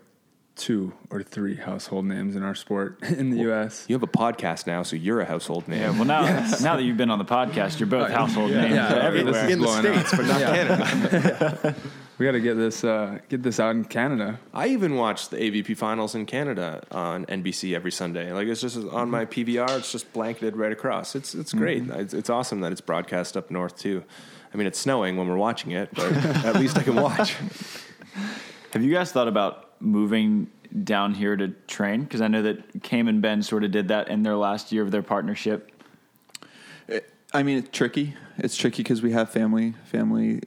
two 0.55 0.93
or 1.09 1.23
three 1.23 1.55
household 1.55 2.05
names 2.05 2.35
in 2.35 2.43
our 2.43 2.55
sport 2.55 3.01
in 3.03 3.29
the 3.29 3.37
U.S. 3.43 3.85
You 3.87 3.95
have 3.95 4.03
a 4.03 4.07
podcast 4.07 4.67
now, 4.67 4.83
so 4.83 4.95
you're 4.95 5.21
a 5.21 5.25
household 5.25 5.67
name. 5.67 5.81
Yeah, 5.81 5.91
well 5.91 6.05
now 6.05 6.21
now 6.61 6.75
that 6.75 6.83
you've 6.83 6.97
been 6.97 7.09
on 7.09 7.19
the 7.19 7.25
podcast, 7.25 7.79
you're 7.79 7.87
both 7.87 8.11
household 8.11 8.51
names 8.51 8.75
yeah, 8.75 8.93
everywhere. 8.93 9.33
this 9.33 9.51
in 9.51 9.59
the 9.59 9.65
blowing 9.65 9.85
up. 9.85 10.07
states, 10.07 10.15
but 10.15 10.25
not 10.27 10.41
Canada. 10.41 11.75
We 12.19 12.27
got 12.27 12.33
to 12.33 12.39
get 12.39 12.57
this 12.57 12.83
uh, 12.83 13.19
get 13.27 13.41
this 13.41 13.59
out 13.59 13.71
in 13.71 13.85
Canada. 13.85 14.39
I 14.53 14.67
even 14.67 14.95
watch 14.95 15.29
the 15.29 15.37
AVP 15.37 15.75
finals 15.75 16.13
in 16.13 16.27
Canada 16.27 16.83
on 16.91 17.25
NBC 17.25 17.75
every 17.75 17.91
Sunday. 17.91 18.31
Like 18.31 18.47
it's 18.47 18.61
just 18.61 18.77
on 18.77 19.09
my 19.09 19.25
PVR. 19.25 19.79
It's 19.79 19.91
just 19.91 20.13
blanketed 20.13 20.55
right 20.55 20.71
across. 20.71 21.15
It's 21.15 21.33
it's 21.33 21.53
great. 21.53 21.89
It's, 21.89 22.13
it's 22.13 22.29
awesome 22.29 22.61
that 22.61 22.71
it's 22.71 22.81
broadcast 22.81 23.35
up 23.35 23.49
north 23.49 23.77
too. 23.77 24.03
I 24.53 24.57
mean, 24.57 24.67
it's 24.67 24.77
snowing 24.77 25.17
when 25.17 25.27
we're 25.27 25.37
watching 25.37 25.71
it, 25.71 25.89
but 25.93 26.13
at 26.45 26.55
least 26.55 26.77
I 26.77 26.83
can 26.83 26.95
watch. 26.95 27.35
Have 28.73 28.83
you 28.83 28.93
guys 28.93 29.11
thought 29.11 29.27
about 29.27 29.72
moving 29.83 30.49
down 30.83 31.13
here 31.13 31.35
to 31.35 31.49
train? 31.67 32.03
Because 32.03 32.21
I 32.21 32.27
know 32.27 32.41
that 32.41 32.83
Cam 32.83 33.07
and 33.07 33.21
Ben 33.21 33.43
sort 33.43 33.63
of 33.63 33.71
did 33.71 33.89
that 33.89 34.07
in 34.07 34.23
their 34.23 34.35
last 34.35 34.71
year 34.71 34.81
of 34.81 34.91
their 34.91 35.03
partnership. 35.03 35.71
I 37.33 37.43
mean, 37.43 37.57
it's 37.57 37.69
tricky. 37.71 38.15
It's 38.37 38.55
tricky 38.55 38.83
because 38.83 39.01
we 39.01 39.11
have 39.11 39.29
family, 39.29 39.73
family, 39.85 40.41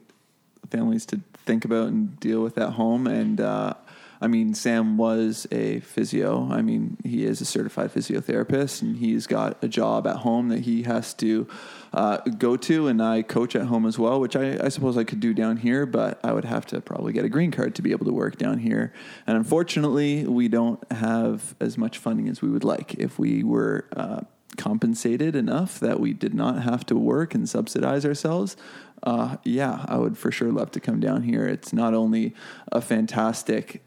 families 0.69 1.05
to 1.07 1.19
think 1.45 1.65
about 1.65 1.87
and 1.87 2.17
deal 2.19 2.41
with 2.41 2.57
at 2.57 2.71
home. 2.71 3.07
And 3.07 3.41
uh, 3.41 3.73
I 4.19 4.27
mean, 4.27 4.53
Sam 4.53 4.97
was 4.97 5.45
a 5.51 5.79
physio. 5.81 6.49
I 6.51 6.61
mean, 6.61 6.97
he 7.03 7.23
is 7.23 7.39
a 7.39 7.45
certified 7.45 7.93
physiotherapist, 7.93 8.81
and 8.81 8.97
he's 8.97 9.27
got 9.27 9.63
a 9.63 9.67
job 9.67 10.07
at 10.07 10.17
home 10.17 10.49
that 10.49 10.61
he 10.61 10.83
has 10.83 11.13
to 11.15 11.47
uh, 11.93 12.17
go 12.37 12.57
to. 12.57 12.87
And 12.87 13.01
I 13.01 13.21
coach 13.21 13.55
at 13.55 13.67
home 13.67 13.85
as 13.85 13.99
well, 13.99 14.19
which 14.19 14.35
I, 14.35 14.57
I 14.63 14.69
suppose 14.69 14.97
I 14.97 15.03
could 15.03 15.19
do 15.19 15.33
down 15.33 15.57
here, 15.57 15.85
but 15.85 16.19
I 16.23 16.33
would 16.33 16.45
have 16.45 16.65
to 16.67 16.81
probably 16.81 17.13
get 17.13 17.25
a 17.25 17.29
green 17.29 17.51
card 17.51 17.75
to 17.75 17.81
be 17.81 17.91
able 17.91 18.05
to 18.05 18.13
work 18.13 18.37
down 18.37 18.59
here. 18.59 18.91
And 19.27 19.37
unfortunately, 19.37 20.25
we 20.25 20.47
don't 20.47 20.79
have 20.91 21.55
as 21.59 21.77
much 21.77 21.97
funding 21.97 22.27
as 22.27 22.41
we 22.41 22.49
would 22.49 22.63
like. 22.63 22.95
If 22.95 23.19
we 23.19 23.43
were 23.43 23.87
uh, 23.95 24.21
compensated 24.57 25.35
enough 25.35 25.79
that 25.79 25.99
we 25.99 26.13
did 26.13 26.33
not 26.33 26.63
have 26.63 26.85
to 26.87 26.95
work 26.95 27.35
and 27.35 27.47
subsidize 27.47 28.05
ourselves, 28.05 28.57
uh, 29.03 29.37
yeah, 29.43 29.85
I 29.87 29.97
would 29.97 30.17
for 30.17 30.31
sure 30.31 30.51
love 30.51 30.71
to 30.71 30.79
come 30.79 30.99
down 30.99 31.21
here. 31.21 31.45
It's 31.45 31.71
not 31.71 31.93
only 31.93 32.33
a 32.71 32.81
fantastic 32.81 33.83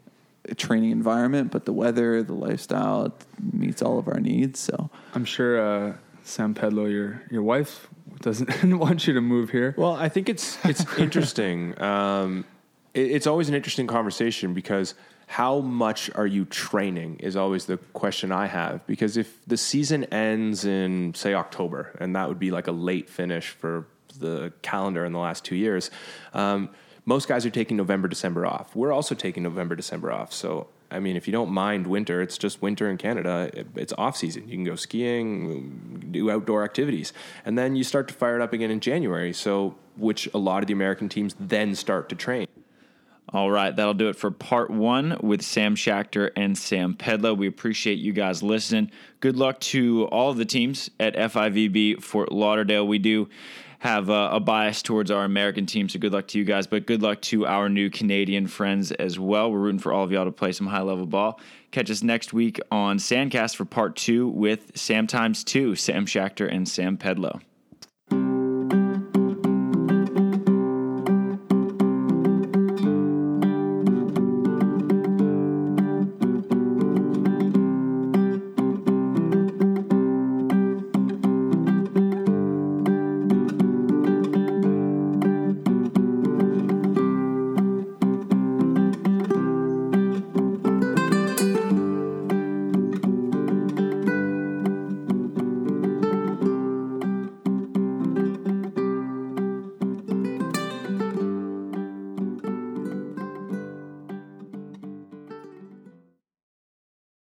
training 0.57 0.91
environment, 0.91 1.51
but 1.51 1.65
the 1.65 1.73
weather, 1.73 2.23
the 2.23 2.33
lifestyle 2.33 3.05
it 3.05 3.13
meets 3.53 3.81
all 3.81 3.99
of 3.99 4.07
our 4.07 4.19
needs. 4.19 4.59
So 4.59 4.89
I'm 5.13 5.25
sure 5.25 5.61
uh, 5.61 5.93
Sam 6.23 6.53
Pedlow, 6.53 6.91
your 6.91 7.23
your 7.29 7.43
wife, 7.43 7.87
doesn't 8.19 8.63
want 8.77 9.07
you 9.07 9.13
to 9.13 9.21
move 9.21 9.49
here. 9.49 9.75
Well, 9.77 9.93
I 9.93 10.09
think 10.09 10.29
it's 10.29 10.57
it's 10.65 10.85
interesting. 10.97 11.79
Um, 11.81 12.45
it, 12.93 13.11
it's 13.11 13.27
always 13.27 13.49
an 13.49 13.55
interesting 13.55 13.87
conversation 13.87 14.53
because 14.53 14.95
how 15.31 15.59
much 15.59 16.09
are 16.13 16.27
you 16.27 16.43
training 16.43 17.15
is 17.19 17.37
always 17.37 17.65
the 17.65 17.77
question 17.93 18.33
I 18.33 18.47
have. 18.47 18.85
Because 18.85 19.15
if 19.15 19.45
the 19.47 19.55
season 19.55 20.03
ends 20.05 20.65
in 20.65 21.13
say 21.13 21.33
October, 21.33 21.95
and 22.01 22.17
that 22.17 22.27
would 22.27 22.37
be 22.37 22.51
like 22.51 22.67
a 22.67 22.73
late 22.73 23.09
finish 23.09 23.47
for 23.47 23.87
the 24.19 24.51
calendar 24.61 25.05
in 25.05 25.13
the 25.13 25.19
last 25.19 25.45
two 25.45 25.55
years. 25.55 25.89
Um, 26.33 26.69
most 27.05 27.27
guys 27.27 27.45
are 27.45 27.49
taking 27.49 27.77
November, 27.77 28.07
December 28.07 28.45
off. 28.45 28.75
We're 28.75 28.91
also 28.91 29.15
taking 29.15 29.43
November, 29.43 29.75
December 29.75 30.11
off. 30.11 30.31
So, 30.33 30.67
I 30.91 30.99
mean, 30.99 31.15
if 31.15 31.27
you 31.27 31.31
don't 31.31 31.51
mind 31.51 31.87
winter, 31.87 32.21
it's 32.21 32.37
just 32.37 32.61
winter 32.61 32.89
in 32.89 32.97
Canada. 32.97 33.49
It- 33.53 33.67
It's 33.75 33.93
off 33.97 34.17
season. 34.17 34.47
You 34.47 34.55
can 34.55 34.63
go 34.65 34.75
skiing, 34.75 36.07
do 36.11 36.29
outdoor 36.29 36.63
activities, 36.63 37.11
and 37.45 37.57
then 37.57 37.75
you 37.75 37.83
start 37.83 38.07
to 38.09 38.13
fire 38.13 38.35
it 38.35 38.41
up 38.41 38.53
again 38.53 38.69
in 38.71 38.79
January. 38.79 39.33
So, 39.33 39.75
which 39.97 40.29
a 40.33 40.37
lot 40.37 40.63
of 40.63 40.67
the 40.67 40.73
American 40.73 41.09
teams 41.09 41.35
then 41.39 41.75
start 41.75 42.07
to 42.09 42.15
train. 42.15 42.47
All 43.33 43.49
right, 43.49 43.73
that'll 43.73 43.93
do 43.93 44.09
it 44.09 44.17
for 44.17 44.29
part 44.29 44.69
one 44.69 45.17
with 45.21 45.41
Sam 45.41 45.75
Schachter 45.75 46.31
and 46.35 46.57
Sam 46.57 46.95
Pedlow. 46.95 47.37
We 47.37 47.47
appreciate 47.47 47.97
you 47.97 48.11
guys 48.11 48.43
listening. 48.43 48.91
Good 49.21 49.37
luck 49.37 49.59
to 49.61 50.05
all 50.11 50.31
of 50.31 50.37
the 50.37 50.43
teams 50.43 50.89
at 50.99 51.15
FIVB 51.15 52.01
Fort 52.03 52.31
Lauderdale. 52.31 52.85
We 52.85 52.99
do 52.99 53.29
have 53.81 54.09
a, 54.09 54.39
bias 54.39 54.83
towards 54.83 55.09
our 55.09 55.23
American 55.23 55.65
team, 55.65 55.89
so 55.89 55.97
good 55.97 56.13
luck 56.13 56.27
to 56.27 56.37
you 56.37 56.45
guys. 56.45 56.67
But 56.67 56.85
good 56.85 57.01
luck 57.01 57.19
to 57.21 57.47
our 57.47 57.67
new 57.67 57.89
Canadian 57.89 58.45
friends 58.45 58.91
as 58.91 59.17
well. 59.17 59.51
We're 59.51 59.57
rooting 59.57 59.79
for 59.79 59.91
all 59.91 60.03
of 60.03 60.11
y'all 60.11 60.25
to 60.25 60.31
play 60.31 60.51
some 60.51 60.67
high 60.67 60.83
level 60.83 61.07
ball. 61.07 61.39
Catch 61.71 61.89
us 61.89 62.03
next 62.03 62.31
week 62.31 62.59
on 62.69 62.99
Sandcast 62.99 63.55
for 63.55 63.65
part 63.65 63.95
two 63.95 64.27
with 64.27 64.77
Sam 64.77 65.07
times 65.07 65.43
two, 65.43 65.73
Sam 65.73 66.05
Schachter 66.05 66.47
and 66.47 66.69
Sam 66.69 66.95
Pedlow. 66.95 67.41